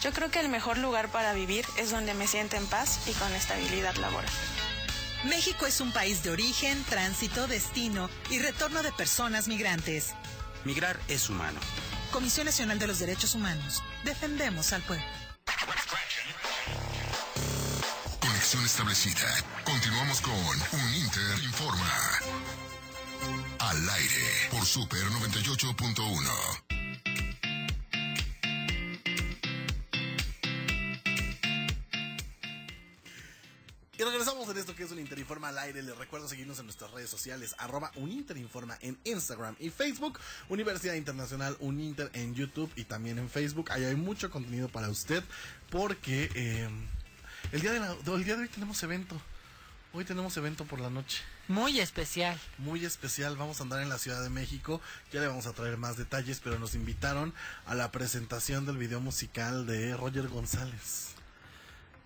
Yo 0.00 0.12
creo 0.12 0.30
que 0.30 0.40
el 0.40 0.48
mejor 0.48 0.78
lugar 0.78 1.08
para 1.08 1.34
vivir 1.34 1.66
es 1.76 1.90
donde 1.90 2.14
me 2.14 2.26
siento 2.26 2.56
en 2.56 2.66
paz 2.66 3.06
y 3.06 3.12
con 3.12 3.32
estabilidad 3.34 3.96
laboral. 3.96 4.30
México 5.24 5.66
es 5.66 5.80
un 5.80 5.92
país 5.92 6.22
de 6.22 6.30
origen, 6.30 6.82
tránsito, 6.84 7.46
destino 7.48 8.08
y 8.30 8.38
retorno 8.38 8.82
de 8.82 8.92
personas 8.92 9.46
migrantes. 9.46 10.14
Migrar 10.64 10.98
es 11.08 11.28
humano. 11.28 11.60
Comisión 12.14 12.46
Nacional 12.46 12.78
de 12.78 12.86
los 12.86 13.00
Derechos 13.00 13.34
Humanos. 13.34 13.82
Defendemos 14.04 14.72
al 14.72 14.82
pueblo. 14.82 15.04
Conexión 18.20 18.64
establecida. 18.64 19.26
Continuamos 19.64 20.20
con 20.20 20.32
Un 20.32 20.94
Inter 20.94 21.42
Informa. 21.42 21.90
Al 23.58 23.90
aire 23.90 24.48
por 24.52 24.64
Super 24.64 25.02
98.1. 25.02 26.73
Y 33.96 34.02
regresamos 34.02 34.48
en 34.48 34.56
esto 34.58 34.74
que 34.74 34.82
es 34.82 34.90
un 34.90 34.98
Interinforma 34.98 35.48
al 35.50 35.58
aire. 35.58 35.80
Les 35.82 35.96
recuerdo 35.96 36.28
seguirnos 36.28 36.58
en 36.58 36.64
nuestras 36.66 36.90
redes 36.90 37.08
sociales, 37.08 37.54
arroba 37.58 37.92
Uninterinforma 37.94 38.76
en 38.80 38.98
Instagram 39.04 39.54
y 39.60 39.70
Facebook, 39.70 40.18
Universidad 40.48 40.94
Internacional 40.94 41.56
Uninter 41.60 42.10
en 42.12 42.34
YouTube 42.34 42.70
y 42.74 42.84
también 42.84 43.18
en 43.18 43.30
Facebook. 43.30 43.70
Ahí 43.70 43.84
hay 43.84 43.94
mucho 43.94 44.30
contenido 44.30 44.68
para 44.68 44.88
usted 44.88 45.22
porque 45.70 46.28
eh, 46.34 46.68
el, 47.52 47.60
día 47.60 47.72
de 47.72 47.80
la- 47.80 47.92
el 47.92 48.24
día 48.24 48.34
de 48.36 48.42
hoy 48.42 48.48
tenemos 48.48 48.82
evento. 48.82 49.20
Hoy 49.92 50.04
tenemos 50.04 50.36
evento 50.36 50.64
por 50.64 50.80
la 50.80 50.90
noche. 50.90 51.22
Muy 51.46 51.78
especial. 51.78 52.36
Muy 52.58 52.84
especial. 52.84 53.36
Vamos 53.36 53.60
a 53.60 53.62
andar 53.62 53.80
en 53.80 53.88
la 53.88 53.98
Ciudad 53.98 54.20
de 54.24 54.28
México. 54.30 54.80
Ya 55.12 55.20
le 55.20 55.28
vamos 55.28 55.46
a 55.46 55.52
traer 55.52 55.76
más 55.76 55.96
detalles, 55.96 56.40
pero 56.42 56.58
nos 56.58 56.74
invitaron 56.74 57.32
a 57.64 57.76
la 57.76 57.92
presentación 57.92 58.66
del 58.66 58.76
video 58.76 59.00
musical 59.00 59.66
de 59.68 59.96
Roger 59.96 60.26
González. 60.26 61.13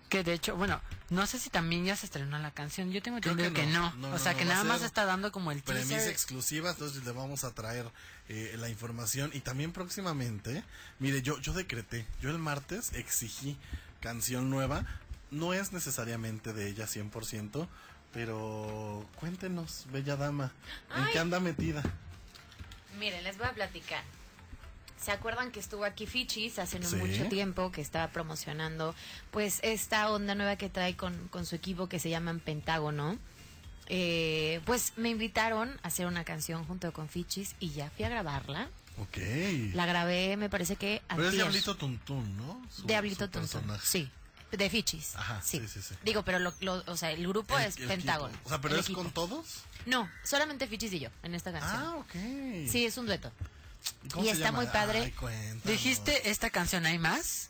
Que 0.09 0.23
de 0.23 0.33
hecho, 0.33 0.55
bueno, 0.55 0.81
no 1.09 1.27
sé 1.27 1.39
si 1.39 1.49
también 1.51 1.85
ya 1.85 1.95
se 1.95 2.07
estrenó 2.07 2.37
la 2.39 2.51
canción. 2.51 2.91
Yo 2.91 3.01
tengo 3.01 3.17
entendido 3.17 3.53
que 3.53 3.61
que, 3.61 3.67
no. 3.67 3.91
no. 3.95 4.09
No, 4.09 4.15
o 4.15 4.19
sea, 4.19 4.33
no, 4.33 4.39
que 4.39 4.45
nada 4.45 4.63
más 4.63 4.81
está 4.81 5.05
dando 5.05 5.31
como 5.31 5.51
el 5.51 5.61
Premisa 5.61 5.89
teaser. 5.89 6.11
exclusiva, 6.11 6.71
entonces 6.71 7.03
le 7.05 7.11
vamos 7.11 7.43
a 7.43 7.53
traer 7.53 7.85
eh, 8.27 8.55
la 8.59 8.69
información 8.69 9.29
y 9.33 9.41
también 9.41 9.71
próximamente, 9.71 10.63
mire, 10.97 11.21
yo 11.21 11.39
yo 11.39 11.53
decreté, 11.53 12.05
yo 12.21 12.29
el 12.31 12.39
martes 12.39 12.91
exigí 12.93 13.57
canción 14.01 14.49
nueva, 14.49 14.83
no 15.29 15.53
es 15.53 15.73
necesariamente 15.73 16.53
de 16.53 16.69
ella 16.69 16.85
100%, 16.85 17.67
pero 18.11 19.07
cuéntenos, 19.15 19.85
bella 19.91 20.15
dama, 20.15 20.51
¿en 20.95 21.03
Ay. 21.03 21.09
qué 21.13 21.19
anda 21.19 21.39
metida? 21.39 21.83
Miren, 22.97 23.23
les 23.23 23.37
voy 23.37 23.47
a 23.47 23.53
platicar. 23.53 24.03
¿Se 25.01 25.11
acuerdan 25.11 25.51
que 25.51 25.59
estuvo 25.59 25.85
aquí 25.85 26.05
Fichis 26.05 26.59
hace 26.59 26.79
no 26.79 26.89
Sí. 26.89 26.95
mucho 26.97 27.25
tiempo 27.29 27.71
que 27.71 27.81
estaba 27.81 28.09
promocionando 28.09 28.93
pues 29.31 29.59
esta 29.63 30.11
onda 30.11 30.35
nueva 30.35 30.55
que 30.57 30.69
trae 30.69 30.95
con, 30.97 31.27
con 31.29 31.45
su 31.45 31.55
equipo 31.55 31.87
que 31.87 31.99
se 31.99 32.09
llaman 32.09 32.39
Pentágono? 32.39 33.17
Eh, 33.87 34.61
pues 34.65 34.93
me 34.97 35.09
invitaron 35.09 35.69
a 35.83 35.87
hacer 35.87 36.05
una 36.05 36.23
canción 36.23 36.63
junto 36.65 36.91
con 36.93 37.09
Fichis 37.09 37.55
y 37.59 37.69
ya 37.71 37.89
fui 37.89 38.05
a 38.05 38.09
grabarla. 38.09 38.69
Ok. 38.99 39.17
La 39.73 39.85
grabé, 39.85 40.35
me 40.37 40.49
parece 40.49 40.75
que 40.75 41.01
Pero 41.07 41.27
es. 41.29 41.31
Diablito 41.33 41.75
Tuntún, 41.75 42.37
¿no? 42.37 42.61
Su- 42.69 42.85
Diablito 42.85 43.29
Tuntún, 43.29 43.41
personaje. 43.49 43.85
sí. 43.85 44.11
De 44.51 44.69
Fichis. 44.69 45.15
Ajá, 45.15 45.41
sí. 45.43 45.59
sí, 45.59 45.67
sí, 45.67 45.81
sí. 45.81 45.95
Digo, 46.03 46.23
pero 46.23 46.39
lo, 46.39 46.53
lo- 46.61 46.83
o 46.87 46.97
sea, 46.97 47.11
el 47.11 47.25
grupo 47.27 47.57
El- 47.57 47.65
es 47.65 47.77
el 47.77 47.87
Pentágono. 47.87 48.29
equipo. 48.33 48.47
O 48.47 48.49
sea, 48.49 48.59
pero 48.61 48.75
es 48.75 48.81
equipo. 48.85 49.01
con 49.03 49.11
todos. 49.11 49.63
No, 49.85 50.09
solamente 50.23 50.67
Fichis 50.67 50.91
y 50.93 50.99
yo 50.99 51.09
en 51.23 51.33
esta 51.35 51.51
canción. 51.51 51.81
Ah, 51.81 51.95
ok. 51.97 52.13
Sí, 52.69 52.85
es 52.85 52.97
un 52.97 53.05
dueto. 53.05 53.31
¿Cómo 54.11 54.23
Y 54.23 54.27
se 54.27 54.33
está 54.33 54.45
llama? 54.45 54.57
muy 54.59 54.67
padre. 54.67 55.13
Ay. 55.21 55.61
¿Dijiste 55.65 56.29
esta 56.29 56.49
canción 56.49 56.85
hay 56.85 56.97
más? 56.99 57.49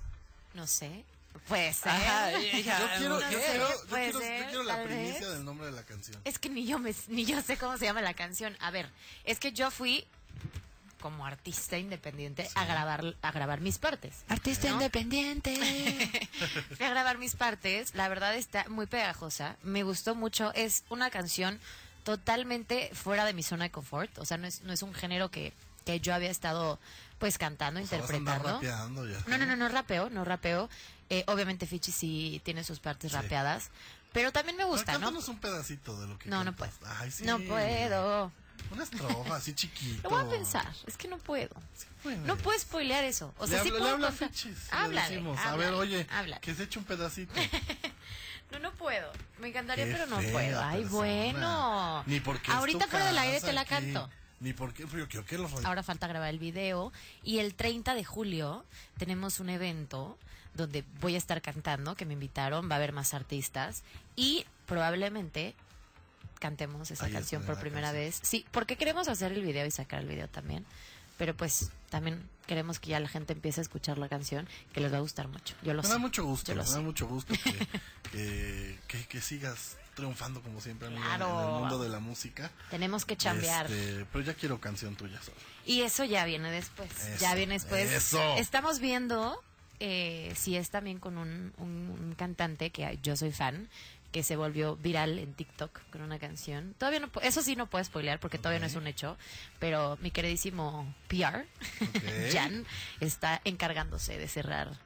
No 0.54 0.66
sé. 0.68 1.04
Puede 1.48 1.74
ser. 1.74 1.90
Ajá, 1.92 2.40
hija, 2.40 2.80
Yo 2.80 2.88
quiero, 2.98 3.20
No 3.20 3.32
yo 3.32 3.40
sé, 3.40 3.46
quiero, 3.46 3.70
yo 3.70 3.86
quiero- 3.88 4.20
yo 4.20 4.20
quiero 4.50 4.64
la 4.64 4.84
primicia 4.84 5.20
vez. 5.20 5.30
del 5.30 5.46
nombre 5.46 5.68
de 5.68 5.74
la 5.74 5.84
canción. 5.84 6.20
Es 6.26 6.40
que 6.40 6.50
ni 6.50 6.66
yo 6.66 6.80
me, 6.80 6.94
ni 7.08 7.26
yo 7.26 7.42
sé 7.42 7.58
cómo 7.58 7.78
se 7.78 7.86
llama 7.86 8.02
la 8.02 8.14
canción. 8.14 8.56
A 8.60 8.72
ver, 8.72 8.90
es 9.26 9.40
que 9.40 9.52
yo 9.52 9.72
fui 9.72 10.06
como 11.00 11.26
artista 11.26 11.78
independiente 11.78 12.50
a 12.56 12.66
grabar 12.66 13.16
a 13.22 13.32
grabar 13.32 13.62
mis 13.62 13.78
partes. 13.78 14.14
Artista 14.28 14.68
¿no? 14.68 14.74
independiente. 14.74 15.56
Fui 16.76 16.86
a 16.86 16.90
grabar 16.90 17.18
mis 17.18 17.36
partes. 17.36 17.96
La 17.96 18.10
verdad 18.10 18.36
está 18.36 18.68
muy 18.68 18.86
pegajosa. 18.86 19.56
Me 19.64 19.84
gustó 19.84 20.14
mucho. 20.14 20.52
Es 20.56 20.84
una 20.90 21.10
canción 21.10 21.58
totalmente 22.04 22.90
fuera 22.94 23.24
de 23.24 23.34
mi 23.34 23.44
zona 23.44 23.66
de 23.66 23.72
confort. 23.72 24.18
O 24.18 24.26
sea, 24.26 24.38
no 24.38 24.46
es, 24.48 24.62
no 24.64 24.74
es 24.74 24.82
un 24.82 24.94
género 24.94 25.30
que, 25.32 25.54
que 25.92 26.00
yo 26.00 26.14
había 26.14 26.30
estado 26.32 26.80
pues 27.18 27.38
cantando, 27.38 27.80
interpretando. 27.80 28.62
ya. 28.62 28.86
No, 28.88 29.38
no, 29.38 29.46
no, 29.46 29.56
no 29.56 29.70
rapeo, 29.70 30.10
no 30.10 30.24
rapeo. 30.24 30.70
Eh, 31.10 31.24
obviamente 31.28 31.66
Fichi 31.66 31.92
sí 31.92 32.42
tiene 32.46 32.64
sus 32.64 32.80
partes 32.80 33.12
Sí. 33.12 33.18
rapeadas. 33.18 33.70
Pero 34.14 34.32
también 34.32 34.58
me 34.58 34.64
gusta, 34.64 34.98
¿no? 34.98 35.10
Un 35.10 35.40
pedacito 35.40 36.00
de 36.00 36.08
lo 36.08 36.18
que 36.18 36.30
No, 36.30 36.44
no 36.44 36.56
cantas. 36.56 36.80
Ay, 37.00 37.12
sí. 37.12 37.24
No 37.26 37.40
puedo. 37.40 38.32
Una 38.72 38.84
estrofa 38.84 39.36
así 39.36 39.54
chiquito. 39.54 40.10
Lo 40.10 40.16
voy 40.16 40.26
a 40.26 40.30
pensar. 40.30 40.68
Es 40.86 40.98
que 40.98 41.08
no 41.08 41.18
puedo. 41.18 41.56
No 42.26 42.38
puedo 42.38 42.58
spoilear 42.60 43.04
eso. 43.04 43.34
O 43.38 43.48
sea, 43.48 43.64
le 43.64 43.64
sí 43.64 43.70
habla, 43.70 43.80
le 43.80 43.80
puedo 43.80 43.94
habla 43.96 44.08
a 44.08 45.10
le 45.10 45.18
Háblale, 45.20 45.58
ver, 45.58 45.74
oye, 45.74 46.08
háblale. 46.12 46.42
que 46.42 46.54
se 46.56 46.64
eche 46.64 46.80
un 46.80 46.86
pedacito. 46.86 47.34
No, 48.52 48.58
no 48.58 48.72
puedo. 48.74 49.12
Me 49.40 49.50
encantaría, 49.50 49.86
Qué 49.86 49.92
pero 49.92 50.08
no 50.08 50.16
puedo. 50.32 50.60
Ay, 50.64 50.80
persona. 50.82 50.90
bueno. 50.90 52.04
Ni 52.08 52.20
porque 52.20 52.50
es 52.50 52.58
Ahorita 52.58 52.88
fuera 52.88 53.06
del 53.06 53.18
aire 53.20 53.40
te 53.42 53.54
la 53.54 53.62
aquí. 53.62 53.70
canto. 53.70 54.10
Ni 54.40 54.54
porque, 54.54 54.86
pero 54.88 55.00
yo 55.00 55.08
quiero 55.08 55.26
que 55.26 55.38
los 55.38 55.66
Ahora 55.66 55.84
falta 55.84 56.08
grabar 56.08 56.30
el 56.30 56.40
video. 56.40 56.92
Y 57.24 57.40
el 57.40 57.56
30 57.56 57.94
de 57.94 58.04
julio 58.06 58.66
tenemos 58.98 59.40
un 59.40 59.50
evento 59.50 60.18
donde 60.54 60.84
voy 61.02 61.16
a 61.16 61.18
estar 61.18 61.42
cantando, 61.42 61.96
que 61.96 62.06
me 62.06 62.14
invitaron. 62.14 62.70
Va 62.70 62.76
a 62.76 62.78
haber 62.78 62.94
más 62.94 63.14
artistas. 63.14 63.84
Y 64.16 64.46
probablemente 64.66 65.56
cantemos 66.40 66.90
esa 66.92 67.06
Ahí 67.06 67.12
canción 67.12 67.44
por 67.44 67.60
primera 67.60 67.88
canción. 67.88 68.06
vez. 68.06 68.20
Sí, 68.24 68.46
porque 68.52 68.78
queremos 68.78 69.08
hacer 69.10 69.32
el 69.34 69.42
video 69.42 69.66
y 69.66 69.72
sacar 69.72 70.00
el 70.02 70.08
video 70.08 70.28
también. 70.30 70.66
Pero 71.18 71.36
pues 71.36 71.72
también 71.90 72.24
queremos 72.48 72.80
que 72.80 72.90
ya 72.92 73.00
la 73.02 73.10
gente 73.10 73.34
empiece 73.34 73.60
a 73.60 73.64
escuchar 73.64 73.98
la 73.98 74.08
canción, 74.08 74.48
que 74.74 74.80
les 74.80 74.92
va 74.94 74.98
a 74.98 75.02
gustar 75.02 75.28
mucho. 75.28 75.54
Yo 75.64 75.74
lo 75.74 75.82
Me 75.82 75.88
sé. 75.90 75.94
da 75.94 76.00
mucho 76.00 76.24
gusto, 76.24 76.56
me 76.56 76.64
da 76.64 76.80
mucho 76.80 77.08
gusto 77.08 77.34
que, 77.44 77.68
que, 78.14 78.80
que- 78.88 79.06
que 79.06 79.20
sigas 79.22 79.76
triunfando 80.00 80.42
como 80.42 80.60
siempre 80.62 80.88
amiga, 80.88 81.16
en- 81.16 81.22
el 81.22 81.28
mundo 81.28 81.78
de 81.82 81.90
la 81.90 82.00
música. 82.00 82.50
Tenemos 82.72 83.06
que 83.06 83.16
chambear. 83.16 83.66
Este, 83.72 84.06
pero 84.12 84.24
ya 84.24 84.34
quiero 84.34 84.60
canción 84.60 84.96
tuya 84.96 85.22
solo. 85.22 85.38
Y 85.66 85.82
eso 85.82 86.04
ya 86.04 86.26
viene 86.26 86.50
después. 86.52 86.90
Eso, 86.92 87.20
ya 87.22 87.36
viene 87.36 87.54
después. 87.54 87.92
eso. 87.92 88.20
Estamos 88.38 88.80
viendo 88.80 89.42
eh, 89.82 90.34
si 90.36 90.58
es 90.58 90.70
también 90.72 91.00
con 91.00 91.18
un, 91.18 91.54
un- 91.58 91.98
un 92.00 92.16
cantante 92.18 92.70
que 92.70 93.00
yo 93.02 93.16
soy 93.16 93.32
fan, 93.32 93.70
que 94.12 94.24
se 94.24 94.36
volvió 94.36 94.76
viral 94.76 95.20
en 95.20 95.34
TikTok 95.34 95.80
con 95.92 96.02
una 96.02 96.18
canción. 96.20 96.74
Todavía 96.80 97.00
no, 97.00 97.10
eso 97.22 97.42
sí 97.44 97.56
no 97.56 97.68
puedo 97.68 97.84
spoilear 97.86 98.20
porque 98.20 98.38
todavía 98.40 98.60
no 98.60 98.66
es 98.66 98.76
un 98.76 98.88
hecho, 98.88 99.18
pero 99.60 99.98
mi 100.02 100.10
queridísimo 100.12 100.94
PR, 101.08 101.46
Jan, 102.34 102.66
está 103.00 103.40
encargándose 103.46 104.18
de 104.18 104.28
cerrar 104.28 104.78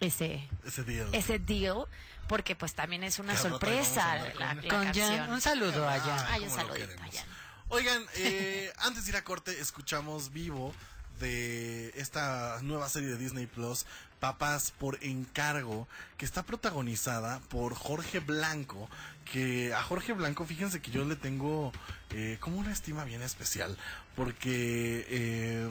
ese 0.00 0.48
Ese 0.64 0.84
deal. 0.84 1.08
ese 1.12 1.38
deal 1.40 1.84
porque 2.28 2.54
pues 2.54 2.74
también 2.74 3.02
es 3.02 3.18
una 3.18 3.34
rato 3.34 3.48
sorpresa 3.48 4.16
la, 4.38 4.54
la 4.54 4.68
con 4.68 4.92
Jan. 4.92 5.30
Un 5.32 5.40
saludo 5.40 5.88
a 5.88 5.98
Jan. 5.98 6.26
Ay, 6.28 6.44
un 6.44 6.50
saludito 6.50 6.92
a 7.02 7.10
Jan. 7.10 7.26
Oigan, 7.70 8.04
eh, 8.16 8.72
antes 8.78 9.04
de 9.04 9.10
ir 9.10 9.16
a 9.16 9.24
corte, 9.24 9.58
escuchamos 9.60 10.32
vivo 10.32 10.72
de 11.18 11.88
esta 11.96 12.58
nueva 12.62 12.88
serie 12.88 13.08
de 13.08 13.16
Disney 13.16 13.46
Plus, 13.46 13.86
Papás 14.20 14.72
por 14.72 15.02
encargo, 15.02 15.86
que 16.16 16.24
está 16.24 16.44
protagonizada 16.44 17.40
por 17.48 17.74
Jorge 17.74 18.20
Blanco, 18.20 18.88
que 19.30 19.72
a 19.74 19.82
Jorge 19.82 20.12
Blanco, 20.12 20.44
fíjense 20.44 20.80
que 20.80 20.90
yo 20.90 21.04
le 21.04 21.16
tengo 21.16 21.72
eh, 22.10 22.36
como 22.40 22.58
una 22.58 22.72
estima 22.72 23.04
bien 23.04 23.22
especial, 23.22 23.76
porque 24.16 25.06
eh, 25.08 25.68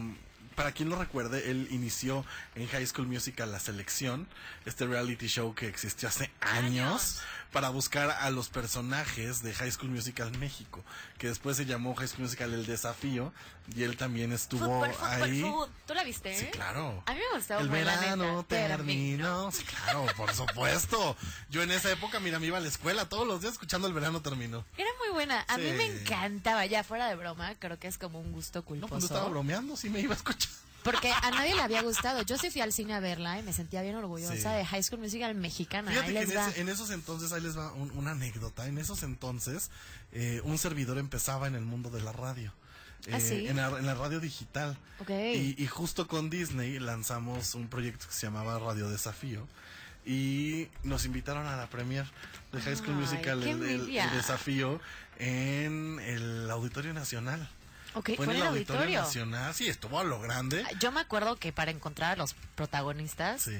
para 0.57 0.71
quien 0.71 0.89
lo 0.89 0.95
recuerde, 0.95 1.51
él 1.51 1.67
inició 1.69 2.25
en 2.55 2.67
High 2.67 2.87
School 2.87 3.05
Musical 3.05 3.51
La 3.51 3.59
Selección, 3.59 4.27
este 4.65 4.87
reality 4.87 5.27
show 5.27 5.53
que 5.53 5.67
existió 5.67 6.09
hace 6.09 6.31
años, 6.41 7.21
para 7.51 7.69
buscar 7.69 8.09
a 8.11 8.29
los 8.29 8.49
personajes 8.49 9.41
de 9.41 9.53
High 9.53 9.71
School 9.71 9.89
Musical 9.91 10.31
México, 10.37 10.83
que 11.17 11.27
después 11.27 11.57
se 11.57 11.65
llamó 11.65 11.95
High 11.95 12.07
School 12.09 12.23
Musical 12.23 12.53
El 12.53 12.65
Desafío, 12.65 13.33
y 13.75 13.83
él 13.83 13.97
también 13.97 14.31
estuvo 14.31 14.65
Fútbol, 14.65 14.91
ahí. 15.01 15.41
fútbol. 15.41 15.69
¿Tú 15.85 15.93
la 15.93 16.03
viste? 16.03 16.37
Sí, 16.37 16.45
claro. 16.47 17.03
A 17.05 17.13
mí 17.13 17.19
me 17.31 17.37
gustó. 17.37 17.57
El 17.59 17.69
verano 17.69 18.45
terminó. 18.47 19.51
Sí, 19.51 19.63
claro, 19.63 20.05
por 20.15 20.33
supuesto. 20.33 21.15
Yo 21.49 21.61
en 21.63 21.71
esa 21.71 21.91
época, 21.91 22.19
mira, 22.19 22.39
me 22.39 22.47
iba 22.47 22.57
a 22.57 22.61
la 22.61 22.67
escuela 22.67 23.09
todos 23.09 23.27
los 23.27 23.41
días 23.41 23.53
escuchando 23.53 23.87
El 23.87 23.93
verano 23.93 24.21
terminó. 24.21 24.65
Era 24.77 24.89
muy 24.99 25.13
buena. 25.13 25.45
A 25.47 25.57
mí 25.57 25.65
Sí. 25.71 25.75
me 25.77 25.85
encantaba, 25.85 26.65
ya 26.65 26.83
fuera 26.83 27.07
de 27.09 27.15
broma, 27.15 27.53
creo 27.59 27.77
que 27.79 27.87
es 27.87 27.97
como 27.97 28.19
un 28.19 28.31
gusto 28.31 28.59
No, 28.59 28.65
culposo. 28.65 28.89
pues 28.89 29.03
no 29.03 29.07
estaba 29.07 29.29
bromeando, 29.29 29.75
sí 29.75 29.89
me 29.89 29.99
iba 29.99 30.13
a 30.13 30.17
escuchar. 30.17 30.51
Porque 30.91 31.11
a 31.11 31.31
nadie 31.31 31.53
le 31.55 31.61
había 31.61 31.81
gustado. 31.81 32.21
Yo 32.23 32.37
sí 32.37 32.49
fui 32.49 32.61
al 32.61 32.71
cine 32.73 32.93
a 32.93 32.99
verla 32.99 33.37
y 33.39 33.43
me 33.43 33.53
sentía 33.53 33.81
bien 33.81 33.95
orgullosa 33.95 34.35
Sí. 34.35 34.57
de 34.57 34.65
High 34.65 34.83
School 34.83 35.01
Musical 35.01 35.35
mexicana. 35.35 35.91
Fíjate 35.91 36.07
Ahí 36.07 36.13
que 36.13 36.19
les 36.21 36.29
en, 36.31 36.37
va. 36.37 36.49
ese- 36.49 36.61
en 36.61 36.69
esos 36.69 36.89
entonces, 36.91 37.31
ahí 37.33 37.41
les 37.41 37.57
va 37.57 37.73
un- 37.73 37.91
una 37.91 38.11
anécdota. 38.11 38.67
En 38.67 38.77
esos 38.77 39.03
entonces, 39.03 39.69
eh, 40.13 40.41
un 40.45 40.57
servidor 40.57 40.97
empezaba 40.97 41.47
en 41.47 41.55
el 41.55 41.65
mundo 41.65 41.89
de 41.89 42.01
la 42.01 42.13
radio. 42.13 42.53
¿Ah, 43.11 43.17
eh, 43.17 43.21
sí? 43.21 43.47
en, 43.47 43.57
la, 43.57 43.67
en 43.77 43.85
la 43.85 43.95
radio 43.95 44.19
digital. 44.19 44.77
Ok. 44.99 45.09
Y, 45.11 45.55
y 45.61 45.67
justo 45.67 46.07
con 46.07 46.29
Disney 46.29 46.79
lanzamos 46.79 47.53
un 47.55 47.67
proyecto 47.67 48.07
que 48.07 48.13
se 48.13 48.25
llamaba 48.27 48.57
Radio 48.59 48.89
Desafío. 48.89 49.47
Y 50.05 50.69
nos 50.83 51.03
invitaron 51.05 51.47
a 51.47 51.57
la 51.57 51.69
premier 51.69 52.05
de 52.53 52.61
High 52.61 52.77
School 52.77 52.95
Ay, 52.95 53.01
Musical, 53.01 53.43
el, 53.43 53.49
el- 53.49 53.63
el 53.63 53.79
envidia. 53.81 54.07
desafío, 54.11 54.79
en 55.19 55.99
el 55.99 56.49
Auditorio 56.49 56.93
Nacional. 56.93 57.49
Fue 58.01 58.25
en 58.25 58.31
el 58.31 58.41
Auditorio, 58.43 58.47
auditorio. 58.47 59.01
Nacional, 59.01 59.53
sí, 59.53 59.67
estuvo 59.67 59.99
a 59.99 60.03
lo 60.03 60.19
grande. 60.21 60.63
Yo 60.79 60.91
me 60.91 60.99
acuerdo 61.01 61.35
que 61.37 61.51
para 61.53 61.71
encontrar 61.71 62.13
a 62.13 62.15
los 62.15 62.35
protagonistas, 62.55 63.41
Sí. 63.43 63.57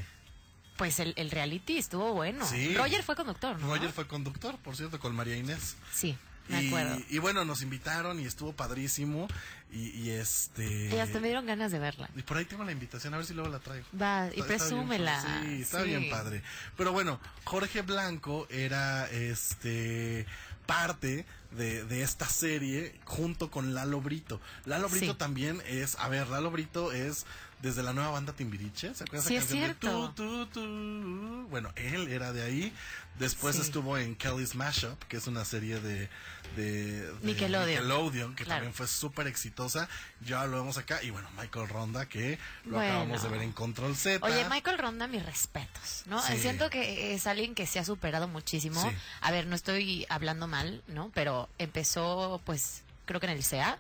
pues 0.78 1.00
el, 1.00 1.14
el 1.18 1.32
reality 1.32 1.78
estuvo 1.78 2.14
bueno. 2.14 2.46
Sí. 2.48 2.76
Roger 2.76 3.04
fue 3.04 3.16
conductor, 3.16 3.58
¿no? 3.60 3.68
Roger 3.68 3.92
fue 3.92 4.08
conductor, 4.08 4.58
por 4.58 4.76
cierto, 4.76 5.00
con 5.00 5.16
María 5.16 5.36
Inés. 5.38 5.76
Sí, 5.94 6.18
me 6.50 6.64
y, 6.64 6.68
acuerdo. 6.68 6.98
y 7.10 7.18
bueno, 7.18 7.44
nos 7.46 7.62
invitaron 7.62 8.20
y 8.20 8.26
estuvo 8.26 8.54
padrísimo. 8.54 9.28
Y, 9.70 9.90
y 10.00 10.12
este. 10.12 10.88
Y 10.96 10.98
hasta 10.98 11.20
me 11.20 11.28
dieron 11.28 11.46
ganas 11.46 11.74
de 11.74 11.80
verla. 11.80 12.10
Y 12.16 12.22
por 12.22 12.38
ahí 12.38 12.46
tengo 12.46 12.64
la 12.64 12.72
invitación, 12.72 13.14
a 13.14 13.18
ver 13.18 13.26
si 13.26 13.34
luego 13.34 13.50
la 13.50 13.60
traigo. 13.60 13.86
Va, 14.02 14.28
y 14.34 14.40
Está- 14.40 14.54
está 14.54 14.66
bien 14.76 14.88
presúmela. 14.88 15.22
padre. 15.22 15.50
sí, 15.58 15.62
está 15.62 15.82
Sí. 15.84 15.88
bien 15.90 16.10
padre. 16.10 16.42
Pero 16.78 16.92
bueno, 16.94 17.20
Jorge 17.44 17.82
Blanco 17.82 18.48
era 18.50 19.10
este 19.12 20.26
parte 20.68 21.26
de, 21.52 21.84
de 21.86 22.04
esta 22.04 22.28
serie 22.30 22.94
junto 23.06 23.50
con 23.50 23.74
Lalo 23.74 24.02
Brito. 24.02 24.40
Lalo 24.66 24.88
Brito 24.90 25.14
Sí. 25.14 25.18
también 25.18 25.62
es, 25.68 25.96
a 25.98 26.08
ver, 26.10 26.28
Lalo 26.28 26.52
Brito 26.52 26.92
es 26.92 27.26
desde 27.62 27.82
la 27.84 27.92
nueva 27.94 28.12
banda 28.12 28.34
Timbiriche, 28.34 28.94
¿se 28.94 29.04
acuerdan 29.04 29.28
Sí, 29.28 29.36
esa 29.36 29.46
es 29.46 29.50
de 29.52 29.58
cierto. 29.58 30.14
tú, 30.16 30.46
tú, 30.46 30.62
tú? 30.62 31.48
Bueno, 31.50 31.72
él 31.76 32.08
era 32.10 32.32
de 32.34 32.44
ahí. 32.44 32.74
Después 33.20 33.56
Sí. 33.56 33.64
estuvo 33.64 33.98
en 33.98 34.16
Kelly's 34.16 34.54
Mashup, 34.54 35.02
que 35.06 35.18
es 35.18 35.26
una 35.26 35.44
serie 35.44 35.80
de, 35.80 36.08
de, 36.56 37.02
de 37.02 37.14
Nickelodeon. 37.24 37.82
Nickelodeon, 37.82 38.36
que 38.36 38.44
Claro. 38.44 38.58
también 38.60 38.74
fue 38.76 38.86
súper 38.88 39.26
exitosa. 39.26 39.90
Ya 40.24 40.46
lo 40.46 40.58
vemos 40.58 40.78
acá. 40.78 41.02
Y 41.02 41.10
bueno, 41.10 41.28
Michael 41.36 41.68
Ronda, 41.68 42.06
que 42.08 42.38
lo 42.66 42.74
Bueno. 42.74 42.92
acabamos 42.92 43.24
de 43.24 43.30
ver 43.30 43.42
en 43.42 43.54
Control 43.54 43.96
Z. 43.96 44.24
Oye, 44.24 44.48
Michael 44.50 44.78
Ronda, 44.78 45.08
mis 45.08 45.26
respetos, 45.26 46.04
¿no? 46.06 46.22
Sí. 46.22 46.38
Siento 46.38 46.70
que 46.70 47.16
es 47.16 47.26
alguien 47.26 47.56
que 47.56 47.66
se 47.66 47.80
ha 47.80 47.86
superado 47.86 48.28
muchísimo. 48.28 48.88
A 49.22 49.32
ver, 49.32 49.48
no 49.48 49.56
estoy 49.56 50.06
hablando 50.10 50.48
mal, 50.48 50.84
¿no? 50.88 51.10
Pero 51.16 51.50
empezó, 51.58 52.40
pues, 52.46 52.84
creo 53.06 53.20
que 53.20 53.26
en 53.26 53.32
el 53.34 53.44
CEA, 53.44 53.80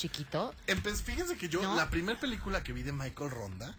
chiquito. 0.00 0.54
Empe- 0.66 0.94
fíjense 0.94 1.36
que 1.36 1.48
yo, 1.48 1.62
¿No? 1.62 1.76
la 1.76 1.90
primera 1.90 2.18
película 2.18 2.62
que 2.62 2.72
vi 2.72 2.82
de 2.82 2.92
Michael 2.92 3.30
Ronda 3.30 3.74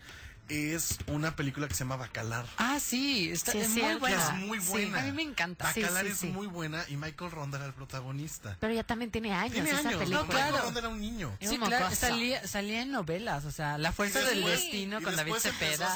es 0.50 0.98
una 1.08 1.36
película 1.36 1.68
que 1.68 1.74
se 1.74 1.80
llama 1.86 1.96
Bacalar. 1.96 2.46
Ah, 2.58 2.78
sí, 2.80 3.32
está 3.32 3.54
Sí, 3.54 3.60
es 3.60 3.70
muy 3.70 3.96
buena. 3.96 4.18
Es 4.18 4.34
muy 4.34 4.60
Sí, 4.60 4.68
buena. 4.68 5.00
a 5.00 5.04
mí 5.04 5.12
me 5.14 5.22
encanta. 5.22 5.66
Bacalar 5.66 6.06
sí, 6.06 6.12
es 6.12 6.18
sí. 6.20 6.28
muy 6.28 6.46
buena 6.48 6.84
y 6.90 6.98
Michael 6.98 7.32
Ronda 7.32 7.58
era 7.58 7.68
el 7.68 7.74
protagonista. 7.74 8.58
Pero 8.60 8.74
ya 8.74 8.84
también 8.84 9.12
tiene 9.12 9.34
años 9.34 9.54
Tiene 9.54 9.70
esa 9.70 9.80
años, 9.80 9.94
película. 10.00 10.20
¿no? 10.20 10.26
Michael 10.26 10.50
claro. 10.50 10.66
Ronda 10.66 10.80
era 10.82 10.90
un 10.90 11.00
niño. 11.00 11.38
Sí, 11.40 11.48
un 11.58 11.62
claro, 11.62 11.96
salía, 11.96 12.46
salía 12.48 12.82
en 12.82 12.92
novelas, 12.92 13.46
o 13.46 13.52
sea, 13.52 13.78
La 13.78 13.92
Fuerza 13.94 14.20
del 14.22 14.44
Destino 14.44 15.00
y 15.00 15.04
con 15.04 15.16
David 15.16 15.36
Cepeda. 15.40 15.96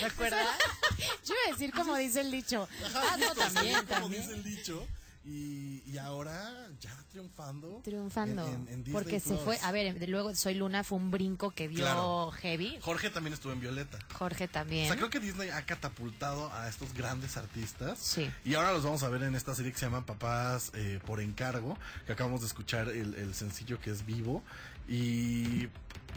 ¿Te 0.00 0.04
acuerdas? 0.06 0.46
Yo 1.26 1.34
iba 1.34 1.48
a 1.48 1.52
decir 1.52 1.72
como 1.74 1.96
dice 1.96 2.20
el 2.20 2.30
dicho. 2.30 2.68
Ah, 2.94 3.16
no, 3.18 3.34
también, 3.34 3.84
como 3.86 4.08
dice 4.08 4.32
el 4.34 4.44
dicho. 4.44 4.86
Y, 5.28 5.82
y 5.84 5.98
ahora 5.98 6.52
ya 6.80 6.96
triunfando. 7.10 7.80
Triunfando. 7.82 8.46
en- 8.46 8.68
en- 8.68 8.92
porque 8.92 9.18
se 9.18 9.36
fue, 9.36 9.58
a 9.60 9.72
ver, 9.72 10.08
luego 10.08 10.32
Soy 10.36 10.54
Luna 10.54 10.84
fue 10.84 10.98
un 10.98 11.10
brinco 11.10 11.50
que 11.50 11.66
dio 11.68 11.80
Claro. 11.80 12.30
heavy. 12.30 12.78
Jorge 12.80 13.10
también 13.10 13.34
estuvo 13.34 13.52
en 13.52 13.58
Violeta. 13.60 13.98
Jorge 14.14 14.44
O 14.44 14.48
también. 14.48 14.86
sea, 14.86 14.96
creo 14.96 15.10
que 15.10 15.18
Disney 15.18 15.48
ha 15.50 15.66
catapultado 15.66 16.52
a 16.52 16.68
estos 16.68 16.94
grandes 16.94 17.36
artistas. 17.36 17.98
Sí. 17.98 18.30
Y 18.44 18.54
ahora 18.54 18.72
los 18.72 18.84
vamos 18.84 19.02
a 19.02 19.08
ver 19.08 19.24
en 19.24 19.34
esta 19.34 19.52
serie 19.56 19.72
que 19.72 19.78
se 19.78 19.86
llama 19.86 20.06
Papás 20.06 20.70
eh, 20.74 21.00
por 21.04 21.20
encargo, 21.20 21.76
que 22.06 22.12
acabamos 22.12 22.42
de 22.42 22.46
escuchar 22.46 22.88
el, 22.88 23.14
el 23.14 23.34
sencillo 23.34 23.80
que 23.80 23.90
es 23.90 24.06
vivo. 24.06 24.44
Y 24.88 25.64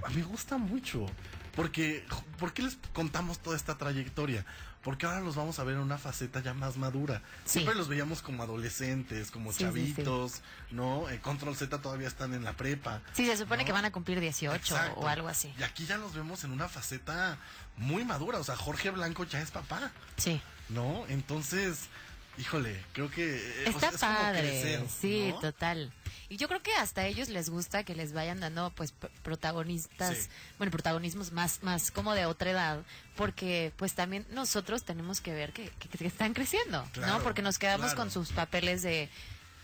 a 0.03 0.09
mí 0.09 0.17
me 0.17 0.23
gusta 0.23 0.57
mucho. 0.57 1.05
Porque, 1.55 2.05
¿por 2.37 2.53
qué 2.53 2.61
les 2.61 2.77
contamos 2.93 3.39
toda 3.39 3.57
esta 3.57 3.77
trayectoria? 3.77 4.45
Porque 4.83 5.05
ahora 5.05 5.19
los 5.19 5.35
vamos 5.35 5.59
a 5.59 5.63
ver 5.65 5.75
en 5.75 5.81
una 5.81 5.97
faceta 5.97 6.41
ya 6.41 6.53
más 6.53 6.77
madura. 6.77 7.21
Sí. 7.43 7.51
Siempre 7.59 7.75
los 7.75 7.89
veíamos 7.89 8.21
como 8.21 8.43
adolescentes, 8.43 9.29
como 9.29 9.51
Sí, 9.51 9.57
sí, 9.57 9.63
sí. 9.63 9.65
chavitos, 9.65 10.41
¿no? 10.71 11.09
Eh, 11.09 11.19
Control 11.19 11.55
Z 11.55 11.81
todavía 11.81 12.07
están 12.07 12.33
en 12.33 12.43
la 12.45 12.53
prepa. 12.53 13.01
Sí, 13.13 13.25
se 13.25 13.35
supone 13.35 13.63
¿no? 13.63 13.67
que 13.67 13.71
van 13.73 13.83
a 13.85 13.91
cumplir 13.91 14.19
18 14.21 14.55
Exacto. 14.55 14.99
o 15.01 15.07
algo 15.07 15.27
así. 15.27 15.53
Y 15.59 15.63
aquí 15.63 15.85
ya 15.85 15.97
los 15.97 16.13
vemos 16.13 16.43
en 16.45 16.51
una 16.51 16.69
faceta 16.69 17.37
muy 17.75 18.05
madura. 18.05 18.37
O 18.39 18.43
sea, 18.43 18.55
Jorge 18.55 18.89
Blanco 18.91 19.25
ya 19.25 19.41
es 19.41 19.51
papá. 19.51 19.91
Sí. 20.15 20.41
¿No? 20.69 21.05
Entonces, 21.09 21.87
híjole, 22.39 22.83
creo 22.93 23.11
que 23.11 23.35
eh, 23.35 23.63
o 23.67 23.69
Está 23.69 23.79
sea, 23.79 23.89
es 23.91 23.97
como 23.99 24.13
padre, 24.15 24.39
crecer, 24.41 24.85
sí, 25.01 25.29
¿no? 25.33 25.39
total. 25.39 25.91
Y 26.29 26.37
yo 26.37 26.47
creo 26.47 26.61
que 26.61 26.73
hasta 26.75 27.01
a 27.01 27.05
ellos 27.07 27.27
les 27.29 27.49
gusta 27.49 27.83
que 27.83 27.95
les 27.95 28.13
vayan 28.13 28.39
dando 28.39 28.69
pues 28.75 28.93
pr- 28.99 29.09
protagonistas, 29.23 30.15
Sí. 30.17 30.27
bueno, 30.57 30.69
protagonismos 30.71 31.31
más 31.31 31.63
más 31.63 31.91
como 31.91 32.13
de 32.13 32.25
otra 32.25 32.51
edad, 32.51 32.83
porque 33.15 33.73
pues 33.77 33.93
también 33.93 34.25
nosotros 34.31 34.83
tenemos 34.83 35.21
que 35.21 35.33
ver 35.33 35.53
que, 35.53 35.69
que- 35.79 35.89
que 35.89 36.07
están 36.07 36.33
creciendo, 36.33 36.87
Claro, 36.93 37.13
¿no? 37.17 37.23
Porque 37.23 37.41
nos 37.41 37.57
quedamos 37.57 37.87
claro. 37.93 37.97
con 37.97 38.11
sus 38.11 38.29
papeles 38.31 38.81
de 38.83 39.09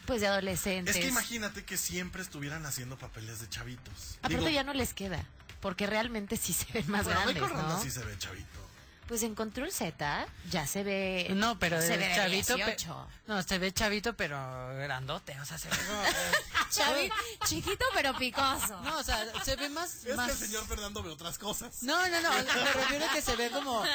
pues 0.07 0.21
de 0.21 0.27
adolescentes. 0.27 0.95
Es 0.95 1.01
que 1.01 1.07
imagínate 1.07 1.63
que 1.65 1.77
siempre 1.77 2.21
estuvieran 2.21 2.65
haciendo 2.65 2.95
papeles 2.97 3.39
de 3.39 3.49
chavitos. 3.49 4.17
Aparte 4.19 4.37
Digo, 4.37 4.49
ya 4.49 4.63
no 4.63 4.73
les 4.73 4.93
queda, 4.93 5.23
porque 5.61 5.87
realmente 5.87 6.37
sí 6.37 6.53
se 6.53 6.65
ven 6.73 6.89
más 6.91 7.05
bueno, 7.05 7.21
grandes, 7.21 7.41
¿no? 7.53 7.81
sí 7.81 7.89
se 7.89 8.03
ve 8.03 8.15
chavito. 8.17 8.64
Pues 9.07 9.21
en 9.21 9.35
Control 9.35 9.71
Z 9.71 10.25
ya 10.49 10.65
se 10.65 10.83
ve 10.83 11.27
No, 11.35 11.59
pero 11.59 11.79
se 11.79 11.95
ve 11.95 12.11
chavito. 12.15 12.55
pe- 12.55 12.63
18. 12.65 13.07
No, 13.27 13.41
se 13.43 13.57
ve 13.59 13.71
chavito, 13.71 14.15
pero 14.15 14.35
grandote. 14.77 15.39
O 15.39 15.45
sea, 15.45 15.57
se 15.59 15.69
ve 15.69 15.75
Chavi- 16.71 17.11
chiquito 17.45 17.85
pero 17.93 18.15
picoso. 18.17 18.81
No, 18.81 18.97
o 18.97 19.03
sea, 19.03 19.23
se 19.43 19.55
ve 19.55 19.69
más. 19.69 20.05
Es 20.05 20.15
más... 20.15 20.27
que 20.27 20.31
el 20.43 20.49
señor 20.49 20.65
Fernando 20.67 21.03
ve 21.03 21.11
otras 21.11 21.37
cosas. 21.37 21.83
No, 21.83 21.95
no, 22.09 22.21
no, 22.21 22.31
me 22.33 22.73
refiero 22.73 23.05
a 23.05 23.09
que 23.13 23.21
se 23.21 23.35
ve 23.35 23.49
como, 23.51 23.79
o 23.81 23.85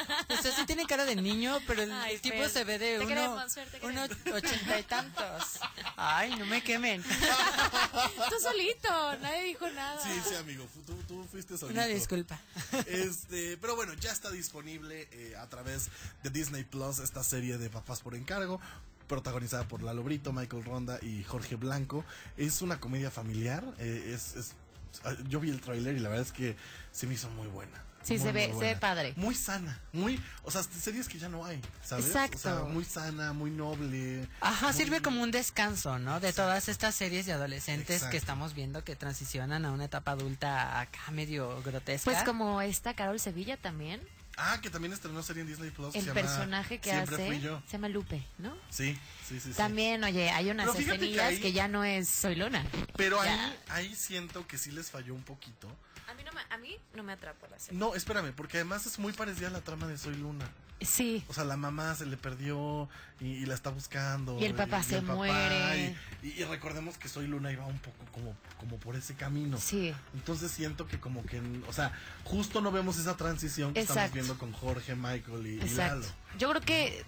sea, 0.41 0.55
sí 0.55 0.65
tiene 0.65 0.85
cara 0.85 1.03
de 1.05 1.15
niño, 1.17 1.59
pero 1.67 1.83
el, 1.83 1.91
Ay, 1.91 2.17
tipo 2.19 2.47
se 2.47 2.63
ve 2.63 2.79
de 2.79 2.97
te 2.99 3.05
uno, 3.05 3.45
uno 3.83 4.03
ochenta 4.33 4.79
y 4.79 4.83
tantos. 4.83 5.59
Ay, 5.97 6.35
no 6.37 6.45
me 6.45 6.63
quemen. 6.63 7.03
Tú 8.29 8.35
solito, 8.41 9.17
nadie 9.17 9.43
dijo 9.43 9.69
nada. 9.69 10.01
Sí, 10.01 10.21
sí, 10.27 10.35
amigo, 10.35 10.65
tú, 10.85 10.93
tú 11.07 11.27
fuiste 11.29 11.57
solito. 11.57 11.77
Una 11.79 11.85
disculpa. 11.87 12.39
Este, 12.87 13.57
pero 13.57 13.75
bueno, 13.75 13.93
ya 13.95 14.11
está 14.11 14.31
disponible 14.31 15.00
eh, 15.11 15.35
a 15.37 15.47
través 15.47 15.89
de 16.23 16.29
Disney 16.29 16.63
Plus 16.63 16.99
esta 16.99 17.23
serie 17.23 17.57
de 17.57 17.69
Papás 17.69 18.01
por 18.01 18.15
encargo, 18.15 18.59
protagonizada 19.07 19.67
por 19.67 19.83
Lalo 19.83 20.03
Brito, 20.03 20.31
Michael 20.33 20.63
Ronda 20.63 20.99
y 21.01 21.23
Jorge 21.23 21.55
Blanco. 21.55 22.05
Es 22.37 22.61
una 22.61 22.79
comedia 22.79 23.11
familiar, 23.11 23.63
eh, 23.79 24.11
es, 24.15 24.35
es 24.35 24.53
ah, 25.03 25.13
yo 25.27 25.39
vi 25.39 25.49
el 25.49 25.61
tráiler 25.61 25.95
y 25.95 25.99
la 25.99 26.09
verdad 26.09 26.25
es 26.25 26.31
que 26.31 26.55
se 26.91 27.07
me 27.07 27.15
hizo 27.15 27.29
muy 27.31 27.47
buena. 27.47 27.83
Sí, 28.03 28.13
Muy, 28.13 28.21
se 28.23 28.31
ve, 28.31 28.51
se 28.53 28.59
ve 28.59 28.75
padre. 28.77 29.13
Muy 29.15 29.35
sana, 29.35 29.79
muy, 29.93 30.19
o 30.41 30.49
sea, 30.49 30.63
series 30.63 31.07
que 31.07 31.19
ya 31.19 31.29
no 31.29 31.45
hay, 31.45 31.61
¿sabes? 31.83 32.07
Exacto. 32.07 32.37
O 32.37 32.39
sea, 32.39 32.55
muy 32.63 32.83
sana, 32.83 33.31
muy 33.31 33.51
noble. 33.51 34.27
Ajá, 34.39 34.67
muy- 34.69 34.73
sirve 34.75 35.03
como 35.03 35.21
un 35.21 35.29
descanso, 35.29 35.99
¿no? 35.99 36.19
De 36.19 36.33
todas 36.33 36.67
estas 36.67 36.95
series 36.95 37.27
de 37.27 37.33
adolescentes 37.33 37.97
Exacto. 37.97 38.11
que 38.11 38.17
estamos 38.17 38.55
viendo 38.55 38.83
que 38.83 38.95
transicionan 38.95 39.65
a 39.65 39.71
una 39.71 39.85
etapa 39.85 40.13
adulta 40.13 40.79
acá 40.79 41.11
medio 41.11 41.61
grotesca. 41.61 42.09
Pues 42.09 42.23
como 42.23 42.59
esta 42.63 42.95
Carol 42.95 43.19
Sevilla 43.19 43.55
también. 43.57 44.01
Ah, 44.43 44.59
que 44.59 44.69
también 44.71 44.91
estrenó 44.93 45.21
serie 45.21 45.41
en 45.43 45.47
Disney 45.47 45.69
Plus. 45.69 45.91
que 45.93 45.99
El 45.99 46.05
se 46.05 46.09
llama 46.09 46.21
personaje 46.21 46.79
que 46.79 46.91
hace 46.91 47.27
fui 47.27 47.39
yo. 47.41 47.61
se 47.67 47.73
llama 47.73 47.89
Lupe, 47.89 48.25
¿no? 48.39 48.55
Sí, 48.69 48.97
sí, 49.27 49.39
sí. 49.39 49.51
sí. 49.51 49.53
También, 49.53 50.03
oye, 50.03 50.29
hay 50.31 50.49
unas 50.49 50.71
que 50.71 50.81
escenillas 50.81 51.25
ahí- 51.27 51.39
que, 51.39 51.51
ya 51.53 51.67
no 51.67 51.83
es 51.83 52.09
Soy 52.09 52.35
Luna. 52.35 52.65
Pero 52.97 53.23
Ya. 53.23 53.45
ahí, 53.45 53.55
ahí 53.69 53.95
siento 53.95 54.47
que 54.47 54.57
sí 54.57 54.71
les 54.71 54.89
falló 54.89 55.13
un 55.13 55.23
poquito. 55.23 55.67
A 56.11 56.13
mí 56.13 56.23
no 56.23 56.31
me, 56.33 56.41
a 56.49 56.57
mí 56.57 56.75
no 56.93 57.03
me 57.03 57.13
atrapó 57.13 57.47
la 57.49 57.57
serie. 57.57 57.79
No, 57.79 57.95
espérame, 57.95 58.33
porque 58.33 58.57
además 58.57 58.85
es 58.85 58.99
muy 58.99 59.13
parecida 59.13 59.47
a 59.47 59.51
la 59.51 59.61
trama 59.61 59.87
de 59.87 59.97
Soy 59.97 60.15
Luna. 60.15 60.45
Sí. 60.81 61.23
O 61.27 61.33
sea, 61.33 61.43
la 61.43 61.57
mamá 61.57 61.93
se 61.95 62.05
le 62.07 62.17
perdió 62.17 62.89
y, 63.19 63.25
y 63.27 63.45
la 63.45 63.53
está 63.53 63.69
buscando. 63.69 64.39
Y 64.39 64.45
el 64.45 64.55
papá 64.55 64.81
se 64.81 64.99
muere. 65.01 65.95
Y, 66.23 66.27
y- 66.27 66.41
y 66.41 66.43
recordemos 66.45 66.97
que 66.97 67.07
Soy 67.07 67.27
Luna 67.27 67.51
iba 67.51 67.65
un 67.67 67.77
poco 67.79 68.03
como, 68.11 68.35
como 68.59 68.77
por 68.77 68.95
ese 68.95 69.13
camino. 69.13 69.57
Sí. 69.59 69.93
Entonces 70.15 70.51
siento 70.51 70.87
que 70.87 70.99
como 70.99 71.23
que, 71.25 71.39
o 71.67 71.73
sea, 71.73 71.91
justo 72.23 72.61
no 72.61 72.71
vemos 72.71 72.97
esa 72.97 73.15
transición 73.15 73.73
que 73.75 73.81
estamos 73.81 74.11
viendo 74.11 74.37
con 74.39 74.51
Jorge, 74.53 74.95
Michael 74.95 75.45
y. 75.47 75.59
Lalo. 75.75 76.05
Yo 76.39 76.49
creo 76.49 76.61
que, 76.61 77.03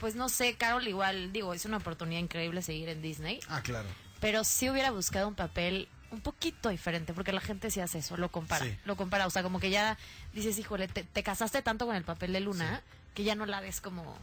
pues 0.00 0.16
no 0.16 0.28
sé, 0.28 0.56
Carol 0.56 0.86
igual, 0.88 1.32
digo, 1.32 1.54
es 1.54 1.64
una 1.66 1.76
oportunidad 1.76 2.20
increíble 2.20 2.60
seguir 2.60 2.88
en 2.88 3.02
Disney, 3.02 3.38
Ah, 3.48 3.62
claro. 3.62 3.88
pero 4.20 4.42
sí 4.44 4.68
hubiera 4.68 4.90
buscado 4.90 5.28
un 5.28 5.34
papel 5.36 5.88
un 6.10 6.20
poquito 6.20 6.68
diferente, 6.68 7.12
porque 7.14 7.32
la 7.32 7.40
gente 7.40 7.70
sí 7.70 7.80
hace 7.80 7.98
eso, 7.98 8.16
lo 8.16 8.30
compara, 8.30 8.64
Sí. 8.64 8.76
lo 8.84 8.96
compara, 8.96 9.26
o 9.26 9.30
sea, 9.30 9.42
como 9.42 9.60
que 9.60 9.70
ya 9.70 9.96
dices, 10.32 10.58
híjole, 10.58 10.88
te, 10.88 11.04
te 11.04 11.22
casaste 11.22 11.62
tanto 11.62 11.86
con 11.86 11.94
el 11.96 12.04
papel 12.04 12.32
de 12.32 12.40
Luna 12.40 12.82
que 13.14 13.24
ya 13.24 13.34
no 13.34 13.46
la 13.46 13.60
ves 13.60 13.80
como, 13.80 14.16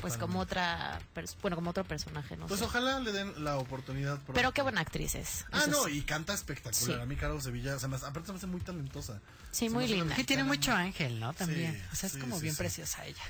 pues 0.00 0.16
como 0.16 0.40
otra, 0.40 1.00
bueno, 1.40 1.56
como 1.56 1.70
otro 1.70 1.84
personaje, 1.84 2.36
no 2.36 2.46
Pues 2.48 2.58
sé. 2.60 2.66
ojalá 2.66 2.98
le 2.98 3.12
den 3.12 3.44
la 3.44 3.58
oportunidad. 3.58 4.14
pronto. 4.16 4.32
Pero 4.34 4.52
qué 4.52 4.62
buena 4.62 4.80
actriz 4.80 5.14
es. 5.14 5.44
Ah, 5.52 5.58
eso 5.60 5.70
no, 5.70 5.84
sí. 5.84 5.98
y 5.98 6.02
canta 6.02 6.34
espectacular. 6.34 6.96
Sí. 6.96 7.00
A 7.02 7.06
mí 7.06 7.14
Carol 7.16 7.40
Sevilla, 7.40 7.78
se 7.78 7.86
me 7.86 7.94
hace- 7.96 8.06
aparte 8.06 8.26
se 8.26 8.32
me 8.32 8.38
hace 8.38 8.46
muy 8.48 8.60
talentosa. 8.60 9.20
Sí, 9.52 9.68
Se 9.68 9.70
muy 9.70 9.86
linda. 9.86 10.16
Que 10.16 10.24
tiene 10.24 10.42
mucho 10.42 10.72
ángel, 10.72 11.20
¿no? 11.20 11.32
También. 11.32 11.74
Sí, 11.74 11.82
o 11.92 11.94
sea, 11.96 12.06
es 12.08 12.12
sí, 12.14 12.18
como 12.20 12.36
sí, 12.36 12.42
bien 12.42 12.54
sí. 12.54 12.58
preciosa 12.58 13.06
ella. 13.06 13.22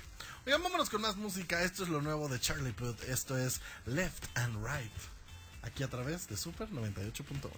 Oigan, 0.47 0.63
vámonos 0.63 0.89
con 0.89 1.03
más 1.03 1.17
música. 1.17 1.63
Esto 1.63 1.83
es 1.83 1.91
lo 1.91 2.01
nuevo 2.01 2.29
de 2.31 2.41
Charlie 2.41 2.73
Puth. 2.73 3.03
Esto 3.09 3.37
es 3.37 3.61
Left 3.85 4.27
and 4.39 4.57
Right. 4.67 4.93
Aquí 5.63 5.83
a 5.83 5.89
través 5.89 6.29
de 6.29 6.37
Super 6.39 6.71
98.1. 6.71 7.51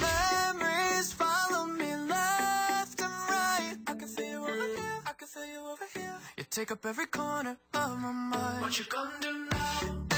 Memories 0.00 1.12
follow 1.12 1.66
me 1.66 1.94
left 1.96 3.00
and 3.00 3.12
right. 3.30 3.76
I 3.86 3.94
can 3.94 4.08
feel 4.08 4.26
you 4.26 4.42
over 4.42 4.66
here. 4.76 5.00
I 5.06 5.12
can 5.18 5.28
feel 5.28 5.46
you 5.46 5.60
over 5.72 5.86
here. 5.94 6.14
You 6.36 6.44
take 6.50 6.70
up 6.70 6.84
every 6.86 7.06
corner 7.06 7.56
of 7.74 7.98
my 7.98 8.12
mind. 8.12 8.62
What 8.62 8.78
you 8.78 8.84
gonna 8.90 9.20
do 9.20 9.48
now? 9.52 10.09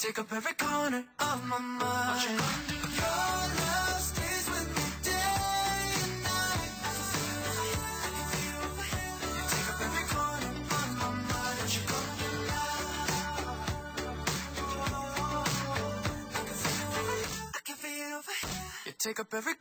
Take 0.00 0.18
up 0.18 0.32
every 0.32 0.54
corner 0.54 1.04
of 1.18 1.46
my 1.46 1.58
mind. 1.58 1.80
What 1.82 2.22
you 2.24 2.36
gonna 2.38 2.68
do? 2.68 2.74
Your 2.96 3.36
love 3.60 4.00
stays 4.00 4.46
with 4.48 4.68
me 4.76 4.84
day 5.04 5.12
and 5.12 6.22
night. 6.24 6.72
I 6.80 6.92
can 6.96 7.04
feel 7.12 7.36
you 7.36 7.44
over 7.44 7.64
here. 7.68 8.00
I 8.00 8.08
can 8.16 8.24
feel 8.32 8.48
you 8.48 8.56
over 8.64 8.84
here. 8.92 9.12
You 9.36 9.44
take 9.52 9.68
up 9.68 9.80
every 9.86 10.06
corner 10.14 10.50
of 10.56 10.88
my 11.00 11.10
mind. 11.28 11.56
What 11.60 11.72
you 11.76 11.82
gonna 11.92 12.16
do 12.22 12.30
now? 12.48 12.80
I 17.54 17.60
can 17.66 17.76
feel 17.76 17.96
you 18.00 18.16
over 18.16 18.34
here. 18.40 18.72
You 18.86 18.92
take 18.98 19.20
up 19.20 19.34
every 19.34 19.54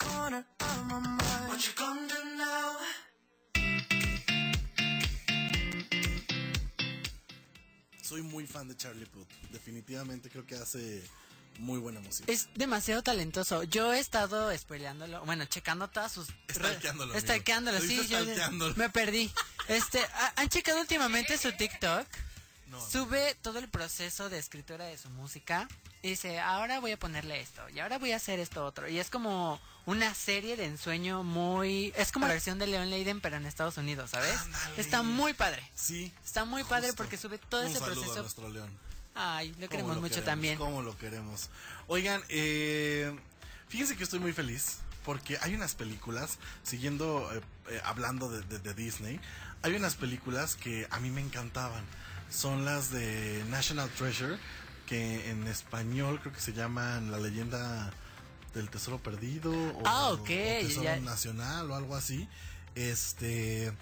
Definitivamente 9.80 10.30
creo 10.30 10.46
que 10.46 10.56
hace 10.56 11.02
muy 11.58 11.80
buena 11.80 12.00
música. 12.02 12.32
Es 12.32 12.50
demasiado 12.56 13.02
talentoso. 13.02 13.64
Yo 13.64 13.94
he 13.94 14.00
estado 14.00 14.56
spoileándolo, 14.58 15.24
bueno, 15.26 15.46
checando 15.46 15.88
todas 15.90 16.12
sus... 16.12 16.28
Stalkeándolo, 16.52 17.80
Te 17.80 17.88
sí, 17.88 18.08
yo 18.08 18.20
me 18.76 18.90
perdí. 18.90 19.32
Este, 19.68 20.00
¿ha- 20.02 20.34
¿han 20.36 20.50
checado 20.50 20.82
últimamente 20.82 21.38
su 21.38 21.52
TikTok? 21.54 22.06
Sube 22.92 23.36
todo 23.42 23.58
el 23.60 23.68
proceso 23.68 24.30
de 24.30 24.38
escritura 24.38 24.86
de 24.86 24.98
su 24.98 25.10
música. 25.10 25.68
Y 26.02 26.10
dice, 26.12 26.40
ahora 26.40 26.80
voy 26.80 26.92
a 26.94 26.98
ponerle 27.00 27.42
esto, 27.42 27.62
y 27.70 27.80
ahora 27.80 27.98
voy 27.98 28.14
a 28.14 28.16
hacer 28.16 28.40
esto 28.40 28.66
otro. 28.66 28.88
Y 28.88 29.00
es 29.00 29.10
como 29.10 29.60
una 29.86 30.14
serie 30.14 30.56
de 30.56 30.64
ensueño 30.66 31.24
muy... 31.24 31.92
Es 31.98 32.12
como 32.14 32.26
la 32.28 32.34
versión 32.34 32.58
de 32.58 32.68
Leon 32.68 32.90
Leiden, 32.90 33.20
pero 33.20 33.36
en 33.36 33.46
Estados 33.46 33.76
Unidos, 33.78 34.12
¿sabes? 34.12 34.40
Está 34.78 35.04
muy 35.04 35.34
padre. 35.34 35.62
Sí. 35.76 36.14
Está 36.24 36.46
muy 36.46 36.64
padre 36.64 36.94
porque 36.94 37.18
sube 37.18 37.38
todo 37.38 37.62
Un 37.62 37.68
ese 37.68 37.80
a 37.80 37.86
proceso. 37.86 38.22
nuestro 38.22 38.48
León. 38.50 38.70
Ay, 39.22 39.50
lo 39.50 39.54
¿Cómo 39.56 39.70
queremos 39.70 39.96
lo 39.96 40.02
mucho 40.02 40.10
queremos? 40.16 40.26
también. 40.26 40.58
¿Cómo 40.58 40.82
lo 40.82 40.98
queremos? 40.98 41.50
Oigan, 41.88 42.22
eh, 42.30 43.14
fíjense 43.68 43.98
que 43.98 44.04
estoy 44.04 44.20
muy 44.20 44.32
feliz 44.34 44.78
porque 45.04 45.38
hay 45.42 45.56
unas 45.56 45.76
películas, 45.76 46.38
siguiendo 46.64 47.30
eh, 47.34 47.42
eh, 47.70 47.82
hablando 47.84 48.30
de, 48.30 48.42
de- 48.44 48.60
de 48.60 48.74
Disney, 48.74 49.20
hay 49.62 49.74
unas 49.76 49.96
películas 49.96 50.56
que 50.56 50.88
a 50.90 51.00
mí 51.00 51.10
me 51.10 51.22
encantaban. 51.22 51.84
Son 52.30 52.64
las 52.64 52.92
de 52.92 53.44
National 53.50 53.90
Treasure, 53.90 54.38
que 54.86 55.30
en 55.32 55.48
español 55.48 56.20
creo 56.22 56.32
que 56.34 56.40
se 56.42 56.54
llaman 56.54 57.12
La 57.12 57.18
leyenda 57.20 57.92
del 58.54 58.70
Tesoro 58.70 59.00
Perdido 59.00 59.52
o, 59.52 59.84
Ah, 59.86 60.10
o 60.10 60.14
ok, 60.16 60.28
Tesoro 60.28 60.84
ya. 60.84 61.00
Nacional 61.02 61.70
o 61.72 61.76
algo 61.76 61.96
así. 61.96 62.28
Este 62.76 63.74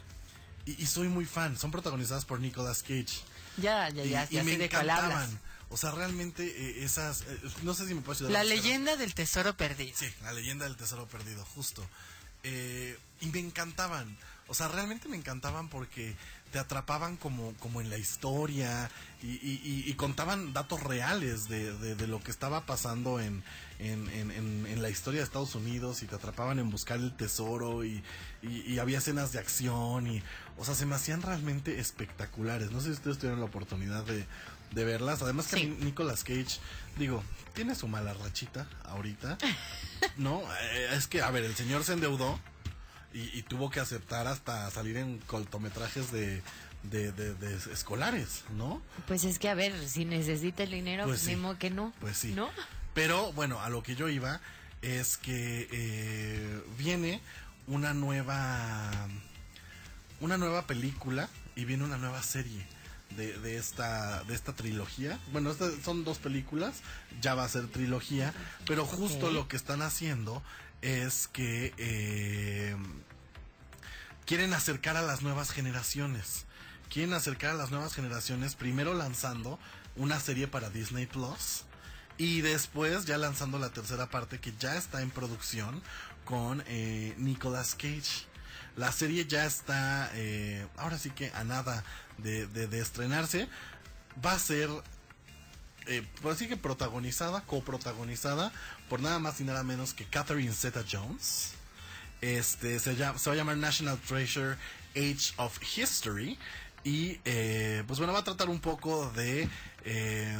y, 0.65 0.81
y 0.81 0.85
soy 0.87 1.07
muy 1.09 1.25
fan. 1.25 1.57
Son 1.57 1.71
protagonizadas 1.71 2.25
por 2.25 2.39
Nicolas 2.39 2.81
Cage. 2.81 3.19
Ya, 3.57 3.89
ya, 3.89 4.05
Y- 4.05 4.09
ya, 4.09 4.27
y, 4.29 4.35
ya 4.35 4.43
me 4.43 4.53
encantaban. 4.63 5.39
O 5.69 5.75
sea, 5.77 5.91
realmente 5.91 6.45
eh, 6.45 6.85
esas 6.85 7.21
eh, 7.21 7.39
no 7.63 7.73
sé 7.73 7.87
si 7.87 7.93
me 7.93 8.01
puedes 8.01 8.21
ayudar. 8.21 8.33
La 8.33 8.43
leyenda 8.45 8.95
del 8.95 9.13
tesoro 9.13 9.57
perdido. 9.57 9.95
Sí, 9.97 10.07
la 10.23 10.31
leyenda 10.31 10.65
del 10.65 10.77
tesoro 10.77 11.07
perdido, 11.07 11.43
justo. 11.45 11.85
Eh, 12.43 12.97
y 13.19 13.25
me 13.27 13.39
encantaban. 13.39 14.17
O 14.47 14.53
sea, 14.53 14.69
realmente 14.69 15.09
me 15.09 15.17
encantaban 15.17 15.67
porque 15.67 16.15
te 16.53 16.59
atrapaban 16.59 17.17
como, 17.17 17.53
como 17.55 17.81
en 17.81 17.89
la 17.89 17.97
historia 17.97 18.89
y, 19.21 19.27
y- 19.27 19.93
contaban 19.95 20.53
datos 20.53 20.81
reales 20.81 21.49
de, 21.49 21.73
de- 21.77 21.95
de 21.95 22.07
lo 22.07 22.23
que 22.23 22.31
estaba 22.31 22.65
pasando 22.65 23.19
en, 23.19 23.43
en, 23.79 24.07
en- 24.11 24.31
en- 24.31 24.81
la 24.81 24.89
historia 24.89 25.19
de 25.19 25.25
Estados 25.25 25.55
Unidos 25.55 26.01
y 26.03 26.05
te 26.07 26.15
atrapaban 26.15 26.59
en 26.59 26.69
buscar 26.69 26.99
el 26.99 27.13
tesoro 27.17 27.83
y, 27.83 28.01
y- 28.41 28.61
y 28.61 28.79
había 28.79 28.99
escenas 28.99 29.33
de 29.33 29.39
acción 29.39 30.07
y, 30.07 30.23
o 30.57 30.65
sea, 30.65 30.75
se 30.75 30.85
me 30.85 30.95
hacían 30.95 31.21
realmente 31.21 31.79
espectaculares. 31.79 32.71
No 32.71 32.79
sé 32.79 32.87
si 32.87 32.91
ustedes 32.93 33.17
tuvieron 33.17 33.39
la 33.39 33.45
oportunidad 33.45 34.03
de, 34.05 34.25
de 34.71 34.85
verlas. 34.85 35.21
Además 35.21 35.47
que 35.47 35.55
a 35.57 35.59
mí 35.59 35.77
Nicolas 35.81 36.23
Cage, 36.23 36.59
digo, 36.97 37.23
tiene 37.53 37.75
su 37.75 37.87
mala 37.87 38.13
rachita 38.13 38.67
ahorita. 38.85 39.37
No, 40.17 40.41
Eh, 40.73 40.89
es 40.93 41.07
que, 41.07 41.21
a 41.23 41.31
ver, 41.31 41.43
el 41.43 41.55
señor 41.55 41.83
se 41.83 41.93
endeudó 41.93 42.39
y, 43.13 43.21
y 43.37 43.41
tuvo 43.43 43.69
que 43.71 43.79
aceptar 43.79 44.27
hasta 44.27 44.69
salir 44.71 44.97
en 44.97 45.17
cortometrajes 45.19 46.11
de, 46.11 46.41
de, 46.83 47.11
de- 47.11 47.33
de 47.33 47.55
escolares, 47.73 48.43
¿no? 48.55 48.81
Pues 49.07 49.23
es 49.23 49.39
que, 49.39 49.49
a 49.49 49.55
ver, 49.55 49.87
si 49.87 50.05
necesita 50.05 50.63
el 50.63 50.71
dinero, 50.71 51.05
Pues 51.05 51.21
sí. 51.21 51.35
modo 51.35 51.57
que 51.57 51.69
no. 51.71 51.93
Pues 51.99 52.17
sí. 52.17 52.33
¿No? 52.33 52.49
Pero 52.93 53.31
bueno, 53.33 53.59
a 53.61 53.69
lo 53.69 53.81
que 53.83 53.95
yo 53.95 54.07
iba 54.09 54.39
es 54.83 55.17
que 55.17 55.67
eh, 55.71 56.61
viene 56.77 57.21
una 57.67 57.93
nueva 57.95 59.07
una 60.19 60.37
nueva 60.37 60.67
película 60.67 61.29
y 61.55 61.65
viene 61.65 61.83
una 61.83 61.97
nueva 61.97 62.21
serie 62.23 62.65
de, 63.15 63.37
de 63.39 63.57
esta 63.57 64.23
de 64.23 64.35
esta 64.35 64.53
trilogía. 64.53 65.19
Bueno, 65.31 65.53
son 65.83 66.03
dos 66.03 66.17
películas, 66.17 66.81
ya 67.21 67.35
va 67.35 67.43
a 67.45 67.49
ser 67.49 67.67
trilogía, 67.67 68.33
pero 68.65 68.85
justo 68.85 69.31
lo 69.31 69.47
que 69.47 69.57
están 69.57 69.81
haciendo 69.81 70.43
es 70.81 71.27
que 71.27 71.73
eh, 71.77 72.75
quieren 74.25 74.53
acercar 74.53 74.97
a 74.97 75.01
las 75.01 75.21
nuevas 75.21 75.51
generaciones. 75.51 76.45
Quieren 76.89 77.13
acercar 77.13 77.51
a 77.51 77.55
las 77.55 77.71
nuevas 77.71 77.93
generaciones 77.93 78.55
primero 78.55 78.93
lanzando 78.93 79.59
una 79.95 80.19
serie 80.19 80.47
para 80.47 80.69
Disney 80.69 81.05
Plus 81.05 81.63
y 82.17 82.41
después 82.41 83.05
ya 83.05 83.17
lanzando 83.17 83.59
la 83.59 83.69
tercera 83.69 84.09
parte 84.09 84.39
que 84.39 84.53
ya 84.59 84.77
está 84.77 85.01
en 85.01 85.11
producción 85.11 85.81
con 86.23 86.63
eh, 86.67 87.13
Nicolas 87.17 87.75
Cage. 87.75 88.26
La 88.77 88.91
serie 88.91 89.25
ya 89.25 89.45
está, 89.45 90.11
eh, 90.13 90.65
ahora 90.77 90.99
sí 90.99 91.09
que 91.09 91.31
a 91.33 91.43
nada 91.43 91.83
de, 92.19 92.79
estrenarse. 92.79 93.49
Va 94.23 94.33
a 94.33 94.39
ser, 94.39 94.69
eh, 95.87 96.05
por 96.21 96.33
así 96.33 96.47
que 96.47 96.57
protagonizada, 96.57 97.41
coprotagonizada 97.41 98.51
por 98.87 99.01
nada 99.01 99.19
más 99.19 99.41
y 99.41 99.43
nada 99.43 99.63
menos 99.63 99.93
que 99.93 100.05
Catherine 100.05 100.53
Zeta-Jones. 100.53 101.53
Este 102.21 102.79
se, 102.79 102.95
llama, 102.95 103.17
se 103.19 103.29
va 103.29 103.33
a 103.33 103.37
llamar 103.37 103.57
National 103.57 103.97
Treasure 103.99 104.57
Age 104.95 105.33
of 105.37 105.59
History. 105.75 106.37
Y 106.83 107.19
eh, 107.25 107.83
pues 107.87 107.99
bueno, 107.99 108.13
va 108.13 108.19
a 108.19 108.23
tratar 108.23 108.47
un 108.49 108.59
poco 108.59 109.09
de 109.11 109.49
eh, 109.85 110.37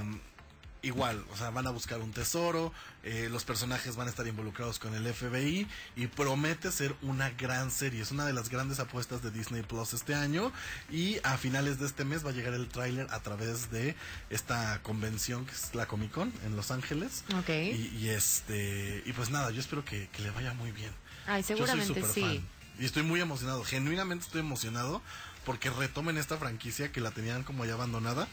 igual, 0.88 1.24
o 1.32 1.38
sea, 1.38 1.50
van 1.52 1.68
a 1.68 1.70
buscar 1.70 2.00
un 2.00 2.12
tesoro, 2.12 2.74
eh, 3.04 3.28
los 3.32 3.44
personajes 3.44 3.96
van 3.96 4.08
a 4.08 4.10
estar 4.10 4.26
involucrados 4.28 4.80
con 4.80 4.94
el 4.96 5.14
FBI 5.14 5.68
y 5.96 6.08
promete 6.08 6.72
ser 6.72 6.96
una 7.02 7.30
gran 7.32 7.70
serie. 7.72 8.02
Es 8.02 8.12
una 8.12 8.26
de 8.26 8.34
las 8.34 8.50
grandes 8.50 8.80
apuestas 8.80 9.22
de 9.22 9.32
Disney 9.32 9.64
Plus 9.64 9.94
este 9.94 10.16
año 10.16 10.52
y 10.90 11.20
a 11.24 11.38
finales 11.38 11.80
de 11.80 11.86
este 11.86 12.06
mes 12.06 12.26
va 12.26 12.30
a 12.32 12.34
llegar 12.34 12.54
el 12.54 12.68
tráiler 12.68 13.08
a 13.12 13.20
través 13.22 13.70
de 13.72 13.96
esta 14.30 14.82
convención 14.84 15.46
que 15.46 15.52
es 15.54 15.76
la 15.76 15.88
Comic 15.88 16.12
Con 16.12 16.34
en 16.46 16.56
Los 16.56 16.72
Ángeles. 16.72 17.24
Ok. 17.38 17.50
Y, 17.50 17.92
y 18.00 18.10
este 18.10 19.04
y 19.06 19.14
pues 19.14 19.30
nada, 19.30 19.52
yo 19.52 19.60
espero 19.60 19.86
que, 19.86 20.10
que 20.10 20.22
le 20.22 20.32
vaya 20.32 20.54
muy 20.54 20.72
bien. 20.72 20.92
Ay, 21.28 21.42
Yo 21.42 21.48
soy 21.48 21.58
seguramente 21.58 22.02
superfan. 22.02 22.14
sí. 22.32 22.44
Y 22.80 22.86
estoy 22.86 23.04
muy 23.04 23.20
emocionado, 23.22 23.64
genuinamente 23.64 24.26
estoy 24.26 24.42
emocionado 24.42 25.02
porque 25.46 25.70
retomen 25.70 26.18
esta 26.18 26.38
franquicia 26.38 26.92
que 26.92 27.02
la 27.02 27.12
tenían 27.12 27.44
como 27.44 27.66
ya 27.66 27.74
abandonada 27.74 28.28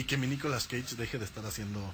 y 0.00 0.04
que 0.04 0.16
mi 0.16 0.26
Nicolas 0.26 0.66
Cage 0.66 0.96
deje 0.96 1.18
de 1.18 1.26
estar 1.26 1.44
haciendo, 1.44 1.92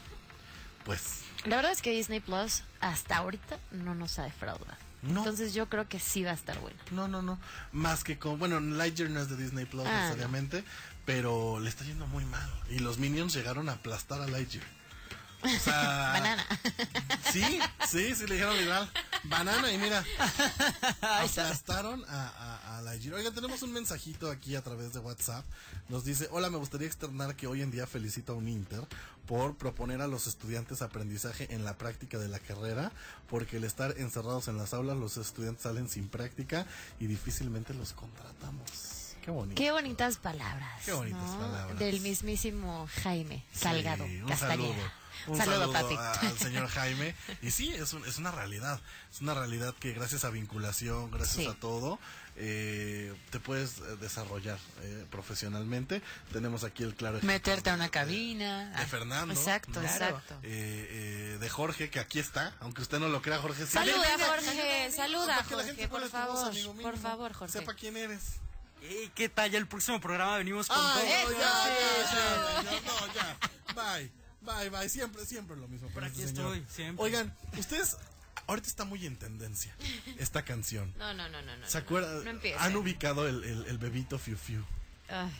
pues, 0.84 1.22
La 1.44 1.56
verdad 1.56 1.72
es 1.72 1.82
que 1.82 1.90
Disney 1.90 2.20
Plus 2.20 2.62
hasta 2.80 3.16
ahorita 3.16 3.58
no 3.72 3.96
nos 3.96 4.20
ha 4.20 4.22
defraudado. 4.22 4.64
No. 5.02 5.20
Entonces 5.20 5.54
yo 5.54 5.68
creo 5.68 5.88
que 5.88 5.98
sí 5.98 6.22
va 6.22 6.30
a 6.30 6.34
estar 6.34 6.58
bueno. 6.60 6.78
no, 6.92 7.08
no, 7.08 7.20
no, 7.20 7.38
más 7.72 8.04
que 8.04 8.16
con, 8.16 8.38
bueno, 8.38 8.60
Lightyear 8.60 9.10
no 9.10 9.20
es 9.20 9.28
de 9.28 9.36
Disney 9.36 9.64
Plus 9.66 9.86
Ah, 9.86 10.02
necesariamente, 10.02 10.62
pero 11.04 11.58
le 11.58 11.68
está 11.68 11.84
yendo 11.84 12.06
muy 12.06 12.24
mal 12.24 12.48
y 12.70 12.78
los 12.78 12.98
Minions 12.98 13.34
llegaron 13.34 13.68
a 13.68 13.72
aplastar 13.72 14.20
a 14.20 14.28
Lightyear. 14.28 14.64
O 15.42 15.48
sea, 15.48 15.72
Banana. 16.14 16.46
Sí, 17.32 17.60
sí, 17.88 18.14
sí, 18.14 18.26
le 18.26 18.34
dijeron 18.34 18.56
literal. 18.56 18.90
Banana 19.24 19.72
y 19.72 19.78
mira, 19.78 20.04
aplastaron 21.00 22.04
a, 22.08 22.28
a, 22.28 22.78
a 22.78 22.82
Lightyear. 22.82 23.16
Oigan, 23.16 23.34
tenemos 23.34 23.62
un 23.62 23.72
mensajito 23.72 24.30
aquí 24.30 24.54
a 24.56 24.62
través 24.62 24.92
de 24.92 25.00
WhatsApp. 25.00 25.44
Nos 25.88 26.04
dice, 26.04 26.28
hola, 26.30 26.50
me 26.50 26.56
gustaría 26.56 26.86
externar 26.86 27.36
que 27.36 27.46
hoy 27.46 27.62
en 27.62 27.70
día 27.70 27.86
felicito 27.86 28.32
a 28.32 28.36
un 28.36 28.48
Inter 28.48 28.82
por 29.26 29.56
proponer 29.56 30.00
a 30.00 30.06
los 30.06 30.26
estudiantes 30.26 30.82
aprendizaje 30.82 31.52
en 31.52 31.64
la 31.64 31.76
práctica 31.76 32.18
de 32.18 32.28
la 32.28 32.38
carrera, 32.38 32.92
porque 33.28 33.56
el 33.56 33.64
estar 33.64 33.94
encerrados 33.98 34.46
en 34.48 34.56
las 34.56 34.72
aulas, 34.72 34.96
los 34.96 35.16
estudiantes 35.16 35.64
salen 35.64 35.88
sin 35.88 36.08
práctica 36.08 36.66
y 37.00 37.06
difícilmente 37.06 37.74
los 37.74 37.92
contratamos. 37.92 38.95
Qué 39.26 39.30
bonito. 39.32 39.60
Qué 39.60 39.72
bonitas 39.72 40.16
palabras. 40.18 40.82
Qué 40.84 40.92
bonitas 40.92 41.20
¿no? 41.20 41.38
palabras. 41.40 41.78
Del 41.80 42.00
mismísimo 42.00 42.88
Jaime 43.02 43.44
Salgado 43.52 44.06
Sí, 44.06 44.20
un 44.22 44.28
Castañeda. 44.28 44.68
saludo. 44.72 45.06
Un 45.26 45.36
saludo, 45.36 45.58
saludo 45.58 45.72
papi. 45.72 45.94
a- 45.96 46.12
al 46.30 46.38
señor 46.38 46.68
Jaime. 46.68 47.14
Y 47.42 47.50
sí, 47.50 47.74
es, 47.74 47.92
un- 47.92 48.04
es 48.06 48.18
una 48.18 48.30
realidad. 48.30 48.80
Es 49.12 49.20
una 49.20 49.34
realidad 49.34 49.74
que 49.80 49.92
gracias 49.92 50.24
a 50.24 50.30
vinculación, 50.30 51.10
gracias 51.10 51.36
Sí. 51.44 51.46
a 51.46 51.54
todo, 51.54 51.98
eh, 52.36 53.12
te 53.30 53.40
puedes 53.40 53.78
eh, 53.78 53.96
desarrollar 54.00 54.58
eh, 54.82 55.04
profesionalmente. 55.10 56.02
Tenemos 56.32 56.62
aquí 56.62 56.84
el 56.84 56.94
claro 56.94 57.16
ejemplo 57.16 57.34
Meterte 57.34 57.70
a 57.70 57.74
una 57.74 57.88
cabina. 57.88 58.70
de 58.78 58.86
Fernando. 58.86 59.34
Exacto, 59.34 59.80
¿no? 59.80 59.88
exacto. 59.88 60.34
Eh, 60.44 61.32
eh, 61.34 61.38
de 61.40 61.48
Jorge, 61.48 61.90
que 61.90 61.98
aquí 61.98 62.20
está, 62.20 62.54
aunque 62.60 62.82
usted 62.82 63.00
no 63.00 63.08
lo 63.08 63.22
crea, 63.22 63.38
Jorge. 63.38 63.66
sí. 63.66 63.72
Saluda, 63.72 64.06
Jorge, 64.24 64.92
saluda, 64.92 65.42
Jorge, 65.50 65.88
por 65.88 66.02
voz, 66.02 66.10
favor, 66.12 66.52
por 66.82 66.96
favor, 66.98 67.32
Jorge. 67.32 67.52
Sepa 67.58 67.74
quién 67.74 67.96
eres. 67.96 68.36
¿Qué 69.14 69.28
tal? 69.28 69.50
Ya 69.50 69.58
el 69.58 69.66
próximo 69.66 70.00
programa 70.00 70.38
venimos 70.38 70.68
con 70.68 70.76
Ay, 70.78 71.08
todo. 71.24 71.32
no, 71.32 71.38
ya, 71.38 71.48
ya, 71.68 72.62
ya, 72.62 72.62
ya, 72.62 72.80
no, 72.80 73.14
ya. 73.14 73.36
Bye, 73.74 74.10
bye, 74.42 74.70
bye. 74.70 74.88
Siempre, 74.88 75.24
siempre 75.26 75.56
lo 75.56 75.66
mismo. 75.68 75.88
Por 75.88 76.04
aquí 76.04 76.22
este 76.22 76.36
señor. 76.36 76.56
estoy, 76.56 76.74
siempre. 76.74 77.04
Oigan, 77.04 77.34
ustedes, 77.58 77.96
ahorita 78.46 78.68
está 78.68 78.84
muy 78.84 79.04
en 79.06 79.16
tendencia 79.16 79.74
esta 80.18 80.44
canción. 80.44 80.92
No, 80.98 81.12
no, 81.14 81.28
no, 81.28 81.42
no. 81.42 81.56
no 81.56 81.66
¿Se 81.66 81.78
no, 81.78 81.84
acuerdan? 81.84 82.24
No 82.24 82.30
empiece. 82.30 82.58
Han 82.60 82.76
ubicado 82.76 83.26
el, 83.26 83.42
el, 83.44 83.66
el 83.66 83.78
bebito 83.78 84.18
Fiu 84.18 84.36
Fiu. 84.36 84.64
Ay, 85.08 85.30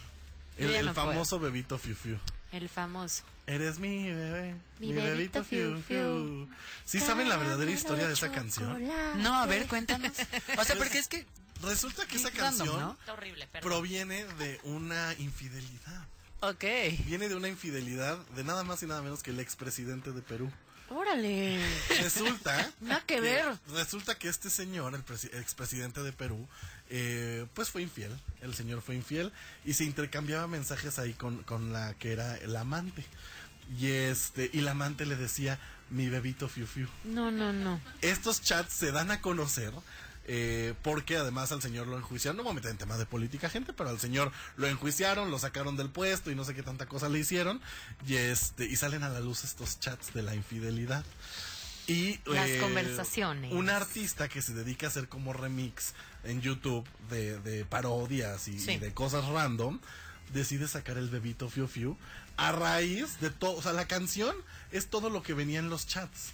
El, 0.59 0.87
no 0.87 0.93
puedo. 0.95 1.07
famoso 1.09 1.39
bebito 1.39 1.79
Fiu 1.79 1.95
Fiu. 1.95 2.19
El 2.53 2.69
famoso. 2.69 3.23
Eres 3.47 3.79
mi 3.79 4.11
bebé, 4.11 4.55
Mi 4.81 4.89
mi, 4.89 4.93
bebito 4.95 5.41
bebito 5.41 5.45
Fiu 5.45 5.75
Fiu 5.83 5.83
Fiu. 5.83 6.49
¿Sí 6.85 6.99
saben 6.99 7.29
la 7.29 7.37
verdadera 7.37 7.71
historia 7.71 8.09
de 8.09 8.15
esa 8.15 8.33
canción? 8.33 8.83
No, 9.23 9.35
a 9.35 9.47
ver, 9.47 9.67
cuéntanos. 9.69 10.13
O 10.59 10.65
sea, 10.65 10.75
porque 10.77 10.99
es 10.99 11.07
que 11.07 11.27
Resulta 11.63 12.07
que 12.07 12.17
esa 12.17 12.31
random, 12.31 12.45
canción 12.45 12.81
¿no? 12.81 12.97
Está 13.01 13.13
horrible, 13.15 13.47
perdón. 13.47 13.71
proviene 13.71 14.25
de 14.35 14.61
una 14.65 15.15
infidelidad. 15.19 16.05
Ok. 16.41 16.65
Viene 17.07 17.29
de 17.29 17.35
una 17.35 17.49
infidelidad 17.49 18.19
de 18.37 18.45
nada 18.45 18.63
más 18.65 18.83
y 18.83 18.87
nada 18.87 19.03
menos 19.03 19.23
que 19.23 19.31
el 19.31 19.41
expresidente 19.41 20.13
de 20.13 20.23
Perú. 20.23 20.51
Órale. 20.89 21.61
Resulta. 22.01 22.71
Nada 22.81 23.03
que 23.05 23.21
ver. 23.21 23.59
Resulta 23.73 24.17
que 24.17 24.29
este 24.29 24.51
señor, 24.51 24.95
el 24.95 25.05
presi- 25.05 25.35
expresidente 25.35 26.01
de 26.05 26.13
Perú, 26.13 26.47
eh, 26.91 27.45
pues 27.55 27.71
fue 27.71 27.83
infiel. 27.83 28.13
El 28.41 28.55
señor 28.55 28.83
fue 28.83 28.95
infiel 28.95 29.33
y 29.65 29.73
se 29.73 29.83
intercambiaba 29.83 30.47
mensajes 30.47 31.01
ahí 31.01 31.13
con, 31.15 31.43
con 31.43 31.73
la 31.73 31.95
que 31.95 32.13
era 32.13 32.37
el 32.37 32.55
amante. 32.55 33.05
Y 33.81 33.89
este, 33.89 34.49
y 34.53 34.61
la 34.61 34.73
amante 34.73 35.07
le 35.07 35.17
decía, 35.17 35.59
mi 35.91 36.09
bebito 36.09 36.49
fiu 36.49 36.69
fiu. 36.69 36.87
No, 37.03 37.33
no, 37.33 37.53
no. 37.53 37.81
Estos 38.01 38.41
chats 38.43 38.73
se 38.73 38.93
dan 38.93 39.11
a 39.11 39.21
conocer 39.21 39.73
eh, 40.29 40.75
porque 40.83 41.17
además 41.17 41.53
al 41.53 41.63
señor 41.63 41.87
lo 41.87 41.97
enjuiciaron. 41.97 42.37
No 42.37 42.43
me 42.43 42.49
voy 42.49 42.53
a 42.53 42.57
meter 42.57 42.71
en 42.73 42.79
temas 42.79 42.99
de 42.99 43.07
política, 43.07 43.49
gente, 43.49 43.73
pero 43.73 43.91
al 43.91 44.01
señor 44.01 44.33
lo 44.57 44.67
enjuiciaron, 44.67 45.31
lo 45.31 45.39
sacaron 45.39 45.77
del 45.77 45.89
puesto 45.91 46.31
y 46.31 46.35
no 46.35 46.45
sé 46.45 46.55
qué 46.55 46.63
tanta 46.63 46.87
cosa 46.87 47.09
le 47.09 47.19
hicieron. 47.21 47.61
Y 48.07 48.17
este 48.17 48.65
y 48.67 48.77
salen 48.77 49.03
a 49.03 49.09
la 49.09 49.21
luz 49.21 49.45
estos 49.45 49.79
chats 49.81 50.13
de 50.15 50.23
la 50.23 50.35
infidelidad. 50.35 51.05
Y 51.87 52.19
Las 52.27 52.49
eh, 52.49 52.59
conversaciones. 52.61 53.53
Un 53.53 53.71
artista 53.71 54.29
que 54.29 54.43
se 54.43 54.53
dedica 54.55 54.87
a 54.87 54.91
hacer 54.91 55.09
como 55.09 55.33
remix 55.33 55.95
en 56.25 56.41
YouTube 56.41 56.85
de, 57.11 57.39
de 57.39 57.65
parodias 57.65 58.49
y, 58.49 58.59
Sí. 58.59 58.73
y 58.73 58.79
de 58.79 58.93
cosas 58.93 59.25
random, 59.27 59.79
decide 60.33 60.67
sacar 60.67 60.99
el 60.99 61.09
bebito 61.09 61.49
Fiu 61.49 61.69
Fiu 61.69 61.97
a 62.37 62.51
raíz 62.51 63.21
de 63.21 63.31
todo. 63.31 63.53
O 63.57 63.63
sea, 63.63 63.73
la 63.73 63.87
canción 63.87 64.35
es 64.73 64.89
todo 64.89 65.11
lo 65.11 65.23
que 65.23 65.33
venía 65.35 65.61
en 65.61 65.71
los 65.71 65.87
chats. 65.87 66.33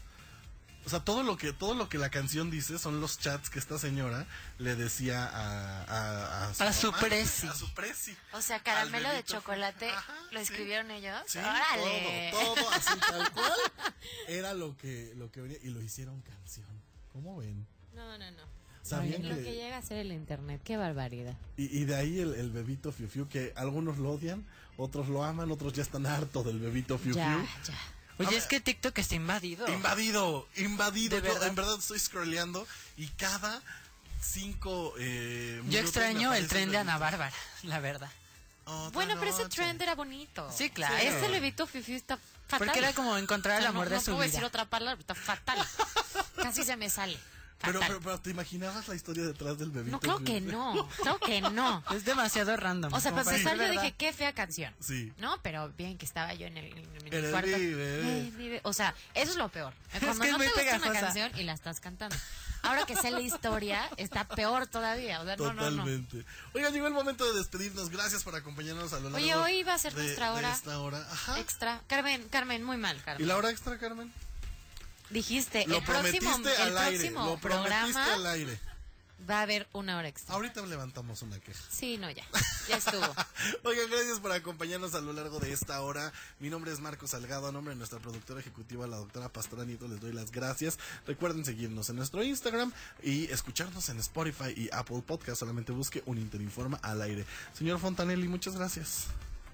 O 0.84 0.88
sea, 0.90 1.00
todo 1.00 1.22
lo 1.22 1.36
que 1.36 1.52
todo 1.52 1.74
lo 1.74 1.88
que 1.88 1.96
la 1.98 2.10
canción 2.10 2.50
dice 2.50 2.78
son 2.78 3.00
los 3.00 3.18
chats 3.18 3.50
que 3.50 3.58
esta 3.60 3.78
señora 3.78 4.26
le 4.58 4.74
decía 4.74 5.24
a 5.26 5.82
a, 5.84 6.48
a 6.48 6.54
su, 6.54 6.62
A 6.64 6.72
su 6.72 6.92
presi. 6.92 7.46
A 7.46 7.54
su 7.54 7.72
presi. 7.72 8.16
O 8.32 8.42
sea, 8.42 8.60
caramelo 8.62 9.08
de 9.10 9.22
chocolate, 9.24 9.88
¿lo 10.32 10.40
escribieron 10.40 10.90
ellos? 10.90 11.16
Sí, 11.26 11.38
¡Órale! 11.38 12.30
todo, 12.32 12.54
todo 12.54 12.70
así 12.70 12.98
tal 12.98 13.30
cual 13.32 13.52
era 14.28 14.54
lo 14.54 14.76
que 14.76 15.12
lo 15.16 15.30
que 15.30 15.40
venía 15.40 15.58
y 15.62 15.68
lo 15.68 15.80
hicieron 15.80 16.20
canción. 16.22 16.66
¿Cómo 17.12 17.36
ven? 17.36 17.66
No, 17.94 18.18
no, 18.18 18.30
no. 18.32 18.42
¿Sabían 18.82 19.28
Lo 19.28 19.36
que- 19.36 19.44
que 19.44 19.54
llega 19.54 19.76
a 19.76 19.82
ser 19.82 19.98
el 19.98 20.10
internet, 20.10 20.60
qué 20.64 20.76
barbaridad. 20.76 21.36
Y, 21.56 21.78
y 21.78 21.84
de 21.84 21.94
ahí 21.94 22.18
el, 22.18 22.34
el 22.34 22.50
bebito 22.50 22.90
Fiu 22.90 23.06
Fiu, 23.06 23.28
que 23.28 23.52
algunos 23.54 23.98
lo 23.98 24.10
odian, 24.10 24.44
otros 24.76 25.06
lo 25.08 25.22
aman, 25.22 25.52
otros 25.52 25.72
ya 25.74 25.82
están 25.82 26.04
hartos 26.06 26.44
del 26.44 26.58
bebito 26.58 26.98
Fiu 26.98 27.14
Ya, 27.14 27.36
Fiu. 27.36 27.74
Oye, 28.18 28.36
es 28.36 28.46
que 28.46 28.60
TikTok 28.60 28.96
está 28.98 29.14
invadido. 29.14 29.66
Invadido, 29.68 30.48
invadido. 30.56 31.20
¿De 31.20 31.26
Yo, 31.26 31.32
verdad? 31.34 31.48
en 31.48 31.54
verdad 31.54 31.78
estoy 31.78 31.98
scrolleando 31.98 32.66
y 32.96 33.08
cada 33.08 33.60
cinco 34.20 34.94
eh, 34.98 35.60
Yo 35.68 35.80
extraño 35.80 36.32
el 36.34 36.46
tren 36.48 36.70
de 36.70 36.78
Ana. 36.78 36.98
Bárbara, 36.98 37.34
la 37.62 37.80
verdad. 37.80 38.10
Bueno, 38.92 39.14
pero 39.18 39.30
ese 39.32 39.42
noche. 39.42 39.56
trend 39.56 39.82
era 39.82 39.94
bonito. 39.96 40.48
Sí, 40.56 40.70
claro. 40.70 40.94
Ese 40.96 41.28
levito 41.28 41.66
fifi 41.66 41.94
está 41.94 42.16
fatal. 42.46 42.66
Porque 42.68 42.78
era 42.78 42.92
como 42.92 43.18
encontrar 43.18 43.56
el 43.56 43.60
O 43.60 43.62
sea, 43.62 43.70
amor 43.70 43.84
no, 43.86 43.90
de 43.90 43.96
no 43.96 44.00
su 44.00 44.06
puedo 44.12 44.18
vida. 44.18 44.26
decir 44.26 44.44
otra 44.44 44.64
palabra, 44.66 45.00
está 45.00 45.14
fatal. 45.16 45.58
Casi 46.36 46.62
se 46.64 46.76
me 46.76 46.88
sale. 46.88 47.18
Pero, 47.62 47.80
pero, 47.80 48.00
pero, 48.00 48.20
¿te 48.20 48.30
imaginabas 48.30 48.88
la 48.88 48.94
historia 48.94 49.24
detrás 49.24 49.58
del 49.58 49.70
bebito? 49.70 49.92
No, 49.96 50.00
creo 50.00 50.18
que 50.24 50.40
no. 50.52 50.88
Creo 51.02 51.18
que 51.18 51.40
no. 51.40 51.82
Es 51.94 52.04
demasiado 52.04 52.56
random. 52.56 52.92
O 52.92 53.00
sea, 53.00 53.10
empezar, 53.10 53.56
yo 53.56 53.62
decir 53.62 53.80
dije, 53.80 53.94
qué 53.96 54.12
fea 54.12 54.32
canción. 54.32 54.74
Sí. 54.80 55.12
No, 55.18 55.40
pero 55.42 55.70
bien 55.76 55.96
que 55.98 56.04
estaba 56.06 56.34
yo 56.34 56.46
en 56.46 56.56
el, 56.58 56.66
en 56.66 57.12
el 57.12 57.30
cuarto. 57.30 57.48
vive, 57.56 58.00
Eh, 58.26 58.32
vive. 58.36 58.60
O 58.64 58.72
sea, 58.72 58.94
eso 59.14 59.30
es 59.32 59.36
lo 59.36 59.48
peor. 59.48 59.72
Cuando 60.00 60.20
que 60.22 60.26
es 60.26 60.32
no 60.32 60.38
muy 60.38 60.46
te 60.48 60.52
gusta 60.64 60.76
una 60.88 61.00
canción 61.00 61.32
y 61.38 61.42
la 61.44 61.52
estás 61.52 61.80
cantando. 61.80 62.16
Ahora 62.64 62.86
que 62.86 62.94
sé 62.94 63.10
la 63.10 63.20
historia, 63.20 63.90
está 63.96 64.22
peor 64.28 64.68
todavía. 64.68 65.20
O 65.20 65.24
sea, 65.24 65.36
no, 65.36 65.46
no, 65.46 65.52
no. 65.52 65.68
Totalmente. 65.70 66.24
Oiga, 66.54 66.70
llegó 66.70 66.86
el 66.86 66.92
momento 66.94 67.24
de 67.30 67.36
despedirnos. 67.36 67.90
Gracias 67.90 68.22
por 68.22 68.36
acompañarnos 68.36 68.92
a 68.92 69.00
lo 69.00 69.10
largo 69.10 69.16
Oye, 69.16 69.34
hoy 69.34 69.62
va 69.64 69.74
a 69.74 69.78
ser 69.78 69.92
de- 69.94 70.04
nuestra 70.04 70.32
hora. 70.32 70.52
esta 70.52 70.78
hora. 70.78 70.98
Ajá. 71.10 71.40
Extra. 71.40 71.80
Carmen, 71.88 72.28
Carmen, 72.28 72.62
muy 72.62 72.76
mal, 72.76 73.02
Carmen. 73.02 73.24
¿Y 73.24 73.28
la 73.28 73.36
hora 73.36 73.50
extra, 73.50 73.78
Carmen? 73.78 74.12
Dijiste, 75.12 75.66
Lo 75.66 75.76
el 75.78 75.84
próximo, 75.84 76.36
el 76.36 76.78
aire. 76.78 76.98
próximo 76.98 77.24
Lo 77.26 77.38
programa 77.38 78.14
al 78.14 78.26
aire. 78.26 78.58
va 79.28 79.38
a 79.38 79.42
haber 79.42 79.68
una 79.72 79.98
hora 79.98 80.08
extra. 80.08 80.34
Ahorita 80.34 80.64
levantamos 80.66 81.22
una 81.22 81.38
queja. 81.38 81.62
Sí, 81.70 81.98
no, 81.98 82.10
ya. 82.10 82.24
Ya 82.68 82.76
estuvo. 82.76 83.02
Oigan, 83.64 83.90
gracias 83.90 84.20
por 84.20 84.32
acompañarnos 84.32 84.94
a 84.94 85.00
lo 85.00 85.12
largo 85.12 85.38
de 85.38 85.52
esta 85.52 85.80
hora. 85.82 86.12
Mi 86.40 86.48
nombre 86.48 86.72
es 86.72 86.80
Marco 86.80 87.06
Salgado, 87.06 87.46
a 87.48 87.52
nombre 87.52 87.74
de 87.74 87.78
nuestra 87.78 87.98
productora 87.98 88.40
ejecutiva, 88.40 88.86
la 88.86 88.96
doctora 88.96 89.28
Pastora 89.28 89.64
Nieto, 89.64 89.86
les 89.88 90.00
doy 90.00 90.12
las 90.12 90.30
gracias. 90.32 90.78
Recuerden 91.06 91.44
seguirnos 91.44 91.88
en 91.90 91.96
nuestro 91.96 92.22
Instagram 92.22 92.72
y 93.02 93.24
escucharnos 93.30 93.88
en 93.90 93.98
Spotify 93.98 94.52
y 94.56 94.68
Apple 94.72 95.02
Podcast. 95.06 95.40
Solamente 95.40 95.72
busque 95.72 96.02
un 96.06 96.18
Interinforma 96.18 96.78
al 96.82 97.02
aire. 97.02 97.24
Señor 97.52 97.78
Fontanelli, 97.80 98.28
muchas 98.28 98.56
gracias. 98.56 99.06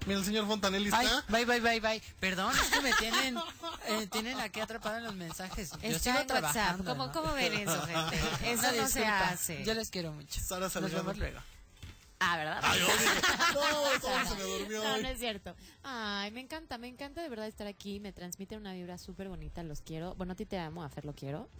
Mira, 0.05 0.19
el 0.19 0.25
señor 0.25 0.47
Fontanelli 0.47 0.89
Ay, 0.93 1.05
está. 1.05 1.23
bye, 1.29 1.45
bye, 1.45 1.59
bye, 1.59 1.79
bye. 1.79 2.01
Perdón, 2.19 2.53
es 2.55 2.69
que 2.69 2.81
me 2.81 2.93
tienen, 2.93 3.37
eh, 3.87 4.07
tienen 4.07 4.39
aquí 4.39 4.59
atrapado 4.59 4.97
en 4.97 5.03
los 5.03 5.15
mensajes. 5.15 5.71
Yo 5.71 5.77
Está 5.81 5.99
sigo 5.99 6.37
en 6.37 6.43
WhatsApp. 6.43 6.77
¿Cómo, 6.85 7.07
¿no? 7.07 7.11
¿Cómo 7.11 7.33
ven 7.33 7.53
eso, 7.53 7.81
gente? 7.81 8.19
Eso 8.51 8.71
no 8.71 8.87
se 8.87 9.05
hace. 9.05 9.63
Yo 9.65 9.73
les 9.73 9.89
quiero 9.89 10.11
mucho. 10.11 10.39
Sara 10.41 10.69
Nos 10.73 10.91
vemos 10.91 11.17
luego. 11.17 11.39
Ah, 12.21 12.35
¿verdad? 12.35 12.59
Ay, 12.61 12.81
oye, 12.81 12.93
no, 13.53 13.99
todo 14.01 14.25
se 14.27 14.35
me 14.35 14.43
durmió 14.43 14.83
No, 14.83 14.93
hoy. 14.95 15.01
no 15.03 15.07
es 15.09 15.19
cierto. 15.19 15.55
Ay, 15.83 16.31
me 16.31 16.41
encanta, 16.41 16.77
me 16.77 16.87
encanta 16.89 17.21
de 17.21 17.29
verdad 17.29 17.47
estar 17.47 17.65
aquí. 17.65 17.99
Me 18.01 18.11
transmite 18.11 18.57
una 18.57 18.73
vibra 18.73 18.97
súper 18.97 19.29
bonita, 19.29 19.63
los 19.63 19.79
quiero. 19.81 20.15
Bueno, 20.15 20.33
a 20.33 20.35
ti 20.35 20.45
te 20.45 20.59
amo, 20.59 20.83
a 20.83 20.89
Fer 20.89 21.05
lo 21.05 21.13
quiero. 21.13 21.49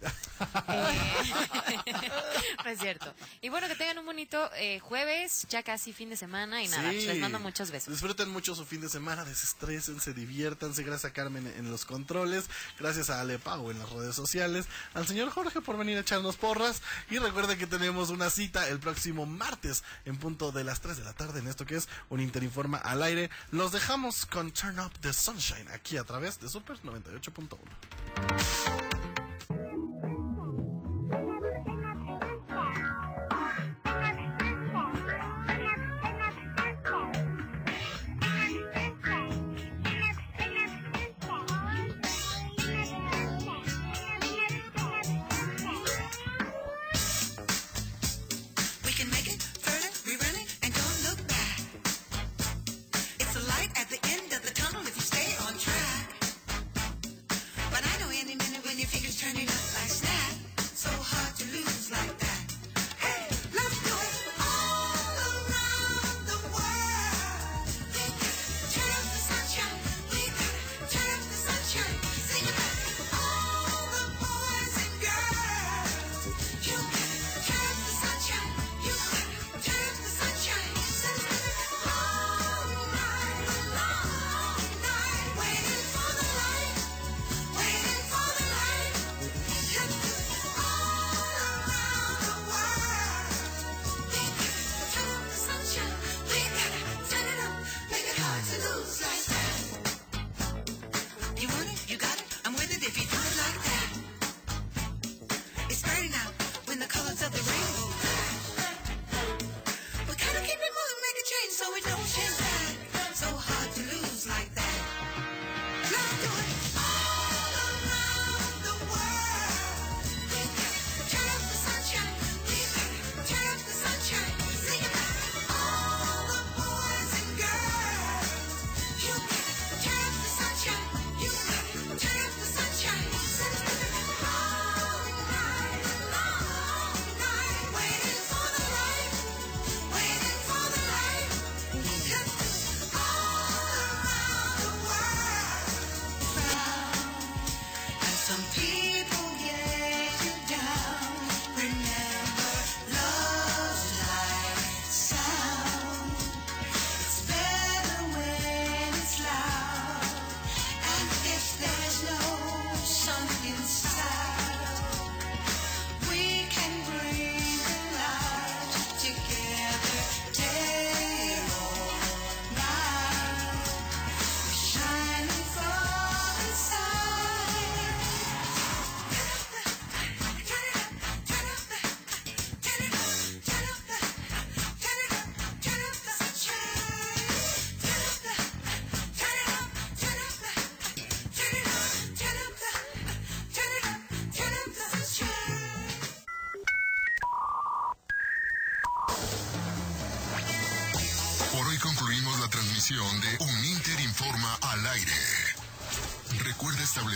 Eh, 0.68 1.92
no 2.64 2.70
es 2.70 2.78
cierto. 2.78 3.12
Y 3.42 3.48
bueno, 3.50 3.68
que 3.68 3.74
tengan 3.74 3.98
un 3.98 4.06
bonito 4.06 4.50
eh, 4.56 4.78
jueves, 4.80 5.46
ya 5.50 5.62
casi 5.62 5.92
fin 5.92 6.08
de 6.10 6.16
semana 6.16 6.62
y 6.62 6.68
nada, 6.68 6.90
Sí. 6.90 7.06
les 7.06 7.18
mando 7.18 7.38
muchos 7.40 7.70
besos. 7.70 7.92
Disfruten 7.92 8.28
mucho 8.30 8.54
su 8.54 8.64
fin 8.64 8.80
de 8.80 8.88
semana, 8.88 9.24
desestrésense, 9.24 10.14
diviértanse. 10.14 10.82
Gracias 10.82 11.10
a 11.10 11.12
Carmen 11.14 11.46
en 11.56 11.70
los 11.70 11.84
controles, 11.84 12.48
gracias 12.78 13.10
a 13.10 13.20
Ale 13.20 13.38
Pau 13.38 13.70
en 13.70 13.78
las 13.78 13.90
redes 13.90 14.14
sociales, 14.14 14.66
al 14.94 15.06
señor 15.06 15.30
Jorge 15.30 15.60
por 15.60 15.76
venir 15.76 15.96
a 15.98 16.00
echarnos 16.00 16.36
porras. 16.36 16.82
Y 17.10 17.18
recuerden 17.18 17.58
que 17.58 17.66
tenemos 17.66 18.10
una 18.10 18.30
cita 18.30 18.66
el 18.68 18.78
próximo 18.80 19.26
martes 19.26 19.84
en 20.04 20.16
punto 20.16 20.49
de 20.50 20.64
las 20.64 20.80
3 20.80 20.96
de 20.96 21.04
la 21.04 21.12
tarde 21.12 21.40
en 21.40 21.48
esto 21.48 21.66
que 21.66 21.76
es 21.76 21.88
un 22.08 22.20
Interinforma 22.20 22.78
al 22.78 23.02
aire. 23.02 23.30
Los 23.50 23.72
dejamos 23.72 24.26
con 24.26 24.50
Turn 24.52 24.78
Up 24.80 24.92
the 25.00 25.12
Sunshine 25.12 25.68
aquí 25.72 25.96
a 25.96 26.04
través 26.04 26.40
de 26.40 26.48
Super 26.48 26.78
98.1. 26.82 27.58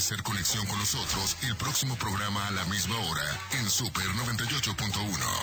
establecer 0.04 0.22
conexión 0.22 0.66
con 0.66 0.78
nosotros 0.78 1.34
el 1.44 1.56
próximo 1.56 1.96
programa 1.96 2.46
a 2.46 2.50
la 2.50 2.64
misma 2.66 2.94
hora 2.98 3.40
en 3.58 3.70
Super 3.70 4.04
98.1. 4.04 5.33